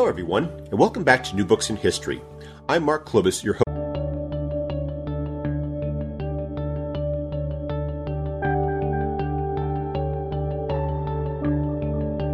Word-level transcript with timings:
Hello, 0.00 0.08
everyone, 0.08 0.44
and 0.70 0.78
welcome 0.78 1.04
back 1.04 1.22
to 1.24 1.36
New 1.36 1.44
Books 1.44 1.68
in 1.68 1.76
History. 1.76 2.22
I'm 2.70 2.84
Mark 2.84 3.06
Klobas, 3.06 3.44
your 3.44 3.52
host. 3.52 3.64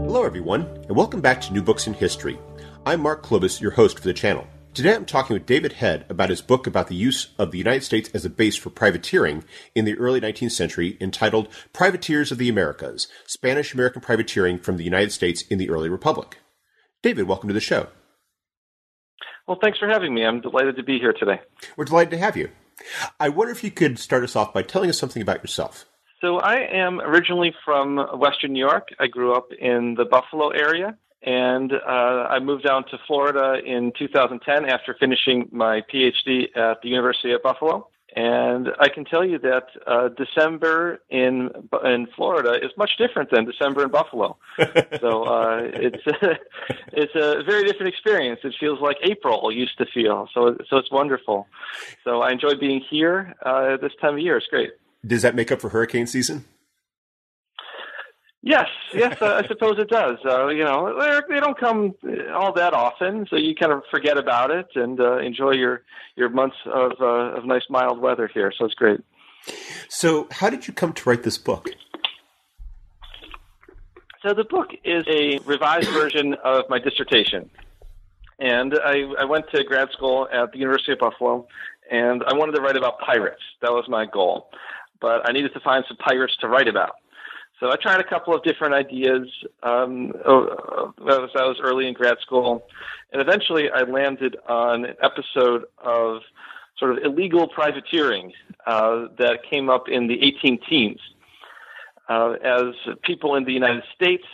Hello, 0.06 0.22
everyone, 0.22 0.60
and 0.86 0.96
welcome 0.96 1.20
back 1.20 1.40
to 1.40 1.52
New 1.52 1.60
Books 1.60 1.88
in 1.88 1.94
History. 1.94 2.38
I'm 2.86 3.00
Mark 3.00 3.26
Klobas, 3.26 3.60
your 3.60 3.72
host 3.72 3.98
for 3.98 4.04
the 4.04 4.14
channel. 4.14 4.46
Today 4.72 4.94
I'm 4.94 5.04
talking 5.04 5.34
with 5.34 5.44
David 5.44 5.72
Head 5.72 6.06
about 6.08 6.30
his 6.30 6.42
book 6.42 6.68
about 6.68 6.86
the 6.86 6.94
use 6.94 7.34
of 7.36 7.50
the 7.50 7.58
United 7.58 7.82
States 7.82 8.08
as 8.14 8.24
a 8.24 8.30
base 8.30 8.54
for 8.54 8.70
privateering 8.70 9.42
in 9.74 9.84
the 9.84 9.98
early 9.98 10.20
19th 10.20 10.52
century 10.52 10.96
entitled 11.00 11.48
Privateers 11.72 12.30
of 12.30 12.38
the 12.38 12.48
Americas 12.48 13.08
Spanish 13.26 13.74
American 13.74 14.02
Privateering 14.02 14.56
from 14.56 14.76
the 14.76 14.84
United 14.84 15.10
States 15.10 15.42
in 15.42 15.58
the 15.58 15.68
Early 15.68 15.88
Republic. 15.88 16.38
David, 17.06 17.28
welcome 17.28 17.46
to 17.46 17.54
the 17.54 17.60
show. 17.60 17.86
Well, 19.46 19.58
thanks 19.62 19.78
for 19.78 19.86
having 19.86 20.12
me. 20.12 20.26
I'm 20.26 20.40
delighted 20.40 20.74
to 20.74 20.82
be 20.82 20.98
here 20.98 21.12
today. 21.12 21.40
We're 21.76 21.84
delighted 21.84 22.10
to 22.10 22.18
have 22.18 22.36
you. 22.36 22.50
I 23.20 23.28
wonder 23.28 23.52
if 23.52 23.62
you 23.62 23.70
could 23.70 24.00
start 24.00 24.24
us 24.24 24.34
off 24.34 24.52
by 24.52 24.62
telling 24.62 24.90
us 24.90 24.98
something 24.98 25.22
about 25.22 25.40
yourself. 25.40 25.84
So, 26.20 26.38
I 26.38 26.56
am 26.56 27.00
originally 27.00 27.54
from 27.64 27.98
Western 28.18 28.54
New 28.54 28.58
York. 28.58 28.88
I 28.98 29.06
grew 29.06 29.36
up 29.36 29.50
in 29.56 29.94
the 29.94 30.04
Buffalo 30.04 30.48
area 30.48 30.98
and 31.22 31.72
uh, 31.72 32.26
I 32.28 32.40
moved 32.40 32.64
down 32.64 32.82
to 32.90 32.98
Florida 33.06 33.60
in 33.64 33.92
2010 33.96 34.68
after 34.68 34.96
finishing 34.98 35.48
my 35.52 35.82
PhD 35.82 36.46
at 36.56 36.82
the 36.82 36.88
University 36.88 37.30
of 37.30 37.40
Buffalo. 37.40 37.88
And 38.16 38.68
I 38.80 38.88
can 38.88 39.04
tell 39.04 39.22
you 39.22 39.38
that 39.40 39.66
uh, 39.86 40.08
December 40.08 41.02
in 41.10 41.50
in 41.84 42.06
Florida 42.16 42.54
is 42.54 42.70
much 42.78 42.92
different 42.96 43.30
than 43.30 43.44
December 43.44 43.82
in 43.82 43.90
Buffalo. 43.90 44.38
so 45.00 45.24
uh, 45.24 45.60
it's 45.74 46.02
it's 46.94 47.12
a 47.14 47.42
very 47.44 47.64
different 47.64 47.88
experience. 47.88 48.40
It 48.42 48.54
feels 48.58 48.80
like 48.80 48.96
April 49.02 49.52
used 49.52 49.76
to 49.76 49.86
feel. 49.92 50.28
So 50.32 50.56
so 50.70 50.78
it's 50.78 50.90
wonderful. 50.90 51.46
So 52.04 52.22
I 52.22 52.32
enjoy 52.32 52.54
being 52.54 52.82
here 52.88 53.34
uh, 53.44 53.76
this 53.76 53.92
time 54.00 54.14
of 54.14 54.20
year. 54.20 54.38
It's 54.38 54.46
great. 54.46 54.70
Does 55.06 55.20
that 55.20 55.34
make 55.34 55.52
up 55.52 55.60
for 55.60 55.68
hurricane 55.68 56.06
season? 56.06 56.46
Yes, 58.46 58.68
yes, 58.94 59.20
uh, 59.20 59.42
I 59.42 59.46
suppose 59.48 59.76
it 59.80 59.90
does. 59.90 60.18
Uh, 60.24 60.46
you 60.46 60.62
know, 60.62 60.96
they 61.28 61.40
don't 61.40 61.58
come 61.58 61.96
all 62.32 62.52
that 62.52 62.74
often, 62.74 63.26
so 63.28 63.34
you 63.34 63.56
kind 63.56 63.72
of 63.72 63.82
forget 63.90 64.16
about 64.16 64.52
it 64.52 64.68
and 64.76 65.00
uh, 65.00 65.18
enjoy 65.18 65.50
your 65.50 65.82
your 66.14 66.28
months 66.28 66.54
of 66.64 66.92
uh, 67.00 67.36
of 67.36 67.44
nice 67.44 67.64
mild 67.68 67.98
weather 67.98 68.30
here. 68.32 68.52
So 68.56 68.64
it's 68.64 68.74
great. 68.74 69.00
So, 69.88 70.28
how 70.30 70.48
did 70.48 70.68
you 70.68 70.72
come 70.72 70.92
to 70.92 71.10
write 71.10 71.24
this 71.24 71.38
book? 71.38 71.70
So 74.22 74.32
the 74.32 74.44
book 74.44 74.70
is 74.84 75.04
a 75.08 75.38
revised 75.38 75.88
version 75.88 76.34
of 76.44 76.66
my 76.68 76.78
dissertation, 76.78 77.50
and 78.38 78.78
I, 78.78 79.02
I 79.18 79.24
went 79.24 79.46
to 79.56 79.64
grad 79.64 79.90
school 79.90 80.28
at 80.32 80.52
the 80.52 80.58
University 80.58 80.92
of 80.92 81.00
Buffalo, 81.00 81.48
and 81.90 82.22
I 82.24 82.34
wanted 82.34 82.52
to 82.52 82.62
write 82.62 82.76
about 82.76 83.00
pirates. 83.00 83.42
That 83.60 83.72
was 83.72 83.86
my 83.88 84.06
goal, 84.06 84.50
but 85.00 85.28
I 85.28 85.32
needed 85.32 85.52
to 85.54 85.60
find 85.60 85.84
some 85.88 85.96
pirates 85.96 86.36
to 86.42 86.48
write 86.48 86.68
about. 86.68 86.92
So 87.58 87.70
I 87.70 87.76
tried 87.76 88.00
a 88.00 88.04
couple 88.04 88.34
of 88.34 88.42
different 88.42 88.74
ideas 88.74 89.28
um, 89.62 90.12
as 90.14 91.30
I 91.34 91.46
was 91.46 91.56
early 91.62 91.88
in 91.88 91.94
grad 91.94 92.18
school, 92.20 92.66
and 93.12 93.22
eventually 93.22 93.70
I 93.70 93.82
landed 93.82 94.36
on 94.46 94.84
an 94.84 94.94
episode 95.02 95.64
of 95.78 96.20
sort 96.78 96.92
of 96.92 97.04
illegal 97.04 97.48
privateering 97.48 98.32
uh, 98.66 99.06
that 99.18 99.38
came 99.50 99.70
up 99.70 99.88
in 99.88 100.06
the 100.06 100.22
18 100.22 100.58
teens 100.68 101.00
uh, 102.08 102.34
as 102.44 102.74
people 103.02 103.34
in 103.36 103.44
the 103.44 103.52
United 103.52 103.84
States 103.94 104.24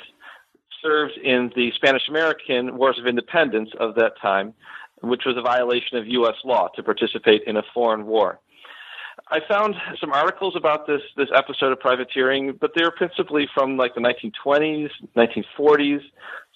served 0.82 1.16
in 1.18 1.52
the 1.54 1.70
Spanish 1.76 2.08
American 2.08 2.76
Wars 2.76 2.98
of 2.98 3.06
Independence 3.06 3.70
of 3.78 3.94
that 3.94 4.12
time, 4.20 4.52
which 5.00 5.22
was 5.24 5.36
a 5.36 5.42
violation 5.42 5.96
of 5.96 6.06
U.S. 6.08 6.34
law 6.44 6.68
to 6.74 6.82
participate 6.82 7.42
in 7.46 7.56
a 7.56 7.62
foreign 7.72 8.06
war. 8.06 8.40
I 9.28 9.40
found 9.48 9.74
some 10.00 10.12
articles 10.12 10.54
about 10.56 10.86
this 10.86 11.00
this 11.16 11.28
episode 11.34 11.72
of 11.72 11.80
privateering, 11.80 12.56
but 12.60 12.72
they 12.74 12.82
were 12.84 12.90
principally 12.90 13.48
from 13.54 13.76
like 13.76 13.94
the 13.94 14.00
1920s, 14.00 14.90
1940s, 15.16 16.00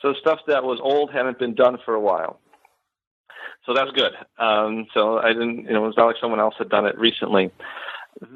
so 0.03 0.13
stuff 0.21 0.41
that 0.47 0.63
was 0.63 0.79
old 0.83 1.13
hadn't 1.13 1.39
been 1.39 1.55
done 1.55 1.79
for 1.85 1.95
a 1.95 2.01
while. 2.01 2.41
So 3.65 3.75
that's 3.75 3.91
good. 3.93 4.13
Um, 4.39 4.87
so 4.95 5.19
I 5.19 5.29
didn't, 5.33 5.65
you 5.65 5.73
know, 5.73 5.85
it 5.85 5.89
was 5.89 5.97
not 5.97 6.07
like 6.07 6.17
someone 6.21 6.41
else 6.41 6.55
had 6.57 6.69
done 6.69 6.87
it 6.87 6.97
recently. 6.99 7.51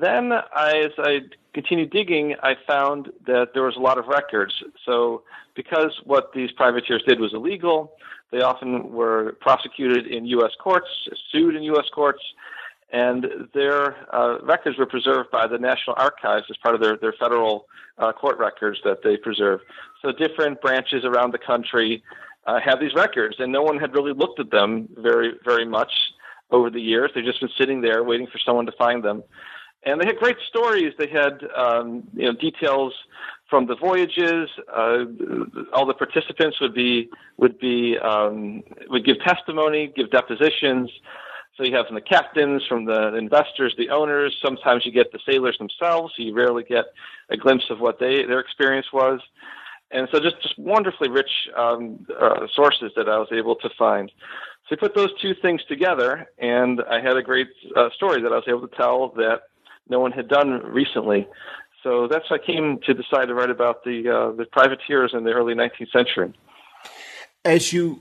Then, 0.01 0.33
I, 0.33 0.83
as 0.85 0.93
I 0.99 1.21
continued 1.55 1.91
digging, 1.91 2.35
I 2.43 2.55
found 2.67 3.11
that 3.27 3.49
there 3.55 3.63
was 3.63 3.77
a 3.77 3.81
lot 3.81 3.97
of 3.97 4.09
records. 4.09 4.53
So, 4.85 5.23
because 5.55 5.99
what 6.05 6.33
these 6.35 6.51
privateers 6.53 7.03
did 7.07 7.19
was 7.21 7.33
illegal, 7.33 7.93
they 8.31 8.41
often 8.41 8.93
were 8.93 9.37
prosecuted 9.41 10.07
in 10.07 10.27
U.S. 10.27 10.53
courts, 10.61 10.89
sued 11.33 11.55
in 11.57 11.63
U.S. 11.63 11.87
courts, 11.95 12.23
and 12.93 13.27
their 13.55 13.97
uh, 14.15 14.39
records 14.43 14.79
were 14.79 14.87
preserved 14.87 15.31
by 15.31 15.47
the 15.47 15.59
National 15.59 15.95
Archives 15.97 16.47
as 16.51 16.57
part 16.57 16.75
of 16.75 16.81
their, 16.81 16.97
their 16.97 17.15
federal 17.19 17.67
uh, 17.99 18.13
court 18.13 18.39
records 18.39 18.79
that 18.85 19.03
they 19.05 19.17
preserve. 19.17 19.61
So 20.03 20.13
different 20.13 20.61
branches 20.61 21.05
around 21.05 21.33
the 21.33 21.39
country 21.39 22.03
uh, 22.47 22.59
have 22.65 22.81
these 22.81 22.95
records, 22.95 23.37
and 23.39 23.53
no 23.53 23.63
one 23.63 23.79
had 23.79 23.95
really 23.95 24.13
looked 24.13 24.41
at 24.41 24.51
them 24.51 24.89
very, 24.97 25.35
very 25.45 25.67
much 25.67 25.93
over 26.51 26.71
the 26.71 26.81
years. 26.81 27.11
They've 27.15 27.25
just 27.25 27.41
been 27.41 27.51
sitting 27.57 27.81
there 27.81 28.03
waiting 28.03 28.27
for 28.27 28.39
someone 28.45 28.67
to 28.67 28.73
find 28.73 29.05
them. 29.05 29.23
And 29.85 30.01
they 30.01 30.07
had 30.07 30.17
great 30.17 30.37
stories. 30.49 30.93
They 30.99 31.09
had 31.09 31.41
um, 31.57 32.03
you 32.15 32.27
know 32.27 32.33
details 32.33 32.93
from 33.49 33.67
the 33.67 33.77
voyages. 33.77 34.51
Uh, 34.71 35.05
all 35.73 35.87
the 35.87 35.95
participants 35.95 36.61
would 36.61 36.75
be 36.75 37.09
would 37.39 37.59
be 37.59 37.97
um, 37.99 38.63
would 38.89 39.07
give 39.07 39.19
testimony, 39.21 39.91
give 39.97 40.11
depositions. 40.11 40.91
So 41.61 41.67
you 41.67 41.77
have 41.77 41.89
from 41.89 41.97
the 41.97 42.01
captains, 42.01 42.63
from 42.67 42.87
the 42.87 43.15
investors, 43.17 43.75
the 43.77 43.91
owners. 43.91 44.35
Sometimes 44.43 44.87
you 44.87 44.93
get 44.93 45.13
the 45.13 45.19
sailors 45.31 45.59
themselves. 45.59 46.15
So 46.17 46.23
you 46.23 46.33
rarely 46.33 46.65
get 46.65 46.87
a 47.29 47.37
glimpse 47.37 47.65
of 47.69 47.81
what 47.81 47.99
they 47.99 48.25
their 48.25 48.41
experience 48.41 48.87
was. 48.95 49.21
And 49.91 50.09
so 50.11 50.21
just 50.21 50.41
just 50.41 50.59
wonderfully 50.59 51.11
rich 51.11 51.31
um, 51.55 52.07
uh, 52.19 52.47
sources 52.55 52.93
that 52.97 53.11
I 53.11 53.19
was 53.19 53.29
able 53.31 53.57
to 53.57 53.69
find. 53.77 54.11
So 54.69 54.77
I 54.77 54.79
put 54.81 54.95
those 54.95 55.11
two 55.21 55.35
things 55.35 55.61
together, 55.69 56.31
and 56.39 56.81
I 56.91 56.99
had 57.03 57.19
a 57.19 57.23
great 57.23 57.49
uh, 57.77 57.91
story 57.95 58.23
that 58.23 58.33
I 58.33 58.37
was 58.37 58.45
able 58.49 58.67
to 58.67 58.75
tell 58.75 59.11
that 59.17 59.43
no 59.91 60.01
one 60.01 60.13
had 60.13 60.29
done 60.29 60.63
recently. 60.65 61.29
So 61.83 62.09
that's 62.09 62.25
how 62.31 62.37
I 62.37 62.39
came 62.39 62.79
to 62.87 62.95
decide 62.95 63.27
to 63.27 63.35
write 63.35 63.51
about 63.51 63.85
the 63.85 64.09
uh, 64.09 64.33
the 64.35 64.47
privateers 64.47 65.11
in 65.13 65.25
the 65.25 65.33
early 65.33 65.53
19th 65.53 65.93
century. 65.93 66.33
As 67.45 67.71
you 67.71 68.01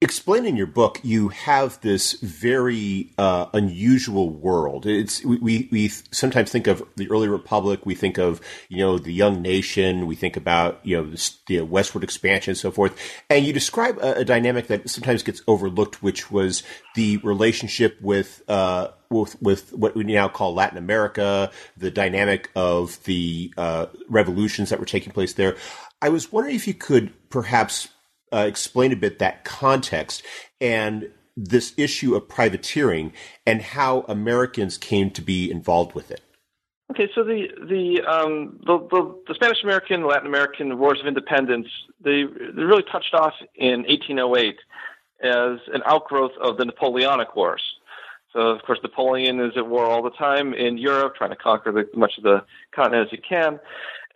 explain 0.00 0.46
in 0.46 0.56
your 0.56 0.66
book, 0.66 1.00
you 1.02 1.28
have 1.28 1.80
this 1.80 2.12
very 2.20 3.10
uh, 3.18 3.46
unusual 3.52 4.30
world. 4.30 4.86
It's 4.86 5.24
we, 5.24 5.68
we, 5.72 5.88
sometimes 5.88 6.52
think 6.52 6.66
of 6.66 6.82
the 6.96 7.10
early 7.10 7.28
republic. 7.28 7.84
We 7.84 7.94
think 7.94 8.18
of 8.18 8.40
you 8.68 8.78
know 8.78 8.98
the 8.98 9.12
young 9.12 9.42
nation. 9.42 10.06
We 10.06 10.14
think 10.14 10.36
about 10.36 10.80
you 10.84 10.96
know 10.96 11.10
the, 11.10 11.30
the 11.46 11.60
westward 11.62 12.04
expansion 12.04 12.52
and 12.52 12.58
so 12.58 12.70
forth. 12.70 12.96
And 13.28 13.44
you 13.44 13.52
describe 13.52 13.98
a, 13.98 14.20
a, 14.20 14.24
dynamic 14.24 14.68
that 14.68 14.88
sometimes 14.88 15.22
gets 15.22 15.42
overlooked, 15.48 16.02
which 16.02 16.30
was 16.30 16.62
the 16.94 17.16
relationship 17.18 18.00
with. 18.00 18.42
Uh, 18.48 18.88
with, 19.10 19.40
with 19.40 19.72
what 19.72 19.94
we 19.94 20.04
now 20.04 20.28
call 20.28 20.52
Latin 20.52 20.76
America, 20.76 21.50
the 21.78 21.90
dynamic 21.90 22.50
of 22.54 23.02
the 23.04 23.50
uh, 23.56 23.86
revolutions 24.10 24.68
that 24.68 24.78
were 24.78 24.84
taking 24.84 25.14
place 25.14 25.32
there. 25.32 25.56
I 26.02 26.10
was 26.10 26.30
wondering 26.30 26.54
if 26.54 26.68
you 26.68 26.74
could 26.74 27.14
perhaps 27.30 27.88
uh, 28.32 28.44
explain 28.46 28.92
a 28.92 28.96
bit 28.96 29.18
that 29.18 29.44
context 29.44 30.22
and 30.60 31.10
this 31.36 31.72
issue 31.76 32.14
of 32.16 32.28
privateering 32.28 33.12
and 33.46 33.62
how 33.62 34.00
Americans 34.08 34.76
came 34.76 35.10
to 35.12 35.22
be 35.22 35.50
involved 35.50 35.94
with 35.94 36.10
it. 36.10 36.20
Okay, 36.90 37.08
so 37.14 37.22
the 37.22 37.48
the 37.68 38.02
um, 38.10 38.58
the, 38.64 38.78
the, 38.90 39.22
the, 39.28 39.34
Spanish 39.34 39.62
American, 39.62 40.06
Latin 40.06 40.26
American 40.26 40.78
wars 40.78 40.98
of 41.00 41.06
independence, 41.06 41.66
they 42.02 42.24
they 42.24 42.62
really 42.62 42.82
touched 42.90 43.14
off 43.14 43.34
in 43.54 43.82
1808 43.82 44.56
as 45.22 45.58
an 45.72 45.82
outgrowth 45.84 46.32
of 46.40 46.56
the 46.56 46.64
Napoleonic 46.64 47.36
Wars. 47.36 47.62
So 48.32 48.40
of 48.40 48.62
course 48.62 48.78
Napoleon 48.82 49.38
is 49.40 49.52
at 49.56 49.66
war 49.66 49.84
all 49.84 50.02
the 50.02 50.10
time 50.10 50.54
in 50.54 50.78
Europe, 50.78 51.14
trying 51.16 51.30
to 51.30 51.36
conquer 51.36 51.72
the, 51.72 51.88
much 51.98 52.12
of 52.18 52.24
the 52.24 52.42
continent 52.74 53.08
as 53.08 53.10
he 53.10 53.18
can. 53.18 53.60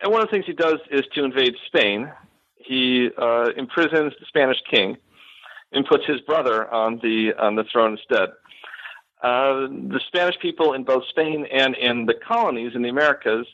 And 0.01 0.11
one 0.11 0.21
of 0.21 0.27
the 0.27 0.31
things 0.31 0.45
he 0.45 0.53
does 0.53 0.79
is 0.91 1.03
to 1.13 1.23
invade 1.23 1.53
Spain, 1.67 2.11
he 2.65 3.09
uh, 3.17 3.49
imprisons 3.57 4.13
the 4.19 4.25
Spanish 4.27 4.61
king 4.69 4.97
and 5.71 5.85
puts 5.85 6.05
his 6.05 6.21
brother 6.21 6.71
on 6.73 6.99
the 7.01 7.33
on 7.37 7.55
the 7.55 7.63
throne 7.63 7.93
instead. 7.93 8.29
Uh, 9.21 9.67
the 9.67 10.01
Spanish 10.07 10.37
people 10.39 10.73
in 10.73 10.83
both 10.83 11.03
Spain 11.09 11.47
and 11.51 11.75
in 11.75 12.05
the 12.05 12.13
colonies 12.13 12.73
in 12.75 12.81
the 12.81 12.89
Americas, 12.89 13.47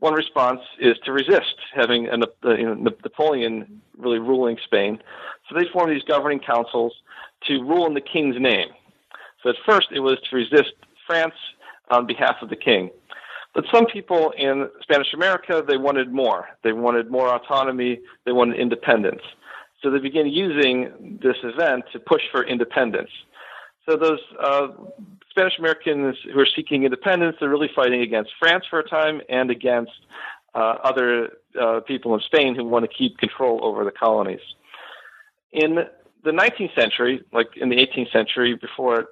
one 0.00 0.14
response 0.14 0.60
is 0.80 0.96
to 1.04 1.12
resist 1.12 1.54
having 1.72 2.04
you 2.04 2.16
know, 2.16 2.74
Napoleon 2.74 3.80
really 3.96 4.18
ruling 4.18 4.58
Spain. 4.64 5.00
So 5.48 5.54
they 5.54 5.66
form 5.72 5.90
these 5.90 6.02
governing 6.02 6.40
councils 6.40 6.92
to 7.46 7.62
rule 7.62 7.86
in 7.86 7.94
the 7.94 8.00
king's 8.00 8.36
name. 8.40 8.68
So 9.42 9.50
at 9.50 9.56
first 9.64 9.88
it 9.92 10.00
was 10.00 10.18
to 10.28 10.36
resist 10.36 10.72
France 11.06 11.34
on 11.90 12.06
behalf 12.06 12.36
of 12.42 12.48
the 12.48 12.56
king. 12.56 12.90
But 13.54 13.64
some 13.72 13.86
people 13.86 14.32
in 14.36 14.68
Spanish 14.80 15.12
America, 15.12 15.62
they 15.66 15.76
wanted 15.76 16.10
more. 16.12 16.48
They 16.64 16.72
wanted 16.72 17.10
more 17.10 17.28
autonomy. 17.28 18.00
They 18.24 18.32
wanted 18.32 18.58
independence. 18.58 19.22
So 19.82 19.90
they 19.90 19.98
began 19.98 20.26
using 20.26 21.18
this 21.22 21.36
event 21.42 21.84
to 21.92 21.98
push 21.98 22.22
for 22.30 22.44
independence. 22.44 23.10
So 23.88 23.96
those 23.96 24.20
uh, 24.40 24.68
Spanish 25.30 25.58
Americans 25.58 26.16
who 26.32 26.38
are 26.38 26.46
seeking 26.46 26.84
independence, 26.84 27.36
they're 27.40 27.50
really 27.50 27.70
fighting 27.74 28.00
against 28.00 28.30
France 28.38 28.64
for 28.70 28.78
a 28.78 28.88
time 28.88 29.20
and 29.28 29.50
against 29.50 29.92
uh, 30.54 30.76
other 30.84 31.30
uh, 31.60 31.80
people 31.80 32.14
in 32.14 32.20
Spain 32.20 32.54
who 32.54 32.64
want 32.64 32.84
to 32.84 32.96
keep 32.96 33.18
control 33.18 33.60
over 33.64 33.84
the 33.84 33.90
colonies. 33.90 34.40
In 35.52 35.84
the 36.24 36.30
19th 36.30 36.74
century, 36.74 37.22
like 37.32 37.48
in 37.56 37.68
the 37.68 37.76
18th 37.76 38.12
century 38.12 38.54
before 38.54 39.08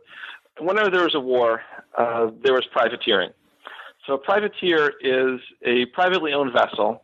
whenever 0.61 0.91
there 0.91 1.05
was 1.05 1.15
a 1.15 1.21
war, 1.21 1.63
uh, 1.97 2.31
there 2.43 2.53
was 2.53 2.67
privateering. 2.71 3.31
So 4.07 4.15
a 4.15 4.19
privateer 4.19 4.93
is 5.01 5.41
a 5.63 5.87
privately 5.87 6.33
owned 6.33 6.53
vessel 6.53 7.03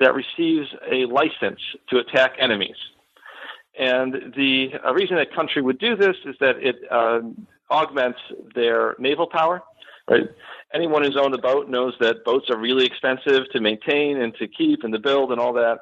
that 0.00 0.14
receives 0.14 0.68
a 0.90 1.06
license 1.06 1.60
to 1.90 1.98
attack 1.98 2.32
enemies. 2.38 2.76
And 3.78 4.34
the 4.36 4.72
reason 4.92 5.18
a 5.18 5.26
country 5.26 5.62
would 5.62 5.78
do 5.78 5.96
this 5.96 6.16
is 6.24 6.36
that 6.40 6.56
it 6.58 6.76
uh, 6.90 7.20
augments 7.70 8.18
their 8.54 8.96
naval 8.98 9.26
power. 9.26 9.62
Right? 10.10 10.24
Anyone 10.74 11.04
who's 11.04 11.16
owned 11.16 11.34
a 11.34 11.38
boat 11.38 11.68
knows 11.68 11.94
that 12.00 12.24
boats 12.24 12.50
are 12.50 12.58
really 12.58 12.84
expensive 12.84 13.44
to 13.52 13.60
maintain 13.60 14.20
and 14.20 14.34
to 14.36 14.48
keep 14.48 14.82
and 14.82 14.92
to 14.92 14.98
build 14.98 15.30
and 15.30 15.40
all 15.40 15.52
that. 15.52 15.80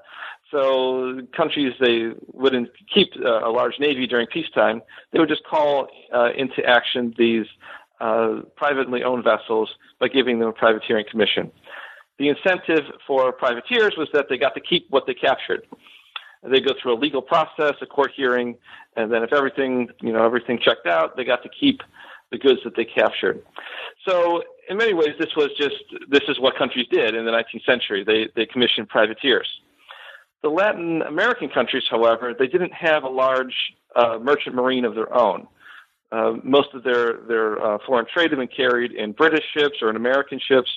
So 0.50 1.20
countries 1.34 1.72
they 1.80 2.10
wouldn't 2.32 2.70
keep 2.92 3.12
uh, 3.24 3.48
a 3.48 3.50
large 3.50 3.74
navy 3.78 4.06
during 4.06 4.26
peacetime. 4.26 4.82
They 5.12 5.18
would 5.20 5.28
just 5.28 5.44
call 5.44 5.88
uh, 6.12 6.30
into 6.36 6.64
action 6.64 7.14
these 7.16 7.46
uh, 8.00 8.42
privately 8.56 9.02
owned 9.04 9.24
vessels 9.24 9.70
by 9.98 10.08
giving 10.08 10.38
them 10.38 10.48
a 10.48 10.52
privateering 10.52 11.04
commission. 11.10 11.50
The 12.18 12.28
incentive 12.28 12.84
for 13.06 13.32
privateers 13.32 13.94
was 13.96 14.08
that 14.12 14.26
they 14.28 14.38
got 14.38 14.54
to 14.54 14.60
keep 14.60 14.86
what 14.90 15.06
they 15.06 15.14
captured. 15.14 15.66
They 16.42 16.60
go 16.60 16.72
through 16.80 16.94
a 16.94 16.98
legal 16.98 17.22
process, 17.22 17.74
a 17.82 17.86
court 17.86 18.12
hearing, 18.16 18.56
and 18.96 19.12
then 19.12 19.22
if 19.22 19.32
everything, 19.32 19.88
you 20.00 20.12
know, 20.12 20.24
everything 20.24 20.58
checked 20.62 20.86
out, 20.86 21.16
they 21.16 21.24
got 21.24 21.42
to 21.42 21.48
keep 21.48 21.82
the 22.30 22.38
goods 22.38 22.60
that 22.64 22.76
they 22.76 22.84
captured. 22.84 23.42
So 24.06 24.42
in 24.68 24.76
many 24.76 24.94
ways, 24.94 25.14
this 25.18 25.34
was 25.36 25.50
just 25.58 25.76
this 26.08 26.22
is 26.28 26.38
what 26.40 26.56
countries 26.56 26.86
did 26.90 27.14
in 27.14 27.24
the 27.24 27.30
19th 27.30 27.64
century. 27.66 28.04
They 28.04 28.28
they 28.36 28.46
commissioned 28.46 28.88
privateers. 28.88 29.48
The 30.42 30.48
Latin 30.48 31.02
American 31.02 31.50
countries, 31.50 31.84
however, 31.90 32.34
they 32.38 32.46
didn't 32.46 32.72
have 32.72 33.02
a 33.02 33.08
large 33.08 33.54
uh, 33.94 34.18
merchant 34.22 34.54
marine 34.54 34.86
of 34.86 34.94
their 34.94 35.12
own. 35.14 35.46
Uh, 36.12 36.34
most 36.42 36.74
of 36.74 36.82
their 36.82 37.18
their 37.28 37.62
uh, 37.64 37.78
foreign 37.86 38.06
trade 38.12 38.30
had 38.30 38.38
been 38.38 38.48
carried 38.48 38.92
in 38.92 39.12
British 39.12 39.44
ships 39.56 39.78
or 39.80 39.90
in 39.90 39.96
American 39.96 40.40
ships. 40.40 40.70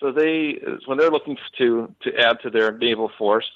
So 0.00 0.12
they, 0.12 0.60
when 0.86 0.98
they're 0.98 1.10
looking 1.10 1.36
to 1.58 1.92
to 2.02 2.16
add 2.18 2.38
to 2.42 2.50
their 2.50 2.76
naval 2.76 3.10
force, 3.18 3.48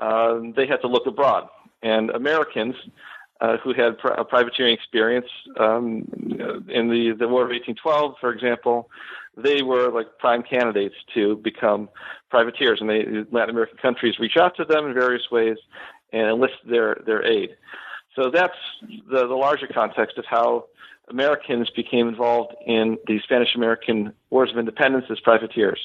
uh, 0.00 0.40
they 0.56 0.66
had 0.66 0.80
to 0.82 0.88
look 0.88 1.06
abroad. 1.06 1.48
And 1.82 2.10
Americans 2.10 2.76
uh, 3.40 3.56
who 3.58 3.74
had 3.74 3.96
a 4.16 4.24
privateering 4.24 4.72
experience 4.72 5.26
um, 5.58 6.06
in 6.68 6.88
the, 6.88 7.14
the 7.18 7.28
War 7.28 7.42
of 7.42 7.50
1812, 7.50 8.14
for 8.20 8.32
example, 8.32 8.88
they 9.36 9.62
were 9.62 9.90
like 9.90 10.06
prime 10.18 10.42
candidates 10.42 10.94
to 11.14 11.36
become 11.36 11.88
privateers. 12.30 12.80
And 12.80 12.88
they, 12.88 13.04
Latin 13.32 13.50
American 13.50 13.76
countries 13.78 14.18
reach 14.18 14.36
out 14.36 14.56
to 14.56 14.64
them 14.64 14.86
in 14.86 14.94
various 14.94 15.30
ways 15.30 15.58
and 16.12 16.28
enlist 16.28 16.54
their, 16.64 17.02
their 17.06 17.24
aid. 17.26 17.56
So 18.16 18.30
that's 18.30 18.54
the, 18.82 19.26
the 19.26 19.34
larger 19.34 19.66
context 19.66 20.18
of 20.18 20.24
how 20.28 20.66
Americans 21.08 21.70
became 21.70 22.08
involved 22.08 22.54
in 22.66 22.98
the 23.06 23.18
Spanish 23.24 23.54
American 23.54 24.12
Wars 24.30 24.50
of 24.50 24.58
Independence 24.58 25.06
as 25.10 25.20
privateers. 25.20 25.80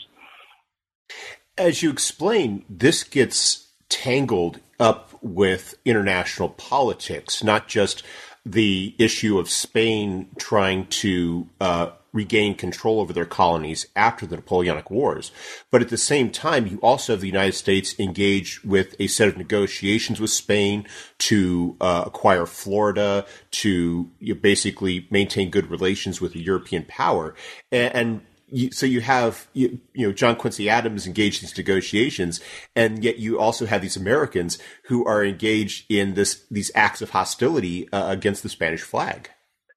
As 1.58 1.84
you 1.84 1.90
explain, 1.90 2.64
this 2.70 3.04
gets 3.04 3.68
tangled 3.90 4.60
up 4.80 5.18
with 5.22 5.76
international 5.84 6.50
politics, 6.50 7.44
not 7.44 7.68
just 7.68 8.04
the 8.46 8.96
issue 8.98 9.38
of 9.38 9.50
Spain 9.50 10.30
trying 10.38 10.88
to 10.88 11.48
uh, 11.60 11.90
regain 12.14 12.56
control 12.56 13.00
over 13.00 13.14
their 13.14 13.26
colonies 13.26 13.88
after 13.96 14.26
the 14.26 14.36
Napoleonic 14.36 14.90
Wars. 14.90 15.32
But 15.72 15.82
at 15.82 15.90
the 15.90 15.98
same 15.98 16.32
time, 16.32 16.68
you 16.68 16.80
also 16.82 17.14
have 17.14 17.22
the 17.22 17.28
United 17.28 17.54
States 17.54 17.98
engaged 18.00 18.64
with 18.64 18.96
a 19.00 19.08
set 19.08 19.28
of 19.28 19.38
negotiations 19.38 20.20
with 20.20 20.32
Spain 20.32 20.86
to 21.20 21.76
uh, 21.82 22.04
acquire 22.08 22.46
Florida, 22.46 23.26
to 23.52 24.10
you 24.20 24.34
know, 24.34 24.40
basically 24.40 25.08
maintain 25.10 25.50
good 25.50 25.70
relations 25.70 26.20
with 26.20 26.36
a 26.36 26.40
European 26.40 26.84
power. 26.86 27.36
And, 27.72 27.96
and 27.96 28.22
you, 28.52 28.72
so 28.72 28.86
you 28.86 29.02
have 29.02 29.48
you, 29.54 29.80
you, 29.94 30.08
know 30.08 30.14
John 30.14 30.36
Quincy 30.36 30.70
Adams 30.70 31.06
engaged 31.06 31.42
in 31.42 31.48
these 31.48 31.58
negotiations, 31.58 32.40
and 32.76 33.04
yet 33.04 33.18
you 33.18 33.40
also 33.40 33.66
have 33.66 33.82
these 33.82 33.98
Americans 33.98 34.58
who 34.86 35.06
are 35.06 35.24
engaged 35.24 35.86
in 35.90 36.16
this 36.16 36.46
these 36.50 36.72
acts 36.76 37.02
of 37.02 37.12
hostility 37.12 37.92
uh, 37.92 38.10
against 38.10 38.44
the 38.44 38.50
Spanish 38.50 38.82
flag. 38.82 39.30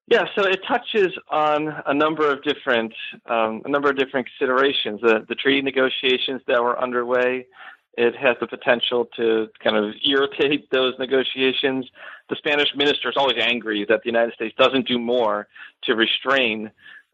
Yeah, 0.07 0.25
so 0.35 0.43
it 0.43 0.59
touches 0.67 1.13
on 1.29 1.73
a 1.85 1.93
number 1.93 2.29
of 2.29 2.43
different 2.43 2.93
um, 3.25 3.61
a 3.63 3.69
number 3.69 3.89
of 3.89 3.97
different 3.97 4.27
considerations. 4.27 4.99
The, 5.01 5.25
the 5.27 5.35
treaty 5.35 5.61
negotiations 5.61 6.41
that 6.47 6.61
were 6.61 6.79
underway, 6.81 7.47
it 7.97 8.15
has 8.17 8.35
the 8.41 8.47
potential 8.47 9.07
to 9.15 9.47
kind 9.63 9.77
of 9.77 9.93
irritate 10.05 10.69
those 10.71 10.93
negotiations. 10.99 11.85
The 12.29 12.35
Spanish 12.35 12.69
minister 12.75 13.09
is 13.09 13.15
always 13.15 13.37
angry 13.39 13.85
that 13.87 14.01
the 14.03 14.09
United 14.09 14.33
States 14.33 14.53
doesn't 14.57 14.87
do 14.87 14.99
more 14.99 15.47
to 15.83 15.95
restrain 15.95 16.69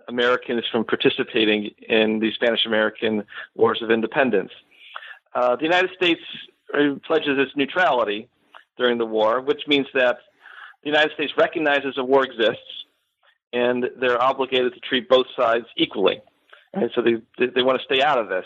Americans 0.08 0.64
from 0.72 0.84
participating 0.84 1.70
in 1.88 2.20
the 2.20 2.32
Spanish 2.34 2.66
American 2.66 3.24
Wars 3.54 3.82
of 3.84 3.92
Independence. 3.92 4.52
Uh, 5.36 5.56
the 5.56 5.64
United 5.64 5.92
States 5.96 6.22
uh, 6.74 6.96
pledges 7.06 7.38
its 7.38 7.52
neutrality 7.56 8.28
during 8.78 8.98
the 8.98 9.06
war, 9.06 9.42
which 9.42 9.62
means 9.68 9.86
that 9.94 10.18
the 10.84 10.90
United 10.90 11.14
States 11.14 11.34
recognizes 11.38 11.98
a 11.98 12.04
war 12.04 12.24
exists 12.24 12.86
and 13.52 13.90
they're 14.00 14.22
obligated 14.22 14.74
to 14.74 14.80
treat 14.80 15.10
both 15.10 15.28
sides 15.36 15.66
equally. 15.76 16.22
And 16.74 16.92
so 16.94 17.02
they, 17.02 17.48
they 17.48 17.64
want 17.64 17.80
to 17.80 17.86
stay 17.86 18.02
out 18.02 18.20
of 18.20 18.30
this. 18.30 18.46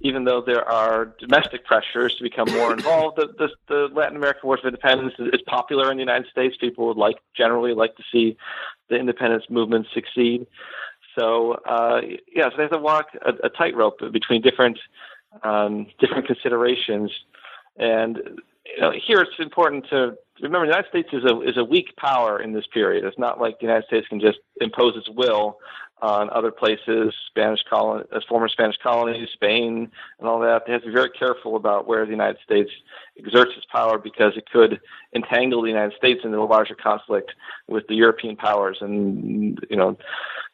Even 0.00 0.24
though 0.24 0.40
there 0.40 0.68
are 0.68 1.14
domestic 1.20 1.64
pressures 1.64 2.16
to 2.16 2.24
become 2.24 2.50
more 2.50 2.72
involved, 2.72 3.18
the, 3.18 3.28
the, 3.38 3.48
the 3.68 3.94
Latin 3.94 4.16
American 4.16 4.48
Wars 4.48 4.58
of 4.64 4.66
Independence 4.66 5.14
is, 5.18 5.28
is 5.32 5.40
popular 5.46 5.92
in 5.92 5.96
the 5.96 6.02
United 6.02 6.28
States. 6.28 6.56
People 6.56 6.88
would 6.88 6.96
like 6.96 7.18
generally 7.36 7.72
like 7.72 7.94
to 7.96 8.02
see 8.10 8.36
the 8.88 8.96
independence 8.96 9.44
movement 9.48 9.86
succeed. 9.94 10.46
So 11.16 11.52
uh, 11.68 12.00
yeah, 12.34 12.50
so 12.50 12.56
they 12.56 12.62
have 12.64 12.72
to 12.72 12.78
walk 12.78 13.10
a, 13.24 13.46
a 13.46 13.48
tightrope 13.48 14.00
between 14.12 14.42
different 14.42 14.78
um, 15.44 15.86
different 16.00 16.26
considerations. 16.26 17.12
And 17.76 18.40
you 18.66 18.80
know, 18.80 18.92
here 18.92 19.20
it's 19.20 19.38
important 19.38 19.86
to 19.90 20.16
remember 20.40 20.66
the 20.66 20.72
United 20.72 20.88
States 20.88 21.08
is 21.12 21.24
a 21.24 21.40
is 21.40 21.56
a 21.56 21.64
weak 21.64 21.94
power 21.96 22.40
in 22.40 22.52
this 22.52 22.66
period. 22.72 23.04
It's 23.04 23.18
not 23.18 23.40
like 23.40 23.58
the 23.58 23.66
United 23.66 23.86
States 23.86 24.06
can 24.08 24.20
just 24.20 24.38
impose 24.60 24.96
its 24.96 25.08
will 25.10 25.58
on 26.02 26.28
other 26.30 26.50
places, 26.50 27.14
Spanish 27.28 27.60
colony, 27.70 28.04
as 28.10 28.22
uh, 28.24 28.26
former 28.28 28.48
Spanish 28.48 28.76
colonies, 28.82 29.28
Spain, 29.32 29.88
and 30.18 30.28
all 30.28 30.40
that. 30.40 30.62
They 30.66 30.72
have 30.72 30.82
to 30.82 30.88
be 30.88 30.92
very 30.92 31.10
careful 31.10 31.54
about 31.54 31.86
where 31.86 32.04
the 32.04 32.10
United 32.10 32.38
States 32.42 32.70
exerts 33.16 33.52
its 33.56 33.66
power 33.70 33.98
because 33.98 34.32
it 34.36 34.50
could 34.50 34.80
entangle 35.14 35.62
the 35.62 35.68
United 35.68 35.96
States 35.96 36.22
into 36.24 36.38
a 36.38 36.44
larger 36.44 36.74
conflict 36.74 37.30
with 37.68 37.86
the 37.86 37.94
European 37.94 38.34
powers, 38.34 38.78
and 38.80 39.64
you 39.70 39.76
know 39.76 39.96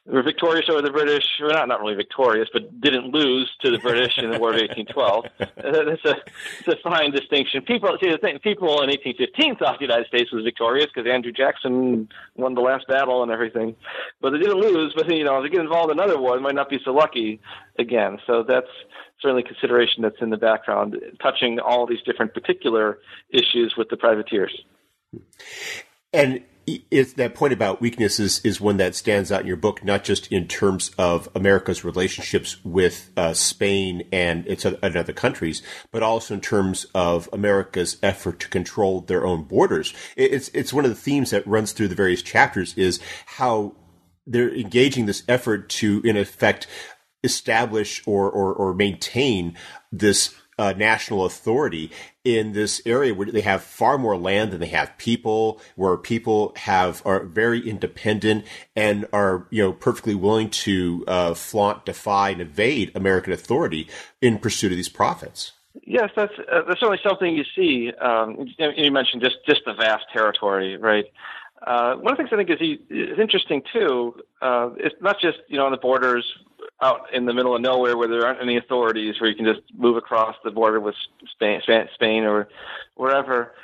were 0.08 0.22
victorious 0.22 0.66
over 0.68 0.80
the 0.80 0.90
British, 0.90 1.24
or 1.40 1.48
not 1.48 1.68
not 1.68 1.80
really 1.80 1.94
victorious, 1.94 2.48
but 2.52 2.80
didn't 2.80 3.12
lose 3.12 3.50
to 3.60 3.70
the 3.70 3.78
British 3.78 4.18
in 4.18 4.30
the 4.30 4.38
War 4.38 4.50
of 4.50 4.60
1812. 4.60 5.24
That's 5.38 6.04
a, 6.04 6.16
it's 6.60 6.68
a 6.68 6.76
fine 6.82 7.10
distinction. 7.10 7.62
People 7.62 7.96
see 8.00 8.10
the 8.10 8.18
thing. 8.18 8.38
People 8.38 8.82
in 8.82 8.88
1815 8.88 9.56
thought 9.56 9.78
the 9.78 9.84
United 9.84 10.06
States 10.06 10.32
was 10.32 10.44
victorious 10.44 10.86
because 10.86 11.08
Andrew 11.10 11.32
Jackson 11.32 12.08
won 12.36 12.54
the 12.54 12.60
last 12.60 12.86
battle 12.88 13.22
and 13.22 13.30
everything, 13.30 13.76
but 14.20 14.30
they 14.30 14.38
didn't 14.38 14.60
lose. 14.60 14.94
But 14.96 15.12
you 15.14 15.24
know, 15.24 15.38
if 15.38 15.44
they 15.44 15.50
get 15.50 15.60
involved 15.60 15.92
in 15.92 15.98
another 15.98 16.18
war, 16.18 16.36
they 16.36 16.42
might 16.42 16.54
not 16.54 16.70
be 16.70 16.80
so 16.84 16.92
lucky 16.92 17.40
again. 17.78 18.18
So 18.26 18.42
that's 18.42 18.66
certainly 19.20 19.42
a 19.42 19.46
consideration 19.46 20.02
that's 20.02 20.20
in 20.20 20.30
the 20.30 20.36
background, 20.36 20.96
touching 21.22 21.58
all 21.58 21.86
these 21.86 22.02
different 22.02 22.32
particular 22.34 22.98
issues 23.30 23.74
with 23.76 23.88
the 23.88 23.96
privateers. 23.96 24.62
And 26.12 26.42
it's 26.90 27.14
that 27.14 27.34
point 27.34 27.52
about 27.52 27.80
weaknesses 27.80 28.40
is 28.44 28.60
one 28.60 28.76
that 28.78 28.94
stands 28.94 29.30
out 29.30 29.42
in 29.42 29.46
your 29.46 29.56
book, 29.56 29.84
not 29.84 30.04
just 30.04 30.30
in 30.32 30.46
terms 30.48 30.90
of 30.98 31.28
America's 31.34 31.84
relationships 31.84 32.62
with 32.64 33.10
uh, 33.16 33.32
Spain 33.32 34.06
and 34.12 34.46
its 34.46 34.66
other, 34.66 34.78
and 34.82 34.96
other 34.96 35.12
countries, 35.12 35.62
but 35.90 36.02
also 36.02 36.34
in 36.34 36.40
terms 36.40 36.86
of 36.94 37.28
America's 37.32 37.96
effort 38.02 38.40
to 38.40 38.48
control 38.48 39.00
their 39.02 39.26
own 39.26 39.44
borders. 39.44 39.94
It's 40.16 40.48
it's 40.54 40.72
one 40.72 40.84
of 40.84 40.90
the 40.90 40.96
themes 40.96 41.30
that 41.30 41.46
runs 41.46 41.72
through 41.72 41.88
the 41.88 41.94
various 41.94 42.22
chapters 42.22 42.76
is 42.76 43.00
how 43.26 43.74
they're 44.26 44.54
engaging 44.54 45.06
this 45.06 45.22
effort 45.28 45.68
to, 45.70 46.02
in 46.04 46.16
effect, 46.16 46.66
establish 47.24 48.02
or 48.06 48.30
or, 48.30 48.52
or 48.52 48.74
maintain 48.74 49.56
this 49.92 50.34
uh, 50.58 50.74
national 50.76 51.24
authority 51.24 51.90
in 52.24 52.52
this 52.52 52.82
area 52.84 53.14
where 53.14 53.30
they 53.30 53.40
have 53.40 53.62
far 53.62 53.96
more 53.96 54.16
land 54.16 54.50
than 54.50 54.60
they 54.60 54.66
have 54.66 54.96
people, 54.98 55.60
where 55.76 55.96
people 55.96 56.52
have 56.56 57.02
are 57.06 57.24
very 57.24 57.66
independent 57.68 58.44
and 58.76 59.06
are 59.12 59.46
you 59.50 59.62
know 59.62 59.72
perfectly 59.72 60.14
willing 60.14 60.50
to 60.50 61.04
uh, 61.06 61.34
flaunt, 61.34 61.84
defy, 61.84 62.30
and 62.30 62.40
evade 62.40 62.92
American 62.94 63.32
authority 63.32 63.88
in 64.20 64.38
pursuit 64.38 64.72
of 64.72 64.76
these 64.76 64.88
profits. 64.88 65.52
Yes, 65.84 66.10
that's 66.16 66.32
uh, 66.38 66.62
that's 66.66 66.80
certainly 66.80 67.00
something 67.02 67.34
you 67.34 67.44
see. 67.54 67.92
Um, 68.00 68.48
you 68.58 68.90
mentioned 68.90 69.22
just 69.22 69.36
just 69.48 69.62
the 69.64 69.74
vast 69.74 70.04
territory, 70.12 70.76
right? 70.76 71.06
Uh, 71.66 71.96
one 71.96 72.12
of 72.12 72.18
the 72.18 72.22
things 72.22 72.30
I 72.32 72.36
think 72.36 72.50
is, 72.50 72.78
is 72.88 73.18
interesting 73.18 73.62
too. 73.72 74.14
Uh, 74.40 74.70
it's 74.76 74.94
not 75.00 75.20
just 75.20 75.38
you 75.48 75.56
know 75.56 75.66
on 75.66 75.72
the 75.72 75.78
borders 75.78 76.24
out 76.80 77.12
in 77.12 77.26
the 77.26 77.34
middle 77.34 77.54
of 77.54 77.60
nowhere 77.60 77.96
where 77.96 78.08
there 78.08 78.24
aren't 78.24 78.40
any 78.40 78.56
authorities 78.56 79.20
where 79.20 79.28
you 79.28 79.36
can 79.36 79.44
just 79.44 79.60
move 79.76 79.96
across 79.96 80.36
the 80.44 80.50
border 80.50 80.80
with 80.80 80.94
Spain, 81.32 81.60
Spain 81.94 82.24
or 82.24 82.48
wherever. 82.94 83.54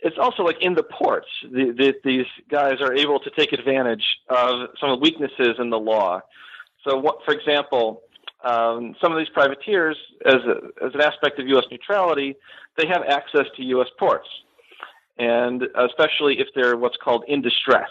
It's 0.00 0.18
also 0.18 0.42
like 0.42 0.60
in 0.60 0.74
the 0.74 0.82
ports. 0.82 1.28
The, 1.42 1.72
the, 1.72 1.94
these 2.04 2.26
guys 2.50 2.80
are 2.80 2.94
able 2.94 3.20
to 3.20 3.30
take 3.30 3.52
advantage 3.52 4.04
of 4.28 4.68
some 4.78 4.90
of 4.90 4.98
the 4.98 5.02
weaknesses 5.02 5.56
in 5.58 5.70
the 5.70 5.78
law. 5.78 6.20
So, 6.86 6.98
what, 6.98 7.18
for 7.24 7.32
example, 7.32 8.02
um, 8.44 8.94
some 9.00 9.12
of 9.12 9.18
these 9.18 9.30
privateers, 9.30 9.96
as, 10.26 10.34
a, 10.34 10.84
as 10.84 10.94
an 10.94 11.00
aspect 11.00 11.38
of 11.38 11.48
U.S. 11.48 11.64
neutrality, 11.70 12.36
they 12.76 12.86
have 12.86 13.02
access 13.08 13.46
to 13.56 13.62
U.S. 13.62 13.88
ports, 13.98 14.28
and 15.18 15.62
especially 15.76 16.40
if 16.40 16.48
they're 16.54 16.76
what's 16.76 16.96
called 16.96 17.24
in 17.28 17.42
distress. 17.42 17.90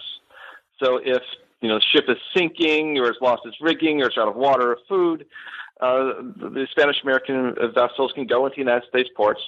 So, 0.83 0.97
if 0.97 1.21
you 1.61 1.69
know, 1.69 1.75
the 1.75 1.85
ship 1.93 2.05
is 2.09 2.17
sinking 2.35 2.97
or 2.99 3.05
has 3.05 3.15
lost 3.21 3.43
its 3.45 3.57
rigging 3.61 4.01
or 4.01 4.07
it's 4.07 4.17
out 4.17 4.27
of 4.27 4.35
water 4.35 4.71
or 4.71 4.77
food, 4.89 5.25
uh, 5.79 6.13
the 6.37 6.67
Spanish 6.71 6.97
American 7.03 7.55
vessels 7.73 8.11
can 8.13 8.27
go 8.27 8.45
into 8.45 8.57
United 8.59 8.87
States 8.89 9.09
ports 9.15 9.41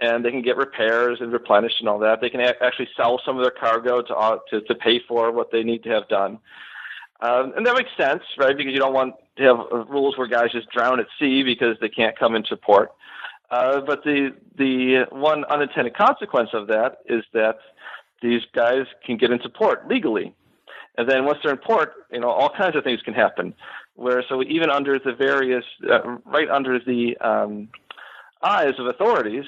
and 0.00 0.24
they 0.24 0.30
can 0.30 0.42
get 0.42 0.56
repairs 0.56 1.18
and 1.20 1.32
replenished 1.32 1.80
and 1.80 1.88
all 1.88 1.98
that. 1.98 2.20
They 2.20 2.30
can 2.30 2.40
a- 2.40 2.54
actually 2.62 2.88
sell 2.96 3.20
some 3.24 3.36
of 3.36 3.42
their 3.42 3.50
cargo 3.50 4.02
to, 4.02 4.14
uh, 4.14 4.38
to, 4.50 4.60
to 4.62 4.74
pay 4.76 5.00
for 5.06 5.32
what 5.32 5.50
they 5.50 5.62
need 5.62 5.82
to 5.84 5.90
have 5.90 6.08
done. 6.08 6.38
Um, 7.20 7.52
and 7.56 7.66
that 7.66 7.74
makes 7.74 7.90
sense, 7.96 8.22
right? 8.38 8.56
Because 8.56 8.72
you 8.72 8.78
don't 8.78 8.94
want 8.94 9.14
to 9.38 9.42
have 9.42 9.88
rules 9.88 10.16
where 10.16 10.28
guys 10.28 10.52
just 10.52 10.70
drown 10.70 11.00
at 11.00 11.06
sea 11.18 11.42
because 11.42 11.76
they 11.80 11.88
can't 11.88 12.16
come 12.16 12.36
into 12.36 12.56
port. 12.56 12.92
Uh, 13.50 13.80
but 13.80 14.04
the 14.04 14.34
the 14.56 15.06
one 15.10 15.44
unintended 15.46 15.96
consequence 15.96 16.50
of 16.52 16.66
that 16.66 16.98
is 17.06 17.24
that 17.32 17.58
these 18.20 18.42
guys 18.54 18.84
can 19.04 19.16
get 19.16 19.30
into 19.30 19.48
port 19.48 19.88
legally, 19.88 20.34
and 20.96 21.08
then 21.08 21.24
once 21.24 21.38
they're 21.42 21.52
in 21.52 21.58
port, 21.58 21.92
you 22.12 22.20
know, 22.20 22.30
all 22.30 22.50
kinds 22.50 22.76
of 22.76 22.84
things 22.84 23.00
can 23.02 23.14
happen. 23.14 23.54
Where 23.94 24.22
so 24.28 24.42
even 24.42 24.70
under 24.70 24.98
the 24.98 25.12
various, 25.12 25.64
uh, 25.90 26.18
right 26.26 26.48
under 26.48 26.78
the 26.78 27.16
um, 27.18 27.68
eyes 28.42 28.74
of 28.78 28.86
authorities, 28.86 29.44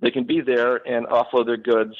they 0.00 0.10
can 0.10 0.24
be 0.24 0.40
there 0.40 0.76
and 0.86 1.06
offload 1.06 1.46
their 1.46 1.56
goods, 1.56 1.94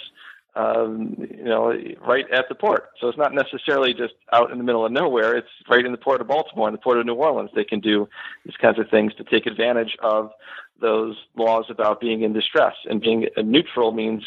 um, 0.58 1.14
you 1.18 1.44
know, 1.44 1.72
right 2.04 2.28
at 2.32 2.48
the 2.48 2.54
port. 2.54 2.90
So 3.00 3.08
it's 3.08 3.16
not 3.16 3.32
necessarily 3.32 3.94
just 3.94 4.14
out 4.32 4.50
in 4.50 4.58
the 4.58 4.64
middle 4.64 4.84
of 4.84 4.90
nowhere. 4.90 5.36
It's 5.36 5.48
right 5.70 5.86
in 5.86 5.92
the 5.92 5.98
port 5.98 6.20
of 6.20 6.26
Baltimore, 6.26 6.68
in 6.68 6.72
the 6.72 6.80
port 6.80 6.98
of 6.98 7.06
New 7.06 7.14
Orleans. 7.14 7.50
They 7.54 7.64
can 7.64 7.78
do 7.78 8.08
these 8.44 8.56
kinds 8.56 8.78
of 8.80 8.90
things 8.90 9.14
to 9.14 9.24
take 9.24 9.46
advantage 9.46 9.96
of 10.02 10.32
those 10.80 11.16
laws 11.36 11.66
about 11.70 12.00
being 12.00 12.22
in 12.22 12.32
distress. 12.32 12.74
And 12.90 13.00
being 13.00 13.28
neutral 13.36 13.92
means 13.92 14.24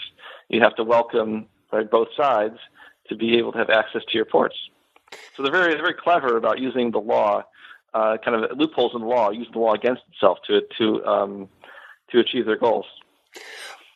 you 0.47 0.61
have 0.61 0.75
to 0.77 0.85
welcome 0.85 1.47
right, 1.71 1.89
both 1.89 2.07
sides 2.15 2.57
to 3.09 3.15
be 3.15 3.37
able 3.37 3.51
to 3.51 3.57
have 3.57 3.69
access 3.69 4.03
to 4.09 4.17
your 4.17 4.25
ports. 4.25 4.55
So 5.35 5.43
they're 5.43 5.51
very, 5.51 5.73
they're 5.73 5.83
very 5.83 5.99
clever 6.01 6.37
about 6.37 6.59
using 6.59 6.91
the 6.91 6.99
law, 6.99 7.43
uh, 7.93 8.15
kind 8.23 8.41
of 8.41 8.57
loopholes 8.57 8.93
in 8.95 9.01
the 9.01 9.07
law, 9.07 9.31
using 9.31 9.51
the 9.51 9.59
law 9.59 9.73
against 9.73 10.03
itself 10.13 10.37
to 10.47 10.61
to 10.77 11.05
um, 11.05 11.49
to 12.11 12.19
achieve 12.19 12.45
their 12.45 12.57
goals. 12.57 12.85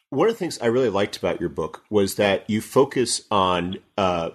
One 0.09 0.27
of 0.27 0.35
the 0.35 0.39
things 0.39 0.59
I 0.59 0.67
really 0.67 0.89
liked 0.89 1.17
about 1.17 1.39
your 1.39 1.49
book 1.49 1.83
was 1.89 2.15
that 2.15 2.49
you 2.49 2.61
focus 2.61 3.23
on 3.31 3.77
uh, 3.97 4.31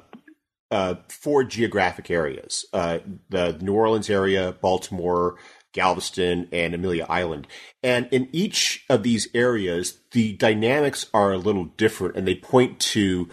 uh, 0.71 0.97
four 1.09 1.45
geographic 1.45 2.11
areas: 2.11 2.67
uh, 2.73 2.99
the 3.29 3.57
New 3.61 3.75
Orleans 3.75 4.11
area, 4.11 4.53
Baltimore, 4.61 5.37
Galveston, 5.73 6.49
and 6.53 6.75
Amelia 6.75 7.07
Island. 7.09 7.47
And 7.83 8.09
in 8.11 8.29
each 8.33 8.85
of 8.89 9.03
these 9.03 9.29
areas, 9.35 10.01
the 10.11 10.35
dynamics 10.35 11.07
are 11.15 11.33
a 11.33 11.39
little 11.39 11.67
different, 11.67 12.17
and 12.17 12.27
they 12.27 12.35
point 12.35 12.81
to 12.81 13.29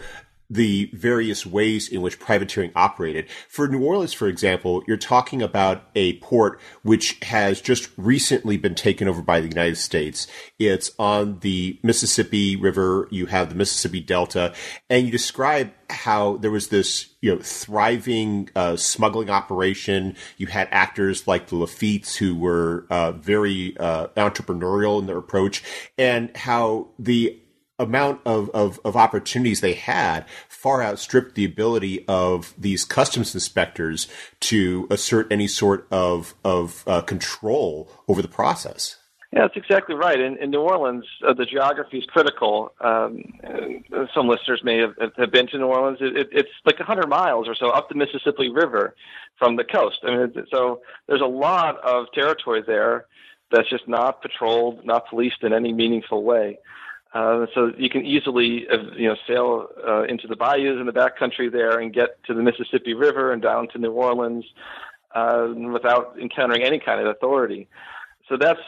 the 0.50 0.90
various 0.94 1.44
ways 1.44 1.88
in 1.88 2.00
which 2.00 2.18
privateering 2.18 2.72
operated. 2.74 3.28
For 3.48 3.68
New 3.68 3.84
Orleans, 3.84 4.12
for 4.12 4.28
example, 4.28 4.82
you're 4.86 4.96
talking 4.96 5.42
about 5.42 5.84
a 5.94 6.14
port 6.18 6.60
which 6.82 7.18
has 7.22 7.60
just 7.60 7.90
recently 7.96 8.56
been 8.56 8.74
taken 8.74 9.08
over 9.08 9.20
by 9.20 9.40
the 9.40 9.48
United 9.48 9.76
States. 9.76 10.26
It's 10.58 10.90
on 10.98 11.40
the 11.40 11.78
Mississippi 11.82 12.56
River. 12.56 13.08
You 13.10 13.26
have 13.26 13.50
the 13.50 13.54
Mississippi 13.54 14.00
Delta, 14.00 14.54
and 14.88 15.04
you 15.04 15.12
describe 15.12 15.72
how 15.90 16.36
there 16.36 16.50
was 16.50 16.68
this 16.68 17.08
you 17.20 17.34
know 17.34 17.40
thriving 17.40 18.48
uh, 18.54 18.76
smuggling 18.76 19.30
operation. 19.30 20.16
You 20.36 20.46
had 20.46 20.68
actors 20.70 21.26
like 21.26 21.48
the 21.48 21.56
Lafitte's 21.56 22.16
who 22.16 22.34
were 22.34 22.86
uh, 22.90 23.12
very 23.12 23.76
uh, 23.78 24.08
entrepreneurial 24.08 24.98
in 25.00 25.06
their 25.06 25.18
approach, 25.18 25.62
and 25.98 26.34
how 26.36 26.88
the 26.98 27.38
amount 27.78 28.20
of, 28.24 28.50
of, 28.50 28.80
of, 28.84 28.96
opportunities 28.96 29.60
they 29.60 29.74
had 29.74 30.24
far 30.48 30.82
outstripped 30.82 31.34
the 31.34 31.44
ability 31.44 32.04
of 32.08 32.52
these 32.58 32.84
customs 32.84 33.34
inspectors 33.34 34.08
to 34.40 34.86
assert 34.90 35.30
any 35.30 35.46
sort 35.46 35.86
of, 35.90 36.34
of 36.44 36.82
uh, 36.86 37.00
control 37.02 37.90
over 38.08 38.20
the 38.20 38.28
process. 38.28 38.96
Yeah, 39.32 39.40
that's 39.42 39.56
exactly 39.56 39.94
right. 39.94 40.18
In, 40.18 40.38
in 40.38 40.50
New 40.50 40.62
Orleans, 40.62 41.04
uh, 41.26 41.34
the 41.34 41.44
geography 41.44 41.98
is 41.98 42.04
critical. 42.06 42.72
Um, 42.80 43.22
some 44.14 44.26
listeners 44.26 44.62
may 44.64 44.78
have, 44.78 44.94
have 45.18 45.30
been 45.30 45.46
to 45.48 45.58
New 45.58 45.66
Orleans. 45.66 45.98
It, 46.00 46.16
it, 46.16 46.28
it's 46.32 46.48
like 46.64 46.78
100 46.78 47.08
miles 47.08 47.46
or 47.46 47.54
so 47.54 47.68
up 47.68 47.90
the 47.90 47.94
Mississippi 47.94 48.48
River 48.48 48.94
from 49.38 49.56
the 49.56 49.64
coast. 49.64 49.98
I 50.02 50.16
mean, 50.16 50.46
so 50.50 50.80
there's 51.06 51.20
a 51.20 51.26
lot 51.26 51.78
of 51.84 52.06
territory 52.12 52.62
there 52.66 53.04
that's 53.50 53.68
just 53.68 53.86
not 53.86 54.22
patrolled, 54.22 54.84
not 54.86 55.08
policed 55.08 55.42
in 55.42 55.52
any 55.52 55.74
meaningful 55.74 56.22
way. 56.22 56.58
Uh, 57.14 57.46
so 57.54 57.72
you 57.78 57.88
can 57.88 58.04
easily, 58.04 58.66
uh, 58.70 58.76
you 58.94 59.08
know, 59.08 59.16
sail 59.26 59.66
uh, 59.86 60.02
into 60.02 60.26
the 60.26 60.36
bayous 60.36 60.76
in 60.78 60.86
the 60.86 60.92
backcountry 60.92 61.50
there 61.50 61.78
and 61.78 61.92
get 61.92 62.22
to 62.24 62.34
the 62.34 62.42
Mississippi 62.42 62.92
River 62.92 63.32
and 63.32 63.40
down 63.40 63.68
to 63.68 63.78
New 63.78 63.92
Orleans 63.92 64.44
uh, 65.14 65.48
without 65.72 66.16
encountering 66.20 66.62
any 66.62 66.78
kind 66.78 67.00
of 67.00 67.06
authority. 67.06 67.66
So 68.28 68.36
that's 68.36 68.60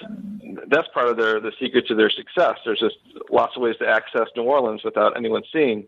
that's 0.68 0.88
part 0.94 1.08
of 1.08 1.18
their 1.18 1.38
the 1.38 1.52
secret 1.60 1.86
to 1.88 1.94
their 1.94 2.08
success. 2.08 2.56
There's 2.64 2.80
just 2.80 2.96
lots 3.30 3.56
of 3.56 3.62
ways 3.62 3.76
to 3.80 3.86
access 3.86 4.28
New 4.34 4.44
Orleans 4.44 4.82
without 4.82 5.18
anyone 5.18 5.42
seeing. 5.52 5.86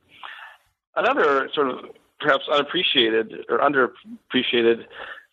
Another 0.94 1.49
sort 1.54 1.71
of 1.71 1.78
perhaps 2.21 2.44
unappreciated 2.52 3.47
or 3.49 3.59
underappreciated 3.61 4.85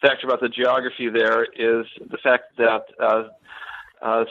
factor 0.01 0.25
about 0.25 0.39
the 0.39 0.47
geography 0.47 1.09
there 1.09 1.43
is 1.43 1.85
the 2.09 2.17
fact 2.23 2.55
that 2.57 2.83
uh, 3.01 3.23
uh, 4.01 4.23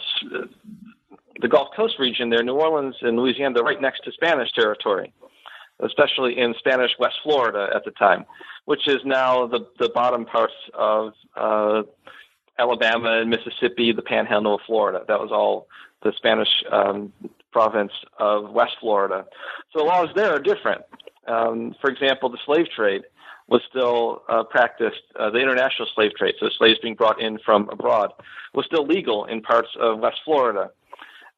the 1.40 1.49
Gulf 1.49 1.68
Coast 1.75 1.99
region 1.99 2.30
there, 2.30 2.42
New 2.42 2.54
Orleans 2.54 2.97
and 3.00 3.16
Louisiana, 3.16 3.54
they're 3.54 3.64
right 3.64 3.80
next 3.80 4.04
to 4.04 4.12
Spanish 4.12 4.50
territory, 4.52 5.12
especially 5.80 6.38
in 6.38 6.54
Spanish 6.59 6.92
West 6.99 7.16
Florida 7.23 7.68
at 7.75 7.85
the 7.85 7.90
time, 7.92 8.25
which 8.64 8.88
is 8.88 8.99
now 9.04 9.47
the, 9.47 9.66
the 9.78 9.88
bottom 9.88 10.25
parts 10.25 10.54
of 10.75 11.12
uh, 11.37 11.83
Alabama 12.59 13.21
and 13.21 13.30
Mississippi, 13.30 13.92
the 13.92 14.02
panhandle 14.02 14.57
of 14.57 14.61
Florida. 14.66 15.04
That 15.07 15.21
was 15.21 15.30
all 15.30 15.68
the 16.02 16.12
Spanish 16.16 16.49
um, 16.71 17.12
province 17.52 17.92
of 18.18 18.50
West 18.50 18.76
Florida. 18.80 19.25
So 19.73 19.80
the 19.80 19.85
laws 19.85 20.09
there 20.14 20.33
are 20.35 20.40
different. 20.40 20.83
Um, 21.26 21.75
for 21.80 21.90
example, 21.90 22.28
the 22.30 22.38
slave 22.45 22.66
trade 22.75 23.02
was 23.49 23.62
still 23.68 24.23
uh, 24.28 24.45
practiced, 24.45 25.02
uh, 25.18 25.30
the 25.30 25.38
international 25.38 25.88
slave 25.95 26.14
trade, 26.14 26.35
so 26.38 26.49
slaves 26.50 26.78
being 26.83 26.95
brought 26.95 27.21
in 27.21 27.38
from 27.38 27.68
abroad, 27.71 28.12
was 28.54 28.66
still 28.66 28.87
legal 28.87 29.25
in 29.25 29.40
parts 29.40 29.68
of 29.80 30.00
West 30.00 30.18
Florida. 30.25 30.71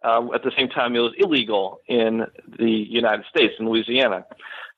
Um, 0.03 0.31
at 0.35 0.43
the 0.43 0.53
same 0.57 0.69
time, 0.69 0.97
it 0.97 1.01
was 1.01 1.13
illegal 1.19 1.81
in 1.87 2.27
the 2.59 2.71
United 2.71 3.27
States, 3.29 3.55
in 3.59 3.69
Louisiana. 3.69 4.25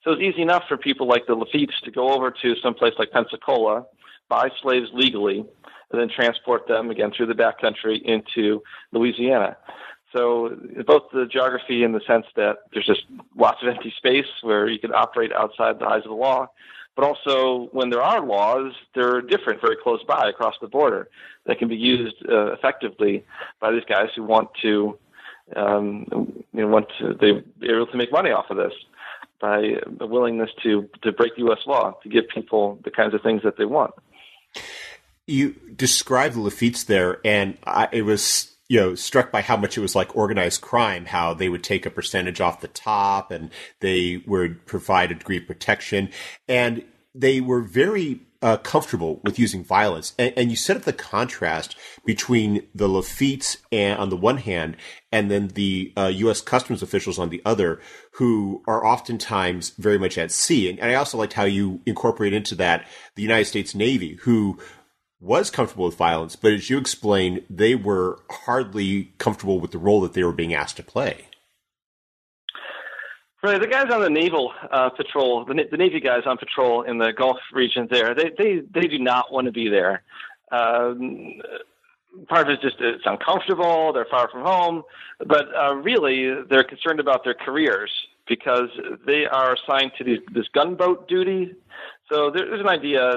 So 0.02 0.10
it 0.10 0.18
was 0.18 0.24
easy 0.24 0.42
enough 0.42 0.64
for 0.68 0.76
people 0.76 1.06
like 1.06 1.26
the 1.26 1.34
Lafitte's 1.34 1.80
to 1.84 1.90
go 1.90 2.12
over 2.12 2.30
to 2.42 2.54
some 2.62 2.74
place 2.74 2.94
like 2.98 3.12
Pensacola, 3.12 3.86
buy 4.28 4.48
slaves 4.60 4.88
legally, 4.92 5.44
and 5.92 6.00
then 6.00 6.08
transport 6.08 6.66
them 6.66 6.90
again 6.90 7.12
through 7.16 7.26
the 7.26 7.34
backcountry 7.34 8.02
into 8.02 8.62
Louisiana. 8.90 9.56
So 10.12 10.56
both 10.86 11.04
the 11.12 11.26
geography 11.26 11.84
in 11.84 11.92
the 11.92 12.00
sense 12.06 12.26
that 12.36 12.56
there's 12.72 12.86
just 12.86 13.04
lots 13.36 13.62
of 13.62 13.68
empty 13.68 13.92
space 13.96 14.26
where 14.42 14.68
you 14.68 14.78
can 14.78 14.92
operate 14.92 15.32
outside 15.32 15.78
the 15.78 15.86
eyes 15.86 16.02
of 16.04 16.10
the 16.10 16.16
law, 16.16 16.48
but 16.96 17.04
also 17.04 17.68
when 17.72 17.88
there 17.88 18.02
are 18.02 18.24
laws, 18.24 18.72
they're 18.94 19.22
different 19.22 19.60
very 19.62 19.76
close 19.82 20.02
by 20.06 20.28
across 20.28 20.54
the 20.60 20.68
border 20.68 21.08
that 21.46 21.58
can 21.58 21.68
be 21.68 21.76
used 21.76 22.16
uh, 22.28 22.52
effectively 22.52 23.24
by 23.60 23.72
these 23.72 23.84
guys 23.88 24.08
who 24.14 24.22
want 24.22 24.48
to 24.60 24.98
um, 25.56 26.06
you 26.52 26.60
know, 26.60 26.68
want 26.68 26.86
to, 26.98 27.14
they're 27.20 27.76
able 27.76 27.86
to 27.86 27.96
make 27.96 28.12
money 28.12 28.30
off 28.30 28.46
of 28.50 28.56
this 28.56 28.72
by 29.40 29.74
the 29.98 30.06
willingness 30.06 30.50
to 30.62 30.88
to 31.02 31.12
break 31.12 31.32
U.S. 31.36 31.58
law 31.66 31.92
to 32.02 32.08
give 32.08 32.24
people 32.32 32.78
the 32.84 32.90
kinds 32.90 33.12
of 33.12 33.22
things 33.22 33.42
that 33.42 33.58
they 33.58 33.64
want. 33.64 33.92
You 35.26 35.52
described 35.74 36.36
the 36.36 36.40
Lafitte's 36.40 36.84
there, 36.84 37.20
and 37.24 37.58
I, 37.66 37.88
it 37.92 38.02
was 38.02 38.56
you 38.68 38.80
know 38.80 38.94
struck 38.94 39.30
by 39.30 39.42
how 39.42 39.56
much 39.56 39.76
it 39.76 39.80
was 39.80 39.94
like 39.94 40.16
organized 40.16 40.62
crime. 40.62 41.06
How 41.06 41.34
they 41.34 41.48
would 41.48 41.64
take 41.64 41.84
a 41.84 41.90
percentage 41.90 42.40
off 42.40 42.60
the 42.60 42.68
top, 42.68 43.30
and 43.30 43.50
they 43.80 44.22
would 44.26 44.64
provide 44.64 45.10
a 45.10 45.16
degree 45.16 45.38
of 45.38 45.46
protection, 45.46 46.10
and 46.48 46.84
they 47.14 47.40
were 47.40 47.60
very 47.60 48.20
uh, 48.42 48.56
comfortable 48.58 49.20
with 49.22 49.38
using 49.38 49.64
violence, 49.64 50.14
and, 50.18 50.34
and, 50.36 50.50
you 50.50 50.56
set 50.56 50.76
up 50.76 50.82
the 50.82 50.92
contrast 50.92 51.76
between 52.04 52.66
the 52.74 52.88
Lafitte's 52.88 53.56
and, 53.70 53.98
on 53.98 54.10
the 54.10 54.16
one 54.16 54.38
hand, 54.38 54.76
and 55.12 55.30
then 55.30 55.48
the 55.48 55.92
uh, 55.96 56.10
U.S. 56.14 56.40
customs 56.40 56.82
officials 56.82 57.18
on 57.18 57.30
the 57.30 57.40
other, 57.44 57.80
who 58.14 58.62
are 58.66 58.84
oftentimes 58.84 59.70
very 59.70 59.98
much 59.98 60.18
at 60.18 60.32
sea. 60.32 60.68
And, 60.68 60.80
and 60.80 60.90
I 60.90 60.94
also 60.94 61.18
liked 61.18 61.34
how 61.34 61.44
you 61.44 61.80
incorporate 61.86 62.32
into 62.32 62.56
that 62.56 62.86
the 63.14 63.22
United 63.22 63.46
States 63.46 63.74
Navy, 63.74 64.18
who 64.22 64.58
was 65.20 65.50
comfortable 65.50 65.84
with 65.84 65.96
violence, 65.96 66.34
but 66.34 66.52
as 66.52 66.68
you 66.68 66.78
explained, 66.78 67.44
they 67.48 67.76
were 67.76 68.18
hardly 68.28 69.12
comfortable 69.18 69.60
with 69.60 69.70
the 69.70 69.78
role 69.78 70.00
that 70.00 70.14
they 70.14 70.24
were 70.24 70.32
being 70.32 70.52
asked 70.52 70.76
to 70.78 70.82
play. 70.82 71.28
Right, 73.44 73.60
the 73.60 73.66
guys 73.66 73.90
on 73.90 74.00
the 74.00 74.08
naval 74.08 74.52
uh, 74.70 74.90
patrol, 74.90 75.44
the, 75.44 75.66
the 75.68 75.76
Navy 75.76 75.98
guys 75.98 76.22
on 76.26 76.38
patrol 76.38 76.82
in 76.82 76.98
the 76.98 77.12
Gulf 77.12 77.38
region, 77.52 77.88
there, 77.90 78.14
they 78.14 78.30
they 78.38 78.60
they 78.72 78.86
do 78.86 79.00
not 79.00 79.32
want 79.32 79.46
to 79.46 79.52
be 79.52 79.68
there. 79.68 80.04
Um, 80.52 81.40
part 82.28 82.42
of 82.42 82.50
it 82.50 82.64
is 82.64 82.70
just 82.70 82.76
it's 82.80 83.02
uncomfortable. 83.04 83.92
They're 83.92 84.06
far 84.08 84.28
from 84.30 84.42
home, 84.42 84.84
but 85.26 85.46
uh, 85.56 85.74
really 85.74 86.40
they're 86.48 86.62
concerned 86.62 87.00
about 87.00 87.24
their 87.24 87.34
careers 87.34 87.90
because 88.28 88.68
they 89.04 89.26
are 89.26 89.54
assigned 89.54 89.90
to 89.98 90.04
these, 90.04 90.20
this 90.32 90.46
gunboat 90.54 91.08
duty. 91.08 91.52
So 92.12 92.30
there's 92.30 92.60
an 92.60 92.68
idea 92.68 93.12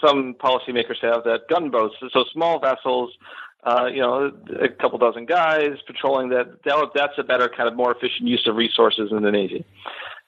some 0.00 0.34
policymakers 0.34 1.00
have 1.02 1.24
that 1.24 1.48
gunboats, 1.50 1.96
so 2.12 2.24
small 2.32 2.60
vessels 2.60 3.10
uh, 3.64 3.86
you 3.92 4.00
know, 4.00 4.30
a 4.60 4.68
couple 4.68 4.98
dozen 4.98 5.26
guys 5.26 5.76
patrolling 5.86 6.28
that, 6.30 6.62
that. 6.64 6.90
That's 6.94 7.18
a 7.18 7.24
better 7.24 7.48
kind 7.48 7.68
of 7.68 7.76
more 7.76 7.92
efficient 7.92 8.28
use 8.28 8.46
of 8.46 8.56
resources 8.56 9.10
in 9.10 9.22
the 9.22 9.30
Navy, 9.30 9.64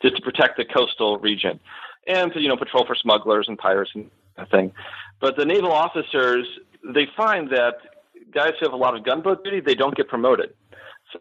just 0.03 0.17
to 0.17 0.23
protect 0.23 0.57
the 0.57 0.65
coastal 0.65 1.19
region, 1.19 1.61
and 2.07 2.33
to 2.33 2.41
you 2.41 2.49
know 2.49 2.57
patrol 2.57 2.85
for 2.87 2.95
smugglers 2.95 3.47
and 3.49 3.57
pirates 3.57 3.93
and 3.95 4.11
that 4.37 4.51
thing. 4.51 4.73
But 5.21 5.37
the 5.37 5.45
naval 5.45 5.73
officers 5.73 6.47
they 6.83 7.07
find 7.17 7.51
that 7.51 7.75
guys 8.33 8.53
who 8.59 8.67
have 8.67 8.73
a 8.73 8.77
lot 8.77 8.97
of 8.97 9.05
gunboat 9.05 9.45
duty 9.45 9.61
they 9.61 9.75
don't 9.75 9.97
get 9.97 10.09
promoted. 10.09 10.55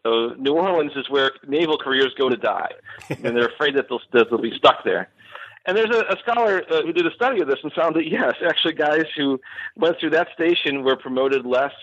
So 0.03 0.35
New 0.37 0.53
Orleans 0.53 0.91
is 0.95 1.09
where 1.09 1.31
naval 1.47 1.77
careers 1.77 2.13
go 2.17 2.29
to 2.29 2.37
die, 2.37 2.71
and 3.09 3.23
they're 3.23 3.47
afraid 3.47 3.75
that 3.75 3.87
they'll, 3.89 4.01
that 4.13 4.29
they'll 4.29 4.41
be 4.41 4.55
stuck 4.57 4.83
there. 4.83 5.09
And 5.65 5.77
there's 5.77 5.95
a, 5.95 6.13
a 6.13 6.17
scholar 6.21 6.63
uh, 6.71 6.81
who 6.81 6.93
did 6.93 7.05
a 7.05 7.11
study 7.11 7.41
of 7.41 7.47
this 7.47 7.59
and 7.61 7.71
found 7.73 7.95
that 7.95 8.07
yes, 8.09 8.33
actually, 8.47 8.73
guys 8.73 9.05
who 9.15 9.39
went 9.75 9.99
through 9.99 10.11
that 10.11 10.29
station 10.33 10.83
were 10.83 10.95
promoted 10.95 11.45
less 11.45 11.73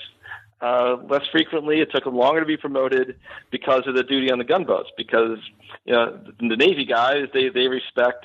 uh, 0.60 0.96
less 1.08 1.26
frequently. 1.30 1.80
It 1.80 1.90
took 1.90 2.04
them 2.04 2.16
longer 2.16 2.40
to 2.40 2.46
be 2.46 2.56
promoted 2.56 3.16
because 3.50 3.86
of 3.86 3.94
the 3.94 4.02
duty 4.02 4.30
on 4.30 4.38
the 4.38 4.44
gunboats. 4.44 4.90
Because 4.96 5.38
you 5.84 5.92
know 5.92 6.18
the 6.38 6.56
Navy 6.56 6.84
guys 6.84 7.26
they 7.32 7.48
they 7.48 7.68
respect 7.68 8.24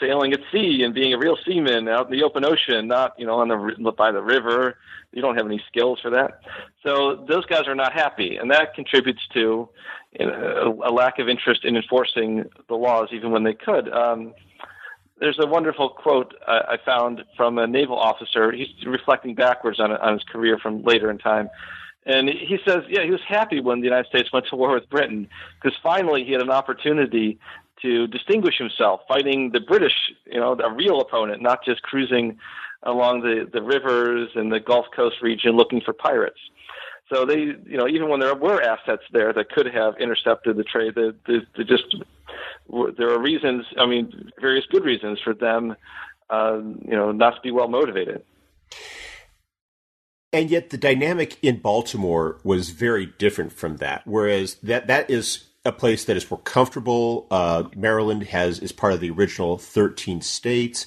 sailing 0.00 0.32
at 0.32 0.40
sea 0.50 0.82
and 0.82 0.94
being 0.94 1.12
a 1.12 1.18
real 1.18 1.36
seaman 1.44 1.88
out 1.88 2.10
in 2.10 2.18
the 2.18 2.24
open 2.24 2.44
ocean, 2.44 2.88
not 2.88 3.14
you 3.18 3.26
know 3.26 3.40
on 3.40 3.48
the 3.48 3.92
by 3.92 4.12
the 4.12 4.22
river. 4.22 4.76
You 5.12 5.20
don't 5.20 5.36
have 5.36 5.44
any 5.44 5.62
skills 5.68 6.00
for 6.00 6.10
that. 6.10 6.40
So 6.82 7.26
those 7.28 7.44
guys 7.44 7.66
are 7.66 7.74
not 7.74 7.92
happy, 7.92 8.36
and 8.36 8.50
that 8.50 8.74
contributes 8.74 9.20
to 9.34 9.68
you 10.18 10.26
know, 10.26 10.82
a, 10.84 10.90
lack 10.90 11.18
of 11.18 11.28
interest 11.28 11.64
in 11.64 11.76
enforcing 11.76 12.44
the 12.68 12.74
laws, 12.74 13.08
even 13.12 13.30
when 13.30 13.44
they 13.44 13.54
could. 13.54 13.92
Um, 13.92 14.34
there's 15.22 15.38
a 15.38 15.46
wonderful 15.46 15.88
quote 15.88 16.34
I, 16.48 16.72
I 16.72 16.76
found 16.84 17.22
from 17.36 17.56
a 17.56 17.66
naval 17.68 17.96
officer. 17.96 18.50
He's 18.50 18.66
reflecting 18.84 19.36
backwards 19.36 19.78
on, 19.78 19.92
on 19.92 20.14
his 20.14 20.24
career 20.24 20.58
from 20.58 20.82
later 20.82 21.10
in 21.10 21.18
time. 21.18 21.48
And 22.04 22.28
he 22.28 22.58
says, 22.66 22.82
yeah, 22.88 23.04
he 23.04 23.12
was 23.12 23.20
happy 23.28 23.60
when 23.60 23.78
the 23.78 23.84
United 23.84 24.08
States 24.08 24.32
went 24.32 24.46
to 24.50 24.56
war 24.56 24.74
with 24.74 24.90
Britain 24.90 25.28
because 25.62 25.78
finally 25.80 26.24
he 26.24 26.32
had 26.32 26.42
an 26.42 26.50
opportunity 26.50 27.38
to 27.82 28.08
distinguish 28.08 28.58
himself, 28.58 29.02
fighting 29.06 29.52
the 29.52 29.60
British, 29.60 29.94
you 30.26 30.40
know, 30.40 30.54
a 30.58 30.74
real 30.74 31.00
opponent, 31.00 31.40
not 31.40 31.64
just 31.64 31.82
cruising 31.82 32.38
along 32.82 33.20
the, 33.20 33.48
the 33.52 33.62
rivers 33.62 34.30
and 34.34 34.50
the 34.50 34.58
Gulf 34.58 34.86
Coast 34.94 35.22
region 35.22 35.52
looking 35.52 35.80
for 35.80 35.92
pirates. 35.92 36.40
So 37.12 37.26
they, 37.26 37.40
you 37.40 37.76
know, 37.76 37.86
even 37.86 38.08
when 38.08 38.20
there 38.20 38.34
were 38.34 38.62
assets 38.62 39.02
there 39.12 39.32
that 39.34 39.50
could 39.50 39.66
have 39.66 39.98
intercepted 39.98 40.56
the 40.56 40.64
trade, 40.64 40.94
they, 40.94 41.10
they, 41.26 41.40
they 41.56 41.64
just 41.64 41.94
there 42.96 43.10
are 43.10 43.20
reasons. 43.20 43.66
I 43.78 43.84
mean, 43.84 44.30
various 44.40 44.64
good 44.70 44.84
reasons 44.84 45.20
for 45.22 45.34
them, 45.34 45.76
uh, 46.30 46.60
you 46.80 46.96
know, 46.96 47.12
not 47.12 47.34
to 47.34 47.40
be 47.42 47.50
well 47.50 47.68
motivated. 47.68 48.22
And 50.32 50.48
yet, 50.48 50.70
the 50.70 50.78
dynamic 50.78 51.36
in 51.42 51.58
Baltimore 51.58 52.38
was 52.42 52.70
very 52.70 53.04
different 53.04 53.52
from 53.52 53.76
that. 53.76 54.06
Whereas 54.06 54.54
that 54.62 54.86
that 54.86 55.10
is 55.10 55.44
a 55.66 55.72
place 55.72 56.06
that 56.06 56.16
is 56.16 56.30
more 56.30 56.40
comfortable. 56.40 57.26
Uh, 57.30 57.64
Maryland 57.76 58.22
has 58.28 58.58
is 58.58 58.72
part 58.72 58.94
of 58.94 59.00
the 59.00 59.10
original 59.10 59.58
thirteen 59.58 60.22
states, 60.22 60.86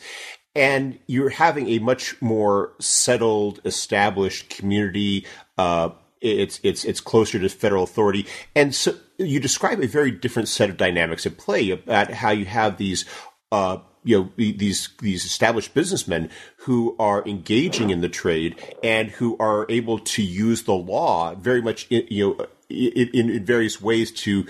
and 0.56 0.98
you're 1.06 1.30
having 1.30 1.68
a 1.70 1.78
much 1.78 2.20
more 2.20 2.74
settled, 2.80 3.62
established 3.64 4.50
community. 4.50 5.28
Uh, 5.60 5.90
it's 6.22 6.60
it's 6.64 6.84
it's 6.86 7.02
closer 7.02 7.40
to 7.40 7.50
federal 7.50 7.84
authority, 7.84 8.26
and 8.56 8.74
so 8.74 8.96
you 9.18 9.40
describe 9.40 9.80
a 9.80 9.88
very 9.88 10.12
different 10.12 10.48
set 10.48 10.70
of 10.70 10.78
dynamics 10.78 11.26
at 11.26 11.38
play 11.38 11.70
about 11.70 12.12
how 12.12 12.32
you 12.32 12.46
have 12.46 12.78
these. 12.78 13.06
Uh, 13.52 13.78
you 14.04 14.20
know 14.20 14.32
these 14.38 14.90
these 15.00 15.26
established 15.26 15.74
businessmen 15.74 16.30
who 16.60 16.96
are 17.00 17.26
engaging 17.28 17.90
in 17.90 18.02
the 18.02 18.10
trade 18.10 18.56
and 18.84 19.10
who 19.10 19.36
are 19.40 19.66
able 19.68 19.98
to 19.98 20.22
use 20.22 20.64
the 20.64 20.74
law 20.74 21.34
very 21.34 21.62
much 21.62 21.88
in, 21.90 22.06
you 22.10 22.38
know 22.38 22.48
in, 22.70 23.32
in 23.32 23.46
various 23.46 23.82
ways 23.82 24.12
to 24.12 24.46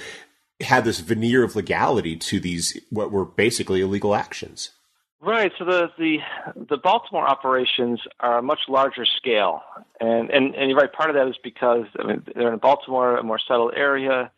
have 0.62 0.86
this 0.86 0.99
veneer 0.99 1.43
of 1.43 1.56
legality 1.56 2.15
to 2.15 2.39
these 2.39 2.78
what 2.89 3.12
were 3.12 3.25
basically 3.25 3.82
illegal 3.82 4.15
actions. 4.15 4.71
Right. 5.25 5.51
So 5.57 5.65
the 5.65 5.89
the 5.97 6.19
the 6.69 6.77
Baltimore 6.77 7.27
operations 7.27 7.99
are 8.19 8.38
a 8.38 8.41
much 8.43 8.59
larger 8.67 9.05
scale, 9.05 9.63
and 9.99 10.29
and 10.29 10.53
and 10.53 10.69
you're 10.69 10.77
right. 10.77 10.93
Part 10.93 11.09
of 11.09 11.15
that 11.15 11.27
is 11.27 11.35
because 11.43 11.85
I 11.99 12.05
mean 12.05 12.23
they're 12.35 12.53
in 12.53 12.59
Baltimore, 12.59 13.17
a 13.17 13.23
more 13.23 13.39
settled 13.39 13.73
area. 13.75 14.31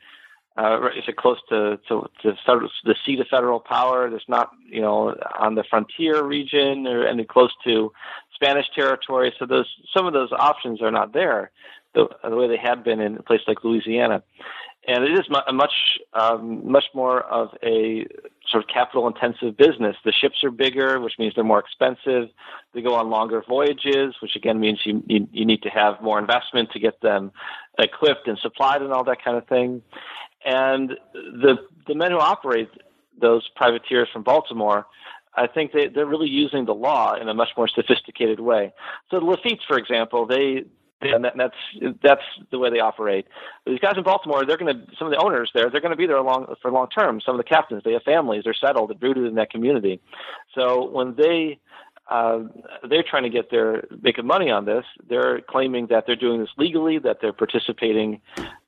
Uh, 0.58 0.88
is 0.98 1.04
it 1.06 1.18
close 1.18 1.40
to 1.50 1.78
to, 1.90 2.10
to 2.22 2.38
federal, 2.46 2.70
the 2.86 2.96
seat 3.06 3.20
of 3.20 3.28
federal 3.28 3.60
power? 3.60 4.10
There's 4.10 4.24
not 4.30 4.52
you 4.66 4.80
know 4.80 5.14
on 5.38 5.56
the 5.56 5.66
frontier 5.70 6.24
region 6.24 6.88
or 6.88 7.06
any 7.06 7.26
close 7.26 7.52
to 7.66 7.92
Spanish 8.34 8.68
territory. 8.74 9.34
So 9.38 9.46
those 9.46 9.68
some 9.94 10.08
of 10.08 10.14
those 10.14 10.32
options 10.32 10.82
are 10.82 10.92
not 10.92 11.12
there 11.12 11.52
the, 11.96 12.08
the 12.24 12.38
way 12.38 12.48
they 12.48 12.56
had 12.56 12.86
been 12.86 13.02
in 13.02 13.18
a 13.18 13.24
place 13.24 13.42
like 13.46 13.62
Louisiana 13.62 14.24
and 14.88 15.04
it 15.04 15.12
is 15.20 15.26
a 15.48 15.54
much 15.54 16.00
um, 16.14 16.72
much 16.72 16.86
more 16.94 17.22
of 17.22 17.50
a 17.62 18.08
sort 18.50 18.64
of 18.64 18.70
capital 18.70 19.08
intensive 19.08 19.58
business. 19.58 19.96
The 20.06 20.12
ships 20.12 20.44
are 20.44 20.52
bigger, 20.52 21.00
which 21.00 21.14
means 21.20 21.34
they're 21.36 21.44
more 21.44 21.60
expensive. 21.60 22.30
They 22.74 22.82
go 22.82 22.96
on 22.96 23.10
longer 23.10 23.44
voyages, 23.48 24.16
which 24.22 24.36
again 24.36 24.60
means 24.60 24.80
you, 24.86 25.04
you, 25.08 25.28
you 25.32 25.46
need 25.46 25.64
to 25.64 25.70
have 25.70 26.02
more 26.02 26.20
investment 26.20 26.72
to 26.72 26.80
get 26.80 27.02
them 27.02 27.32
equipped 27.78 28.28
and 28.28 28.38
supplied 28.40 28.82
and 28.82 28.94
all 28.94 29.04
that 29.04 29.24
kind 29.24 29.38
of 29.38 29.48
thing. 29.48 29.82
And 30.46 30.92
the 31.14 31.58
the 31.88 31.96
men 31.96 32.12
who 32.12 32.20
operate 32.20 32.70
those 33.20 33.48
privateers 33.56 34.08
from 34.14 34.24
Baltimore, 34.24 34.86
I 35.36 35.48
think 35.48 35.72
they, 35.72 35.88
they're 35.88 36.06
really 36.06 36.30
using 36.30 36.66
the 36.66 36.74
law 36.74 37.16
in 37.16 37.28
a 37.28 37.34
much 37.34 37.50
more 37.58 37.68
sophisticated 37.68 38.40
way. 38.40 38.74
So 39.10 39.20
the 39.20 39.26
Lafitte's, 39.26 39.64
for 39.68 39.78
example, 39.78 40.26
they 40.26 40.66
and 41.02 41.26
that, 41.26 41.34
that's 41.38 41.56
that's 42.02 42.22
the 42.52 42.58
way 42.60 42.70
they 42.70 42.80
operate. 42.80 43.28
These 43.66 43.80
guys 43.80 43.94
in 43.98 44.04
Baltimore, 44.04 44.46
they're 44.46 44.58
going 44.58 44.74
to 44.74 44.96
some 44.98 45.08
of 45.08 45.12
the 45.12 45.24
owners 45.24 45.52
there, 45.54 45.70
they're 45.70 45.82
going 45.82 45.92
to 45.92 45.98
be 45.98 46.08
there 46.08 46.22
long 46.22 46.54
for 46.62 46.72
long 46.72 46.90
term. 46.90 47.22
Some 47.22 47.36
of 47.36 47.40
the 47.40 47.48
captains, 47.48 47.84
they 47.84 47.94
have 47.94 48.04
families, 48.04 48.44
they're 48.44 48.54
settled, 48.54 48.90
they're 48.90 49.10
rooted 49.10 49.26
in 49.26 49.36
that 49.36 49.52
community. 49.52 50.02
So 50.56 50.90
when 50.90 51.16
they 51.16 51.60
uh, 52.10 52.40
they're 52.90 53.04
trying 53.04 53.24
to 53.24 53.30
get 53.30 53.52
their 53.52 53.86
making 54.02 54.26
money 54.26 54.50
on 54.50 54.66
this. 54.66 54.86
They're 55.10 55.42
claiming 55.42 55.88
that 55.88 56.06
they're 56.08 56.16
doing 56.16 56.40
this 56.40 56.50
legally, 56.58 57.00
that 57.00 57.18
they're 57.22 57.34
participating, 57.34 58.22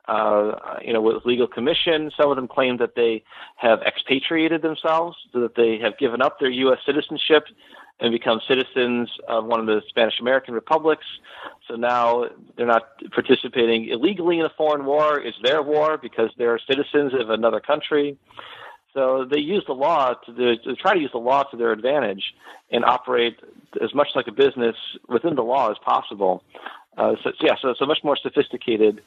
uh, 0.09 0.79
you 0.81 0.91
know, 0.91 1.01
with 1.01 1.25
legal 1.25 1.47
commission. 1.47 2.11
Some 2.17 2.31
of 2.31 2.35
them 2.35 2.47
claim 2.47 2.77
that 2.77 2.95
they 2.95 3.23
have 3.57 3.81
expatriated 3.81 4.61
themselves, 4.61 5.17
that 5.33 5.55
they 5.55 5.77
have 5.79 5.97
given 5.97 6.21
up 6.21 6.39
their 6.39 6.49
U.S. 6.49 6.79
citizenship 6.85 7.43
and 7.99 8.11
become 8.11 8.39
citizens 8.47 9.09
of 9.27 9.45
one 9.45 9.59
of 9.59 9.65
the 9.67 9.81
Spanish 9.89 10.19
American 10.19 10.53
republics. 10.53 11.05
So 11.67 11.75
now 11.75 12.25
they're 12.55 12.65
not 12.65 12.83
participating 13.11 13.89
illegally 13.89 14.39
in 14.39 14.45
a 14.45 14.51
foreign 14.57 14.85
war. 14.85 15.19
It's 15.19 15.37
their 15.43 15.61
war 15.61 15.97
because 15.97 16.31
they're 16.37 16.59
citizens 16.67 17.13
of 17.13 17.29
another 17.29 17.59
country. 17.59 18.17
So 18.93 19.25
they 19.29 19.39
use 19.39 19.63
the 19.67 19.73
law 19.73 20.13
to, 20.13 20.31
the, 20.31 20.55
to 20.63 20.75
try 20.75 20.95
to 20.95 20.99
use 20.99 21.11
the 21.11 21.19
law 21.19 21.43
to 21.43 21.57
their 21.57 21.71
advantage 21.71 22.33
and 22.71 22.83
operate 22.83 23.37
as 23.81 23.93
much 23.93 24.07
like 24.15 24.27
a 24.27 24.31
business 24.31 24.75
within 25.07 25.35
the 25.35 25.43
law 25.43 25.69
as 25.69 25.77
possible. 25.85 26.43
Uh, 26.97 27.15
so 27.23 27.31
yeah, 27.41 27.53
so 27.61 27.69
it's 27.69 27.81
a 27.81 27.85
much 27.85 27.99
more 28.03 28.17
sophisticated, 28.17 29.01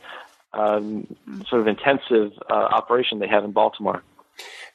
um, 0.55 1.07
sort 1.49 1.61
of 1.61 1.67
intensive 1.67 2.33
uh, 2.51 2.55
operation 2.55 3.19
they 3.19 3.29
have 3.29 3.45
in 3.45 3.53
Baltimore 3.53 4.03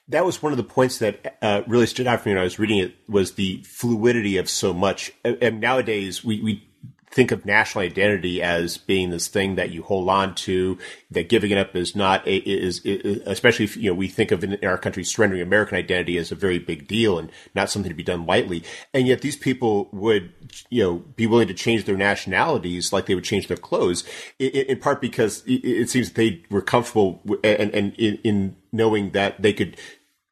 that 0.10 0.26
was 0.26 0.42
one 0.42 0.54
of 0.54 0.58
the 0.58 0.64
points 0.64 1.00
that 1.00 1.38
uh, 1.42 1.62
really 1.68 1.86
stood 1.86 2.08
out 2.08 2.22
for 2.22 2.30
me 2.30 2.36
when 2.36 2.42
I 2.42 2.44
was 2.44 2.60
reading 2.60 2.80
it 2.80 2.96
was 3.10 3.34
the 3.34 3.62
fluidity 3.64 4.38
of 4.38 4.50
so 4.50 4.74
much. 4.74 5.12
And 5.24 5.60
nowadays, 5.60 6.24
we, 6.24 6.42
we 6.42 6.67
think 7.10 7.32
of 7.32 7.46
national 7.46 7.84
identity 7.84 8.42
as 8.42 8.78
being 8.78 9.10
this 9.10 9.28
thing 9.28 9.56
that 9.56 9.72
you 9.72 9.82
hold 9.82 10.10
on 10.10 10.36
to, 10.36 10.78
that 11.10 11.30
giving 11.30 11.52
it 11.52 11.58
up 11.58 11.76
is 11.76 11.96
not 11.96 12.26
a, 12.28 12.38
is, 12.38 12.80
is, 12.82 13.22
especially 13.26 13.66
if, 13.66 13.78
you 13.78 13.90
know, 13.90 13.96
we 13.96 14.08
think 14.08 14.32
of 14.32 14.44
in 14.44 14.64
our 14.64 14.78
country 14.78 15.04
surrendering 15.04 15.42
American 15.42 15.78
identity 15.78 16.18
as 16.18 16.32
a 16.32 16.36
very 16.36 16.60
big 16.60 16.88
deal 16.88 17.18
and 17.18 17.32
not 17.56 17.70
something 17.70 17.90
to 17.90 17.96
be 17.96 18.04
done 18.04 18.26
lightly. 18.26 18.64
And 18.94 19.08
yet 19.08 19.22
these 19.22 19.38
people 19.38 19.90
would, 19.94 20.34
you 20.70 20.84
know, 20.84 20.96
be 21.16 21.28
willing 21.28 21.48
to 21.48 21.54
change 21.54 21.86
their 21.86 21.98
nationalities 21.98 22.92
like 22.92 23.06
they 23.06 23.16
would 23.16 23.24
change 23.24 23.48
their 23.48 23.58
clothes, 23.58 24.04
in, 24.38 24.50
in 24.50 24.80
part 24.80 25.02
because 25.02 25.44
it, 25.48 25.90
seems 25.90 26.12
they 26.12 26.44
were 26.50 26.62
comfortable 26.62 27.22
and, 27.44 27.74
and 27.74 27.94
in, 27.96 28.20
in 28.24 28.56
knowing 28.72 29.12
that 29.12 29.42
they 29.42 29.54
could 29.54 29.78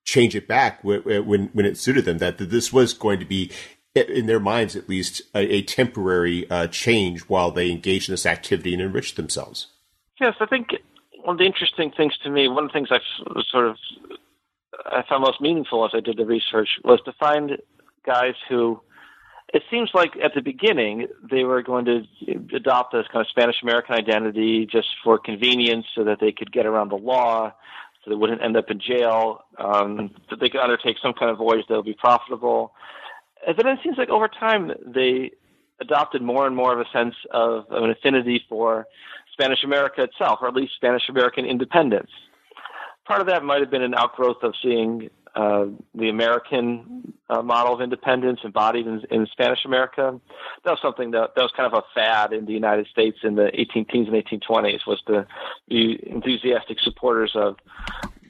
change 0.04 0.36
it 0.36 0.48
back 0.48 0.84
when 0.84 1.02
when 1.02 1.66
it 1.66 1.78
suited 1.78 2.06
them. 2.06 2.20
That 2.20 2.38
this 2.38 2.72
was 2.72 2.94
going 2.94 3.20
to 3.20 3.26
be 3.26 3.52
in 3.96 4.26
their 4.26 4.40
minds 4.40 4.76
at 4.76 4.90
least, 4.90 5.22
a, 5.34 5.40
a 5.56 5.62
temporary 5.62 6.50
uh, 6.50 6.68
change 6.68 7.22
while 7.22 7.52
they 7.52 7.72
engage 7.72 8.10
in 8.10 8.14
this 8.14 8.26
activity 8.26 8.74
and 8.74 8.82
enrich 8.82 9.16
themselves. 9.16 9.68
Yes, 10.20 10.36
I 10.40 10.46
think 10.46 10.70
one 11.24 11.36
of 11.36 11.40
the 11.40 11.46
interesting 11.46 11.92
things 11.96 12.18
to 12.24 12.30
me, 12.30 12.48
one 12.48 12.66
of 12.66 12.70
the 12.70 12.74
things 12.74 12.90
I 12.92 13.00
sort 13.52 13.68
of 13.68 13.78
I 14.86 15.04
found 15.08 15.24
most 15.24 15.42
meaningful 15.42 15.86
as 15.86 15.92
I 15.94 16.00
did 16.00 16.18
the 16.18 16.26
research 16.26 16.70
was 16.84 17.00
to 17.06 17.14
find 17.14 17.52
guys 18.06 18.36
who 18.50 18.82
it 19.54 19.64
seems 19.72 19.92
like 19.94 20.12
at 20.24 20.34
the 20.36 20.42
beginning 20.42 21.08
they 21.30 21.44
were 21.44 21.62
going 21.62 21.86
to 21.86 22.02
adopt 22.54 22.92
this 22.92 23.06
kind 23.12 23.22
of 23.22 23.30
Spanish 23.30 23.58
American 23.64 23.96
identity 23.96 24.68
just 24.70 24.88
for 25.04 25.18
convenience 25.18 25.86
so 25.96 26.04
that 26.04 26.20
they 26.20 26.32
could 26.32 26.52
get 26.52 26.66
around 26.66 26.90
the 26.90 26.98
law, 26.98 27.54
so 28.04 28.10
they 28.10 28.16
wouldn't 28.16 28.44
end 28.44 28.58
up 28.58 28.70
in 28.70 28.80
jail, 28.80 29.42
um, 29.58 30.12
that 30.30 30.40
they 30.40 30.50
could 30.50 30.60
undertake 30.60 30.98
some 31.02 31.14
kind 31.14 31.32
of 31.32 31.38
voyage 31.38 31.66
that 31.70 31.76
would 31.76 31.86
be 31.86 31.94
profitable. 31.94 32.74
And 33.46 33.58
then 33.58 33.68
it 33.68 33.80
seems 33.84 33.98
like 33.98 34.10
over 34.10 34.28
time 34.28 34.72
they 34.86 35.32
adopted 35.80 36.22
more 36.22 36.48
and 36.48 36.56
more 36.56 36.74
of 36.74 36.80
a 36.80 36.90
sense 36.92 37.16
of, 37.32 37.66
of 37.70 37.84
an 37.84 37.90
affinity 37.90 38.44
for 38.48 38.88
Spanish 39.34 39.64
America 39.64 40.04
itself, 40.04 40.40
or 40.42 40.48
at 40.48 40.54
least 40.54 40.74
Spanish 40.76 41.10
American 41.10 41.46
independence. 41.46 42.10
Part 43.06 43.22
of 43.22 43.28
that 43.28 43.44
might 43.44 43.60
have 43.60 43.70
been 43.70 43.84
an 43.84 43.94
outgrowth 43.94 44.42
of 44.42 44.54
seeing 44.62 45.10
uh, 45.36 45.66
the 45.94 46.08
American 46.08 47.14
uh, 47.30 47.42
model 47.42 47.74
of 47.74 47.82
independence 47.82 48.40
embodied 48.46 48.88
in, 48.88 49.02
in, 49.12 49.28
Spanish 49.28 49.66
America. 49.66 50.18
That 50.64 50.72
was 50.72 50.80
something 50.82 51.12
that, 51.12 51.36
that 51.36 51.42
was 51.42 51.52
kind 51.58 51.72
of 51.72 51.78
a 51.78 51.84
fad 51.94 52.32
in 52.32 52.46
the 52.46 52.54
United 52.54 52.88
States 52.88 53.18
in 53.22 53.36
the 53.36 53.50
18 53.60 53.86
teens 53.86 54.08
and 54.08 54.16
1820s 54.16 54.88
was 54.88 55.02
to 55.08 55.28
be 55.68 56.00
enthusiastic 56.08 56.80
supporters 56.80 57.34
of 57.36 57.58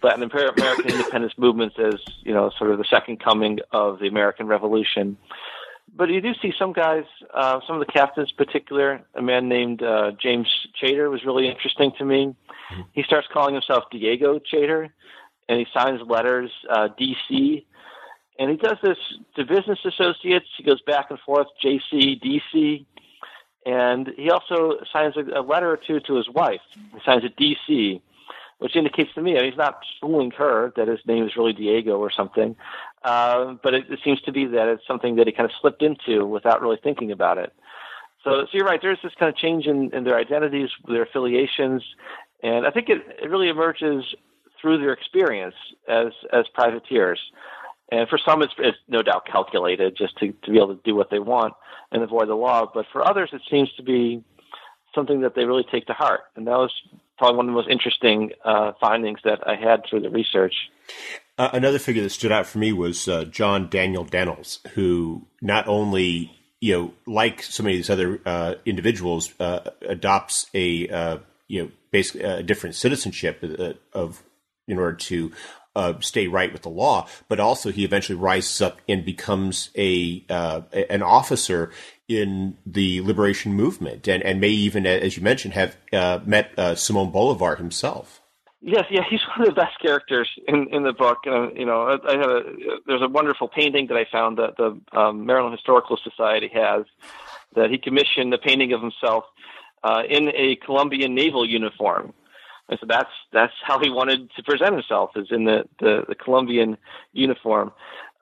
Latin 0.06 0.22
American 0.22 0.86
independence 0.88 1.34
movements 1.36 1.78
as 1.80 1.96
you 2.22 2.32
know 2.32 2.52
sort 2.60 2.70
of 2.70 2.78
the 2.78 2.84
second 2.84 3.20
coming 3.20 3.60
of 3.72 3.98
the 4.00 4.08
American 4.08 4.46
Revolution. 4.46 5.18
But 5.96 6.10
you 6.10 6.22
do 6.22 6.34
see 6.42 6.54
some 6.60 6.74
guys, 6.74 7.06
uh, 7.34 7.60
some 7.66 7.80
of 7.80 7.88
the 7.88 7.92
captains, 7.92 8.30
in 8.30 8.46
particular, 8.46 9.02
a 9.16 9.22
man 9.22 9.50
named 9.50 9.82
uh, 9.82 10.12
James 10.22 10.48
Chaytor 10.80 11.10
was 11.10 11.26
really 11.26 11.48
interesting 11.48 11.92
to 11.98 12.06
me. 12.06 12.36
He 12.92 13.02
starts 13.04 13.28
calling 13.34 13.54
himself 13.56 13.86
Diego 13.92 14.40
Chaytor, 14.40 14.90
and 15.50 15.60
he 15.60 15.66
signs 15.74 16.02
letters 16.08 16.52
uh, 16.70 16.90
DC, 17.00 17.66
and 18.38 18.52
he 18.52 18.58
does 18.58 18.78
this 18.84 18.98
to 19.38 19.46
business 19.46 19.80
associates. 19.86 20.48
He 20.58 20.64
goes 20.64 20.82
back 20.82 21.08
and 21.10 21.20
forth 21.20 21.48
JC 21.64 22.22
DC, 22.22 22.86
and 23.66 24.10
he 24.18 24.30
also 24.30 24.80
signs 24.94 25.16
a, 25.18 25.40
a 25.40 25.42
letter 25.42 25.72
or 25.72 25.78
two 25.78 26.00
to 26.02 26.16
his 26.16 26.30
wife. 26.30 26.62
He 26.94 27.00
signs 27.04 27.24
it 27.24 27.36
DC 27.38 28.02
which 28.60 28.76
indicates 28.76 29.14
to 29.14 29.22
me 29.22 29.38
he's 29.44 29.58
not 29.58 29.80
fooling 30.00 30.32
her 30.32 30.72
that 30.76 30.88
his 30.88 31.00
name 31.06 31.26
is 31.26 31.36
really 31.36 31.54
Diego 31.54 31.98
or 31.98 32.12
something. 32.12 32.56
Uh, 33.04 33.56
but 33.62 33.74
it, 33.74 33.90
it 33.90 34.00
seems 34.04 34.22
to 34.22 34.32
be 34.32 34.46
that 34.46 34.68
it's 34.68 34.88
something 34.88 35.16
that 35.18 35.28
he 35.28 35.34
kind 35.34 35.50
of 35.50 35.56
slipped 35.62 35.82
into 35.82 36.26
without 36.26 36.62
really 36.62 36.80
thinking 36.82 37.12
about 37.12 37.38
it. 37.38 37.54
So, 38.24 38.46
so 38.46 38.50
you're 38.54 38.66
right. 38.66 38.82
There's 38.82 39.02
this 39.04 39.14
kind 39.20 39.30
of 39.30 39.38
change 39.38 39.68
in, 39.68 39.94
in 39.94 40.04
their 40.04 40.18
identities, 40.18 40.70
their 40.88 41.04
affiliations, 41.04 41.84
and 42.42 42.66
I 42.66 42.72
think 42.72 42.90
it, 42.90 43.02
it 43.22 43.30
really 43.30 43.50
emerges 43.50 44.04
through 44.60 44.80
their 44.80 44.94
experience 44.94 45.56
as 45.88 46.08
as 46.34 46.46
privateers. 46.54 47.20
And 47.92 48.10
for 48.10 48.18
some, 48.18 48.42
it's, 48.42 48.54
it's 48.58 48.78
no 48.88 49.04
doubt 49.04 49.28
calculated 49.28 49.96
just 49.96 50.18
to, 50.18 50.32
to 50.44 50.52
be 50.52 50.58
able 50.58 50.76
to 50.76 50.82
do 50.84 50.96
what 50.96 51.12
they 51.12 51.20
want 51.20 51.54
and 51.92 52.02
avoid 52.02 52.30
the 52.30 52.36
law. 52.36 52.70
But 52.74 52.88
for 52.92 53.08
others, 53.08 53.30
it 53.32 53.44
seems 53.50 53.72
to 53.74 53.84
be 53.84 54.24
something 54.96 55.22
that 55.22 55.36
they 55.36 55.46
really 55.46 55.66
take 55.72 55.86
to 55.86 55.94
heart. 55.94 56.22
And 56.36 56.48
that 56.48 56.58
was 56.58 56.72
probably 57.18 57.38
one 57.38 57.48
of 57.48 57.52
the 57.54 57.56
most 57.56 57.70
interesting 57.70 58.32
uh, 58.44 58.74
findings 58.80 59.20
that 59.24 59.48
I 59.48 59.56
had 59.56 59.84
through 59.90 60.02
the 60.02 60.10
research. 60.10 60.54
Uh, 61.38 61.50
another 61.54 61.80
figure 61.80 62.02
that 62.04 62.10
stood 62.12 62.32
out 62.32 62.46
for 62.46 62.60
me 62.60 62.72
was 62.72 63.08
uh, 63.08 63.26
John 63.26 63.70
Daniel 63.70 64.06
Danels, 64.06 64.66
who 64.70 65.28
not 65.42 65.68
only, 65.68 66.32
you 66.62 66.74
know, 66.74 66.94
like 67.06 67.44
so 67.44 67.64
many 67.64 67.76
of 67.76 67.80
these 67.80 67.90
other 67.90 68.22
uh, 68.26 68.56
individuals, 68.66 69.34
uh, 69.40 69.70
adopts 69.82 70.48
a, 70.54 70.88
uh, 70.88 71.18
you 71.48 71.64
know, 71.64 71.72
basically 71.92 72.22
a 72.22 72.44
different 72.44 72.76
citizenship 72.76 73.44
of 73.94 74.24
in 74.68 74.80
order 74.80 74.96
to 74.96 75.32
uh, 75.76 75.94
stay 76.00 76.28
right 76.28 76.52
with 76.52 76.62
the 76.62 76.70
law, 76.70 77.08
but 77.28 77.40
also 77.40 77.72
he 77.72 77.84
eventually 77.84 78.18
rises 78.18 78.62
up 78.62 78.80
and 78.88 79.06
becomes 79.06 79.70
a 79.78 80.24
uh, 80.30 80.62
an 80.90 81.02
officer 81.02 81.72
in 82.08 82.58
the 82.66 83.02
liberation 83.02 83.54
movement, 83.54 84.08
and, 84.08 84.22
and 84.24 84.40
may 84.40 84.50
even, 84.50 84.86
as 84.86 85.18
you 85.18 85.24
mentioned, 85.24 85.54
have 85.54 85.76
uh, 85.92 86.20
met 86.26 86.52
uh, 86.58 86.76
Simon 86.76 87.10
Bolivar 87.10 87.56
himself. 87.56 88.22
Yes, 88.62 88.86
yeah, 88.90 89.02
he's 89.10 89.22
one 89.38 89.48
of 89.48 89.56
the 89.56 89.62
best 89.62 89.80
characters 89.82 90.30
in 90.48 90.68
in 90.72 90.84
the 90.84 90.94
book. 90.94 91.20
Uh, 91.28 91.52
you 91.52 91.66
know, 91.66 92.00
I 92.08 92.18
have 92.18 92.30
a 92.30 92.44
there's 92.88 93.02
a 93.02 93.10
wonderful 93.10 93.48
painting 93.48 93.88
that 93.88 93.98
I 93.98 94.06
found 94.12 94.38
that 94.38 94.58
the 94.58 94.80
um, 94.98 95.26
Maryland 95.26 95.56
Historical 95.56 95.98
Society 95.98 96.50
has 96.54 96.86
that 97.56 97.70
he 97.70 97.78
commissioned 97.78 98.34
a 98.34 98.38
painting 98.38 98.74
of 98.74 98.82
himself 98.82 99.24
uh, 99.84 100.04
in 100.10 100.30
a 100.36 100.58
Colombian 100.58 101.16
naval 101.16 101.48
uniform 101.48 102.14
and 102.70 102.80
so 102.80 102.86
that's 102.88 103.12
that's 103.32 103.54
how 103.64 103.80
he 103.80 103.90
wanted 103.90 104.30
to 104.36 104.44
present 104.44 104.74
himself, 104.74 105.12
is 105.16 105.28
in 105.32 105.46
the 105.46 105.66
the, 105.80 106.06
the 106.08 106.16
Colombian 106.16 106.78
uniform. 107.14 107.72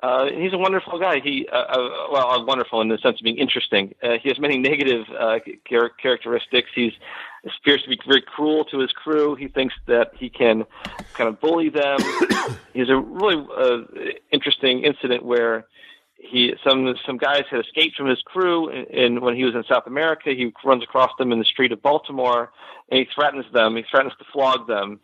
Uh, 0.02 0.26
he's 0.38 0.52
a 0.52 0.58
wonderful 0.58 1.00
guy. 1.00 1.22
He, 1.22 1.48
uh, 1.50 1.56
uh, 1.56 1.90
well, 2.12 2.46
wonderful 2.46 2.82
in 2.82 2.90
the 2.90 2.98
sense 2.98 3.22
of 3.22 3.24
being 3.24 3.38
interesting. 3.38 3.96
Uh, 4.04 4.18
he 4.22 4.28
has 4.28 4.38
many 4.38 4.58
negative 4.58 5.06
uh, 5.18 5.40
char- 5.66 5.92
characteristics. 5.92 6.70
He's 6.76 6.92
appears 7.60 7.84
to 7.84 7.90
be 7.90 7.98
very 8.06 8.22
cruel 8.22 8.66
to 8.66 8.80
his 8.80 8.92
crew. 8.92 9.36
He 9.36 9.48
thinks 9.48 9.74
that 9.88 10.12
he 10.18 10.30
can 10.30 10.66
kind 11.14 11.30
of 11.30 11.40
bully 11.40 11.70
them. 11.70 12.00
He's 12.74 12.90
a 12.90 12.98
really 12.98 13.46
uh, 13.58 14.12
interesting 14.32 14.84
incident 14.84 15.24
where 15.24 15.66
he 16.24 16.54
some 16.64 16.96
some 17.06 17.18
guys 17.18 17.44
had 17.50 17.60
escaped 17.60 17.96
from 17.96 18.08
his 18.08 18.22
crew, 18.22 18.70
and 18.70 19.20
when 19.20 19.36
he 19.36 19.44
was 19.44 19.56
in 19.56 19.64
South 19.66 19.88
America, 19.88 20.30
he 20.30 20.54
runs 20.64 20.84
across 20.84 21.12
them 21.18 21.32
in 21.32 21.40
the 21.40 21.46
street 21.46 21.72
of 21.72 21.82
Baltimore, 21.82 22.52
and 22.90 23.00
he 23.00 23.08
threatens 23.14 23.46
them. 23.54 23.76
He 23.76 23.84
threatens 23.90 24.14
to 24.20 24.26
flog 24.32 24.68
them, 24.68 25.00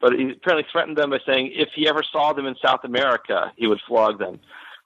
but 0.00 0.12
he 0.12 0.30
apparently 0.30 0.66
threatened 0.70 0.96
them 0.96 1.10
by 1.10 1.20
saying 1.26 1.52
if 1.54 1.70
he 1.74 1.88
ever 1.88 2.02
saw 2.02 2.32
them 2.32 2.46
in 2.46 2.54
South 2.62 2.84
America, 2.84 3.52
he 3.56 3.66
would 3.66 3.80
flog 3.86 4.18
them. 4.18 4.40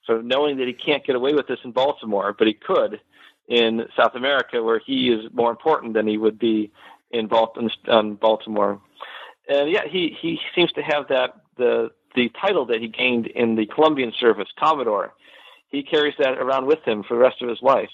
So 0.06 0.20
knowing 0.20 0.56
that 0.58 0.66
he 0.66 0.72
can't 0.72 1.04
get 1.04 1.16
away 1.16 1.32
with 1.34 1.48
this 1.48 1.60
in 1.64 1.72
Baltimore, 1.72 2.34
but 2.36 2.46
he 2.46 2.54
could 2.54 3.00
in 3.48 3.86
South 3.96 4.14
America, 4.14 4.62
where 4.62 4.80
he 4.84 5.10
is 5.10 5.30
more 5.32 5.50
important 5.50 5.94
than 5.94 6.06
he 6.06 6.16
would 6.16 6.38
be 6.38 6.70
in 7.10 7.28
um, 7.88 8.14
Baltimore. 8.14 8.80
And 9.48 9.70
yeah, 9.70 9.86
he 9.88 10.16
he 10.20 10.38
seems 10.54 10.70
to 10.72 10.82
have 10.82 11.08
that 11.08 11.34
the 11.56 11.90
the 12.14 12.30
title 12.40 12.66
that 12.66 12.80
he 12.80 12.88
gained 12.88 13.26
in 13.26 13.56
the 13.56 13.66
Colombian 13.66 14.12
service, 14.18 14.48
Commodore 14.56 15.12
he 15.72 15.82
carries 15.82 16.14
that 16.18 16.38
around 16.38 16.66
with 16.66 16.82
him 16.84 17.02
for 17.02 17.14
the 17.14 17.20
rest 17.20 17.42
of 17.42 17.48
his 17.48 17.60
life. 17.62 17.90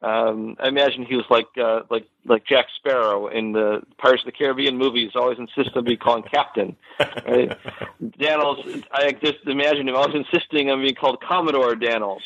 Um, 0.00 0.56
I 0.60 0.68
imagine 0.68 1.04
he 1.04 1.16
was 1.16 1.24
like 1.28 1.48
uh, 1.60 1.80
like 1.90 2.06
like 2.24 2.46
Jack 2.46 2.66
Sparrow 2.76 3.26
in 3.26 3.50
the 3.50 3.82
Pirates 3.98 4.22
of 4.22 4.26
the 4.26 4.32
Caribbean 4.32 4.78
movies, 4.78 5.10
always 5.16 5.38
insisting 5.38 5.76
on 5.76 5.84
being 5.84 5.98
called 5.98 6.30
Captain. 6.30 6.76
Right? 7.00 7.50
Danels, 8.02 8.84
I 8.92 9.10
just 9.12 9.38
imagine 9.46 9.88
him 9.88 9.96
always 9.96 10.14
insisting 10.14 10.70
on 10.70 10.80
being 10.82 10.94
called 10.94 11.20
Commodore 11.20 11.74
Danels, 11.74 12.20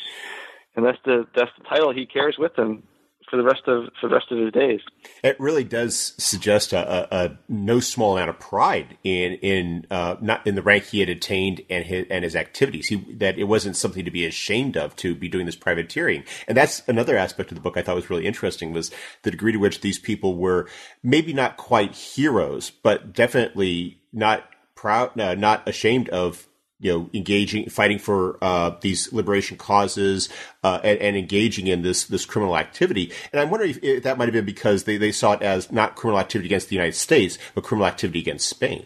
and 0.75 0.85
that's 0.85 0.99
the 1.03 1.25
that's 1.35 1.49
the 1.57 1.63
title 1.63 1.91
he 1.91 2.05
carries 2.05 2.37
with 2.37 2.55
him 2.55 2.83
for 3.33 3.37
the 3.37 3.43
rest 3.43 3.63
of 3.65 3.89
for 3.99 4.09
the 4.09 4.13
rest 4.13 4.31
of 4.31 4.37
his 4.37 4.51
days. 4.51 4.79
It 5.23 5.39
really 5.39 5.63
does 5.63 6.13
suggest 6.19 6.71
a, 6.71 6.87
a, 6.87 7.25
a 7.25 7.37
no 7.49 7.79
small 7.79 8.15
amount 8.15 8.29
of 8.29 8.37
pride 8.37 8.95
in 9.03 9.33
in 9.41 9.87
uh, 9.89 10.17
not 10.21 10.45
in 10.45 10.53
the 10.53 10.61
rank 10.61 10.83
he 10.83 10.99
had 10.99 11.09
attained 11.09 11.61
and 11.67 11.83
his 11.83 12.05
and 12.11 12.23
his 12.23 12.35
activities. 12.35 12.89
He 12.89 12.97
that 13.15 13.39
it 13.39 13.45
wasn't 13.45 13.75
something 13.75 14.05
to 14.05 14.11
be 14.11 14.27
ashamed 14.27 14.77
of 14.77 14.95
to 14.97 15.15
be 15.15 15.29
doing 15.29 15.47
this 15.47 15.55
privateering. 15.55 16.25
And 16.47 16.55
that's 16.55 16.87
another 16.87 17.17
aspect 17.17 17.49
of 17.49 17.55
the 17.55 17.61
book 17.61 17.75
I 17.75 17.81
thought 17.81 17.95
was 17.95 18.11
really 18.11 18.27
interesting 18.27 18.71
was 18.71 18.91
the 19.23 19.31
degree 19.31 19.51
to 19.51 19.57
which 19.57 19.81
these 19.81 19.97
people 19.97 20.37
were 20.37 20.67
maybe 21.01 21.33
not 21.33 21.57
quite 21.57 21.95
heroes, 21.95 22.69
but 22.69 23.13
definitely 23.13 23.99
not 24.11 24.47
proud, 24.75 25.19
uh, 25.19 25.33
not 25.33 25.67
ashamed 25.67 26.07
of 26.09 26.47
you 26.83 26.91
know, 26.91 27.09
engaging, 27.13 27.69
fighting 27.69 27.97
for 27.97 28.37
uh, 28.43 28.75
these 28.81 29.11
liberation 29.13 29.57
causes, 29.57 30.27
uh, 30.63 30.81
and, 30.83 30.99
and, 30.99 31.15
engaging 31.15 31.67
in 31.67 31.81
this 31.81 32.03
this 32.05 32.25
criminal 32.25 32.57
activity. 32.57 33.11
And 33.31 33.39
I'm 33.39 33.49
wondering 33.49 33.71
if, 33.71 33.83
if, 33.83 34.03
that 34.03 34.17
might 34.17 34.25
have 34.25 34.33
been 34.33 34.45
because 34.45 34.83
they, 34.83 34.97
they 34.97 35.13
saw 35.13 35.31
it 35.31 35.41
as 35.41 35.71
not 35.71 35.95
criminal 35.95 36.19
activity 36.19 36.49
against 36.49 36.67
the 36.67 36.75
United 36.75 36.95
States, 36.95 37.37
but 37.55 37.63
criminal 37.63 37.87
activity 37.87 38.19
against 38.19 38.49
Spain. 38.49 38.85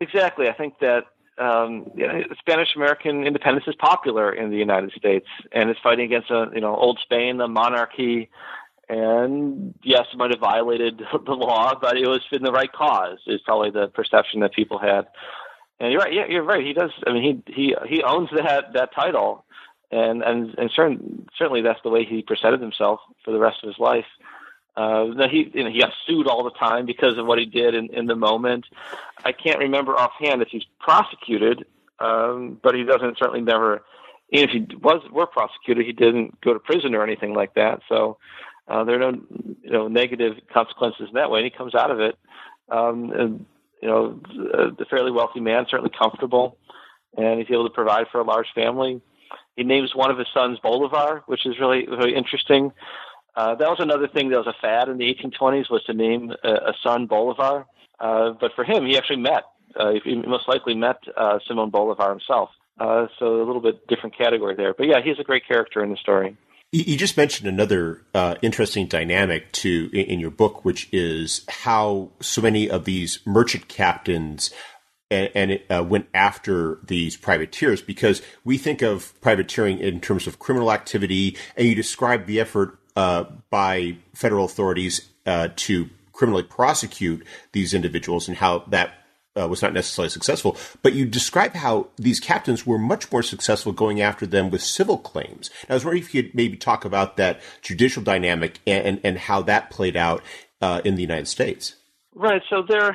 Exactly. 0.00 0.48
I 0.48 0.52
think 0.52 0.78
that 0.80 1.04
um, 1.38 1.90
you 1.96 2.06
know, 2.06 2.22
Spanish 2.38 2.76
American 2.76 3.26
independence 3.26 3.66
is 3.66 3.74
popular 3.76 4.30
in 4.30 4.50
the 4.50 4.58
United 4.58 4.92
States, 4.92 5.26
and 5.52 5.70
it's 5.70 5.80
fighting 5.82 6.04
against 6.04 6.30
a, 6.30 6.42
uh, 6.42 6.50
you 6.54 6.60
know 6.60 6.76
old 6.76 7.00
Spain, 7.02 7.38
the 7.38 7.48
monarchy, 7.48 8.28
and 8.90 9.74
yes, 9.82 10.02
it 10.12 10.18
might 10.18 10.30
have 10.30 10.40
violated 10.40 10.98
the 11.24 11.32
law, 11.32 11.74
but 11.80 11.96
it 11.96 12.06
was 12.06 12.20
in 12.30 12.42
the 12.42 12.52
right 12.52 12.70
cause. 12.70 13.18
Is 13.26 13.40
probably 13.40 13.70
the 13.70 13.88
perception 13.88 14.40
that 14.40 14.52
people 14.52 14.78
had. 14.78 15.06
And 15.82 15.90
you're 15.90 16.00
right. 16.00 16.12
Yeah, 16.12 16.26
you're 16.28 16.44
right. 16.44 16.64
He 16.64 16.74
does. 16.74 16.92
I 17.04 17.12
mean, 17.12 17.42
he 17.44 17.52
he 17.52 17.76
he 17.88 18.02
owns 18.04 18.30
that 18.36 18.72
that 18.74 18.94
title, 18.94 19.44
and 19.90 20.22
and 20.22 20.54
and 20.56 20.70
certain, 20.70 21.26
certainly 21.36 21.60
that's 21.60 21.82
the 21.82 21.90
way 21.90 22.04
he 22.04 22.22
presented 22.22 22.60
himself 22.60 23.00
for 23.24 23.32
the 23.32 23.40
rest 23.40 23.64
of 23.64 23.66
his 23.66 23.80
life. 23.80 24.04
Uh, 24.76 25.06
he 25.28 25.50
you 25.52 25.64
know, 25.64 25.70
he 25.70 25.80
got 25.80 25.92
sued 26.06 26.28
all 26.28 26.44
the 26.44 26.52
time 26.52 26.86
because 26.86 27.18
of 27.18 27.26
what 27.26 27.40
he 27.40 27.46
did 27.46 27.74
in, 27.74 27.92
in 27.92 28.06
the 28.06 28.14
moment. 28.14 28.64
I 29.24 29.32
can't 29.32 29.58
remember 29.58 29.98
offhand 29.98 30.40
if 30.40 30.48
he's 30.48 30.62
prosecuted, 30.78 31.66
um, 31.98 32.60
but 32.62 32.76
he 32.76 32.84
doesn't 32.84 33.18
certainly 33.18 33.40
never. 33.40 33.82
Even 34.30 34.48
if 34.48 34.52
he 34.52 34.76
was 34.76 35.02
were 35.10 35.26
prosecuted, 35.26 35.84
he 35.84 35.92
didn't 35.92 36.40
go 36.42 36.52
to 36.52 36.60
prison 36.60 36.94
or 36.94 37.02
anything 37.02 37.34
like 37.34 37.54
that. 37.54 37.80
So 37.88 38.18
uh, 38.68 38.84
there 38.84 39.02
are 39.02 39.10
no 39.10 39.20
you 39.62 39.72
know 39.72 39.88
negative 39.88 40.36
consequences 40.54 41.08
in 41.08 41.14
that 41.14 41.28
way. 41.28 41.40
And 41.40 41.44
he 41.44 41.50
comes 41.50 41.74
out 41.74 41.90
of 41.90 41.98
it, 41.98 42.16
um, 42.70 43.46
you 43.82 43.88
know, 43.88 44.20
a 44.78 44.84
fairly 44.86 45.10
wealthy 45.10 45.40
man, 45.40 45.66
certainly 45.68 45.90
comfortable, 45.96 46.56
and 47.16 47.38
he's 47.38 47.50
able 47.50 47.68
to 47.68 47.74
provide 47.74 48.06
for 48.10 48.20
a 48.20 48.24
large 48.24 48.46
family. 48.54 49.02
He 49.56 49.64
names 49.64 49.94
one 49.94 50.10
of 50.10 50.18
his 50.18 50.28
sons 50.32 50.58
Bolivar, 50.62 51.22
which 51.26 51.44
is 51.44 51.58
really 51.60 51.86
really 51.86 52.14
interesting. 52.14 52.72
Uh, 53.34 53.54
that 53.54 53.68
was 53.68 53.78
another 53.80 54.08
thing 54.08 54.28
that 54.28 54.36
was 54.36 54.46
a 54.46 54.60
fad 54.60 54.88
in 54.88 54.98
the 54.98 55.14
1820s 55.14 55.70
was 55.70 55.82
to 55.84 55.94
name 55.94 56.32
a, 56.44 56.48
a 56.48 56.74
son 56.82 57.06
Bolivar. 57.06 57.66
Uh, 57.98 58.32
but 58.38 58.52
for 58.54 58.64
him, 58.64 58.84
he 58.84 58.96
actually 58.98 59.16
met, 59.16 59.44
uh, 59.76 59.92
he 60.04 60.16
most 60.16 60.48
likely 60.48 60.74
met 60.74 60.98
uh, 61.16 61.38
Simon 61.46 61.70
Bolivar 61.70 62.10
himself. 62.10 62.50
Uh, 62.78 63.06
so 63.18 63.36
a 63.36 63.44
little 63.44 63.60
bit 63.60 63.86
different 63.86 64.16
category 64.16 64.54
there. 64.54 64.74
But 64.74 64.88
yeah, 64.88 65.00
he's 65.02 65.18
a 65.18 65.24
great 65.24 65.46
character 65.46 65.82
in 65.82 65.90
the 65.90 65.96
story. 65.96 66.36
You 66.74 66.96
just 66.96 67.18
mentioned 67.18 67.50
another 67.50 68.00
uh, 68.14 68.36
interesting 68.40 68.86
dynamic 68.86 69.52
to 69.52 69.90
in 69.92 70.18
your 70.18 70.30
book, 70.30 70.64
which 70.64 70.88
is 70.90 71.44
how 71.46 72.12
so 72.20 72.40
many 72.40 72.70
of 72.70 72.86
these 72.86 73.18
merchant 73.26 73.68
captains 73.68 74.50
and, 75.10 75.30
and 75.34 75.50
it, 75.50 75.66
uh, 75.70 75.84
went 75.84 76.06
after 76.14 76.78
these 76.82 77.14
privateers 77.14 77.82
because 77.82 78.22
we 78.42 78.56
think 78.56 78.80
of 78.80 79.12
privateering 79.20 79.80
in 79.80 80.00
terms 80.00 80.26
of 80.26 80.38
criminal 80.38 80.72
activity, 80.72 81.36
and 81.58 81.68
you 81.68 81.74
describe 81.74 82.24
the 82.24 82.40
effort 82.40 82.78
uh, 82.96 83.24
by 83.50 83.98
federal 84.14 84.46
authorities 84.46 85.10
uh, 85.26 85.48
to 85.56 85.90
criminally 86.14 86.42
prosecute 86.42 87.22
these 87.52 87.74
individuals 87.74 88.28
and 88.28 88.38
how 88.38 88.60
that 88.68 88.94
uh, 89.36 89.48
was 89.48 89.62
not 89.62 89.72
necessarily 89.72 90.10
successful, 90.10 90.56
but 90.82 90.94
you 90.94 91.06
describe 91.06 91.54
how 91.54 91.88
these 91.96 92.20
captains 92.20 92.66
were 92.66 92.78
much 92.78 93.10
more 93.10 93.22
successful 93.22 93.72
going 93.72 94.00
after 94.00 94.26
them 94.26 94.50
with 94.50 94.62
civil 94.62 94.98
claims. 94.98 95.50
And 95.62 95.70
I 95.70 95.74
was 95.74 95.84
wondering 95.84 96.02
if 96.02 96.14
you 96.14 96.22
could 96.22 96.34
maybe 96.34 96.56
talk 96.56 96.84
about 96.84 97.16
that 97.16 97.40
judicial 97.62 98.02
dynamic 98.02 98.60
and, 98.66 98.86
and, 98.86 99.00
and 99.04 99.18
how 99.18 99.42
that 99.42 99.70
played 99.70 99.96
out 99.96 100.22
uh, 100.60 100.80
in 100.84 100.96
the 100.96 101.02
United 101.02 101.28
States. 101.28 101.76
Right. 102.14 102.42
So 102.50 102.62
there 102.68 102.88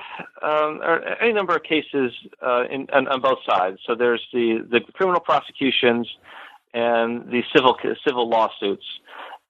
um, 0.44 0.80
are 0.84 1.20
any 1.22 1.34
number 1.34 1.56
of 1.56 1.64
cases 1.64 2.14
uh, 2.46 2.66
in, 2.70 2.88
on, 2.94 3.08
on, 3.08 3.20
both 3.20 3.40
sides. 3.50 3.80
So 3.88 3.96
there's 3.96 4.24
the, 4.32 4.66
the 4.70 4.80
criminal 4.94 5.20
prosecutions 5.20 6.08
and 6.74 7.32
the 7.32 7.42
civil 7.56 7.76
civil 8.06 8.30
lawsuits. 8.30 8.86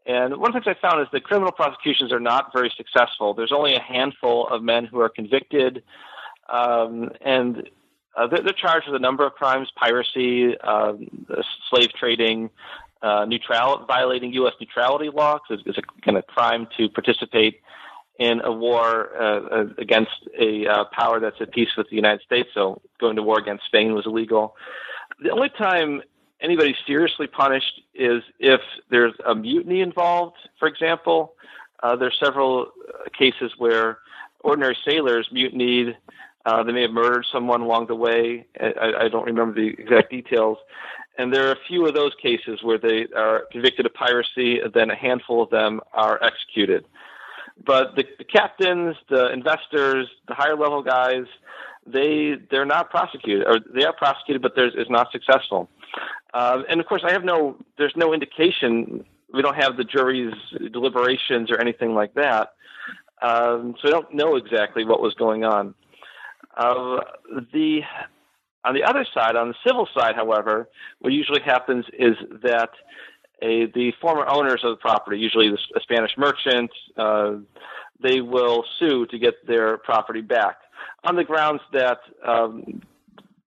And 0.06 0.38
one 0.38 0.56
of 0.56 0.63
the 0.63 0.71
things 0.71 0.78
I 0.82 0.89
found 0.89 1.02
is 1.02 1.08
that 1.12 1.26
criminal 1.26 1.52
prosecutions 1.52 2.13
are 2.13 2.19
not 2.19 2.54
very 2.54 2.71
successful. 2.78 3.34
There's 3.34 3.52
only 3.52 3.76
a 3.76 3.82
handful 3.82 4.47
of 4.47 4.63
men 4.63 4.86
who 4.86 5.02
are 5.02 5.10
convicted 5.10 5.84
um, 6.50 7.10
and 7.22 7.70
uh, 8.16 8.28
they're, 8.28 8.42
they're, 8.42 8.54
charged 8.54 8.88
with 8.88 8.96
a 8.96 9.00
number 9.00 9.26
of 9.26 9.34
crimes: 9.34 9.70
piracy, 9.76 10.58
um, 10.60 11.08
slave 11.70 11.90
trading, 11.94 12.50
uh, 13.02 13.26
neutral, 13.26 13.86
violating 13.88 14.34
U.S. 14.34 14.54
neutrality 14.60 15.10
law. 15.10 15.40
Because 15.48 15.64
it's 15.66 15.78
a 15.78 16.02
kind 16.04 16.18
of 16.18 16.26
crime 16.28 16.68
to 16.78 16.90
participate 16.90 17.62
in 18.20 18.42
a 18.42 18.52
war 18.52 19.16
uh, 19.16 19.24
uh, 19.24 19.66
against 19.78 20.28
a 20.40 20.66
uh, 20.66 20.86
power 20.92 21.20
that's 21.20 21.40
at 21.40 21.52
peace 21.52 21.70
with 21.78 21.90
the 21.90 21.96
United 21.96 22.22
States. 22.22 22.50
So 22.54 22.82
going 23.00 23.16
to 23.18 23.24
war 23.24 23.38
against 23.38 23.66
Spain 23.66 23.94
was 23.94 24.06
illegal. 24.06 24.56
The 25.22 25.30
only 25.32 25.50
time 25.50 26.02
anybody's 26.42 26.76
seriously 26.86 27.28
punished 27.28 27.82
is 27.94 28.24
if 28.40 28.62
there's 28.90 29.14
a 29.26 29.36
mutiny 29.36 29.82
involved. 29.82 30.38
For 30.60 30.68
example, 30.68 31.34
uh, 31.84 31.96
there's 31.96 32.18
several 32.24 32.72
cases 33.18 33.52
where 33.58 34.00
ordinary 34.40 34.78
sailors 34.88 35.28
mutinied 35.32 35.96
uh, 36.48 36.64
they 36.64 36.72
may 36.72 36.84
have 36.84 36.92
murdered 36.92 37.26
someone 37.30 37.60
along 37.60 37.88
the 37.88 37.96
way. 37.96 38.46
I, 38.58 38.94
I 39.02 39.10
don't 39.10 39.26
remember 39.26 39.54
the 39.54 39.68
exact 39.68 40.10
details. 40.10 40.58
And 41.18 41.34
there 41.34 41.50
are 41.50 41.52
a 41.52 41.60
few 41.68 41.86
of 41.86 41.94
those 41.94 42.14
cases 42.22 42.64
where 42.64 42.78
they 42.78 43.08
are 43.16 43.44
convicted 43.52 43.86
of 43.86 43.94
piracy, 43.94 44.60
and 44.60 44.72
then 44.72 44.90
a 44.90 44.96
handful 44.96 45.44
of 45.44 45.50
them 45.50 45.82
are 45.92 46.24
executed. 46.24 46.86
But 47.66 47.96
the, 47.98 48.06
the 48.18 48.24
captains, 48.24 48.96
the 49.10 49.34
investors, 49.34 50.08
the 50.30 50.36
higher 50.36 50.56
level 50.56 50.82
guys, 50.82 51.26
they 51.86 52.36
they're 52.50 52.66
not 52.66 52.92
prosecuted, 52.92 53.46
or 53.46 53.60
they 53.74 53.84
are 53.84 53.94
prosecuted, 53.94 54.42
but 54.42 54.54
there's 54.56 54.74
is 54.76 54.90
not 54.90 55.12
successful. 55.12 55.70
Uh, 56.34 56.62
and 56.70 56.80
of 56.80 56.86
course, 56.86 57.02
I 57.06 57.12
have 57.12 57.26
no 57.26 57.58
there's 57.78 57.96
no 57.98 58.14
indication. 58.14 59.04
We 59.34 59.42
don't 59.42 59.56
have 59.56 59.76
the 59.76 59.84
jury's 59.84 60.34
deliberations 60.72 61.52
or 61.52 61.60
anything 61.60 61.94
like 61.94 62.14
that, 62.14 62.54
um, 63.22 63.76
so 63.82 63.88
I 63.90 63.92
don't 63.92 64.14
know 64.14 64.36
exactly 64.36 64.86
what 64.86 65.02
was 65.02 65.14
going 65.16 65.44
on. 65.44 65.74
Uh, 66.58 67.00
the 67.54 67.82
on 68.65 68.74
the 68.74 68.84
other 68.84 69.06
side, 69.13 69.36
on 69.36 69.50
the 69.50 69.56
civil 69.65 69.88
side, 69.98 70.15
however, 70.15 70.67
what 71.00 71.13
usually 71.13 71.41
happens 71.41 71.86
is 71.98 72.15
that 72.43 72.72
a, 73.41 73.67
the 73.67 73.93
former 74.02 74.26
owners 74.28 74.62
of 74.63 74.72
the 74.72 74.78
property, 74.78 75.20
usually 75.20 75.48
a 75.48 75.80
Spanish 75.80 76.12
merchant, 76.17 76.72
uh, 76.98 77.36
they 78.02 78.20
will 78.20 78.65
sue 78.80 79.06
to 79.06 79.17
get 79.17 79.36
their 79.48 79.78
property 79.78 80.22
back 80.22 80.58
on 81.04 81.15
the 81.15 81.24
grounds 81.24 81.62
that 81.72 82.00
um, 82.26 82.82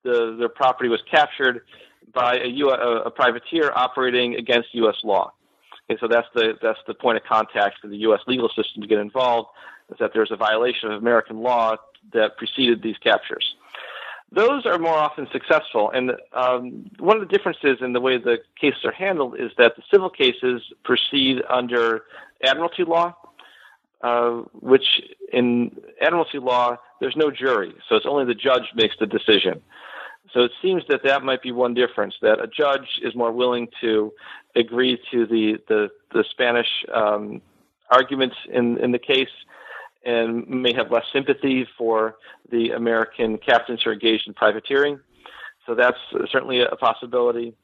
the, 0.04 0.36
their 0.38 0.48
property 0.48 0.88
was 0.88 1.00
captured 1.10 1.62
by 2.14 2.38
a, 2.38 2.46
U, 2.46 2.70
a, 2.70 3.02
a 3.02 3.10
privateer 3.10 3.70
operating 3.74 4.36
against 4.36 4.68
U.S. 4.74 4.96
law. 5.04 5.32
Okay, 5.90 5.98
so 6.00 6.08
that's 6.08 6.28
the 6.34 6.54
that's 6.62 6.78
the 6.86 6.94
point 6.94 7.16
of 7.16 7.24
contact 7.24 7.80
for 7.80 7.88
the 7.88 7.98
U.S. 7.98 8.20
legal 8.26 8.48
system 8.48 8.80
to 8.82 8.88
get 8.88 8.98
involved 8.98 9.48
is 9.90 9.96
that 9.98 10.12
there's 10.14 10.30
a 10.30 10.36
violation 10.36 10.90
of 10.90 11.00
American 11.00 11.42
law 11.42 11.76
that 12.12 12.36
preceded 12.36 12.82
these 12.82 12.96
captures. 12.98 13.54
Those 14.32 14.64
are 14.64 14.78
more 14.78 14.94
often 14.94 15.26
successful, 15.32 15.90
and 15.92 16.12
um, 16.32 16.88
one 17.00 17.20
of 17.20 17.28
the 17.28 17.36
differences 17.36 17.78
in 17.80 17.92
the 17.92 18.00
way 18.00 18.16
the 18.16 18.38
cases 18.60 18.84
are 18.84 18.92
handled 18.92 19.34
is 19.40 19.50
that 19.58 19.74
the 19.74 19.82
civil 19.92 20.08
cases 20.08 20.62
proceed 20.84 21.42
under 21.48 22.04
admiralty 22.44 22.84
law, 22.84 23.16
uh, 24.02 24.42
which 24.60 25.02
in 25.32 25.76
admiralty 26.00 26.38
law 26.38 26.76
there's 27.00 27.16
no 27.16 27.30
jury, 27.32 27.74
so 27.88 27.96
it's 27.96 28.06
only 28.06 28.24
the 28.24 28.34
judge 28.34 28.70
makes 28.76 28.94
the 29.00 29.06
decision. 29.06 29.60
So 30.32 30.42
it 30.42 30.52
seems 30.62 30.84
that 30.88 31.00
that 31.04 31.24
might 31.24 31.42
be 31.42 31.50
one 31.50 31.74
difference. 31.74 32.14
That 32.22 32.38
a 32.40 32.46
judge 32.46 33.00
is 33.02 33.16
more 33.16 33.32
willing 33.32 33.66
to 33.80 34.12
agree 34.54 34.96
to 35.10 35.26
the 35.26 35.58
the, 35.68 35.88
the 36.12 36.24
Spanish 36.30 36.68
um, 36.94 37.42
arguments 37.90 38.36
in 38.52 38.78
in 38.78 38.92
the 38.92 38.98
case 38.98 39.28
and 40.04 40.46
may 40.48 40.72
have 40.72 40.90
less 40.90 41.04
sympathy 41.12 41.66
for 41.76 42.16
the 42.50 42.70
American 42.70 43.38
captains 43.38 43.80
who 43.82 43.90
are 43.90 43.92
engaged 43.92 44.26
in 44.26 44.34
privateering. 44.34 44.98
So 45.66 45.74
that's 45.74 45.98
certainly 46.30 46.60
a 46.60 46.76
possibility. 46.76 47.54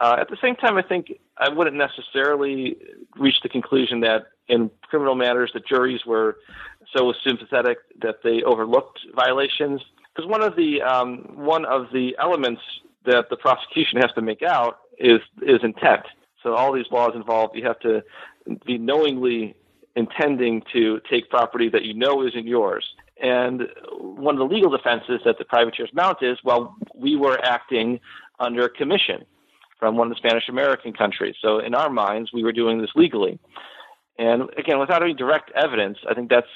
Uh, 0.00 0.16
at 0.18 0.30
the 0.30 0.36
same 0.40 0.56
time, 0.56 0.76
I 0.78 0.82
think 0.82 1.12
I 1.36 1.48
wouldn't 1.50 1.76
necessarily 1.76 2.76
reach 3.16 3.40
the 3.42 3.48
conclusion 3.48 4.00
that 4.00 4.28
in 4.48 4.70
criminal 4.82 5.14
matters 5.14 5.50
the 5.52 5.60
juries 5.60 6.00
were 6.06 6.38
so 6.96 7.12
sympathetic 7.24 7.78
that 8.00 8.16
they 8.24 8.42
overlooked 8.42 9.00
violations. 9.14 9.80
Because 10.14 10.28
one 10.28 10.42
of 10.42 10.56
the 10.56 10.80
um, 10.82 11.30
one 11.34 11.64
of 11.64 11.86
the 11.92 12.16
elements 12.18 12.62
that 13.04 13.30
the 13.30 13.36
prosecution 13.36 14.00
has 14.00 14.10
to 14.14 14.22
make 14.22 14.42
out 14.42 14.78
is 14.98 15.20
is 15.42 15.60
intent. 15.62 16.02
So 16.42 16.54
all 16.54 16.72
these 16.72 16.90
laws 16.90 17.12
involve 17.14 17.50
you 17.54 17.66
have 17.66 17.78
to 17.80 18.02
be 18.66 18.78
knowingly 18.78 19.54
intending 19.96 20.62
to 20.72 21.00
take 21.10 21.28
property 21.30 21.68
that 21.68 21.84
you 21.84 21.94
know 21.94 22.24
isn't 22.26 22.46
yours. 22.46 22.84
And 23.22 23.68
one 23.98 24.34
of 24.34 24.38
the 24.38 24.54
legal 24.54 24.70
defenses 24.70 25.20
that 25.24 25.38
the 25.38 25.44
privateers 25.44 25.90
mount 25.92 26.22
is, 26.22 26.38
well, 26.42 26.74
we 26.94 27.16
were 27.16 27.38
acting 27.44 28.00
under 28.38 28.68
commission 28.68 29.24
from 29.78 29.96
one 29.96 30.10
of 30.10 30.12
the 30.12 30.18
Spanish 30.18 30.48
American 30.48 30.92
countries. 30.92 31.34
So 31.40 31.58
in 31.58 31.74
our 31.74 31.90
minds, 31.90 32.32
we 32.32 32.44
were 32.44 32.52
doing 32.52 32.80
this 32.80 32.90
legally. 32.94 33.38
And 34.18 34.50
again, 34.58 34.78
without 34.78 35.02
any 35.02 35.14
direct 35.14 35.50
evidence, 35.52 35.98
I 36.08 36.14
think 36.14 36.28
that's 36.28 36.46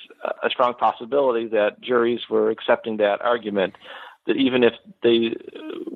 a 0.42 0.50
strong 0.50 0.74
possibility 0.74 1.48
that 1.48 1.80
juries 1.80 2.20
were 2.28 2.50
accepting 2.50 2.98
that 2.98 3.22
argument. 3.22 3.74
That 4.26 4.36
even 4.36 4.62
if 4.62 4.74
they 5.02 5.34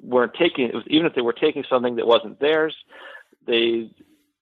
weren't 0.03 0.35
taking, 0.35 0.71
even 0.87 1.07
if 1.07 1.15
they 1.15 1.21
were 1.21 1.33
taking 1.35 1.65
something 1.69 1.97
that 1.97 2.07
wasn't 2.07 2.41
theirs, 2.41 2.75
they 3.47 3.91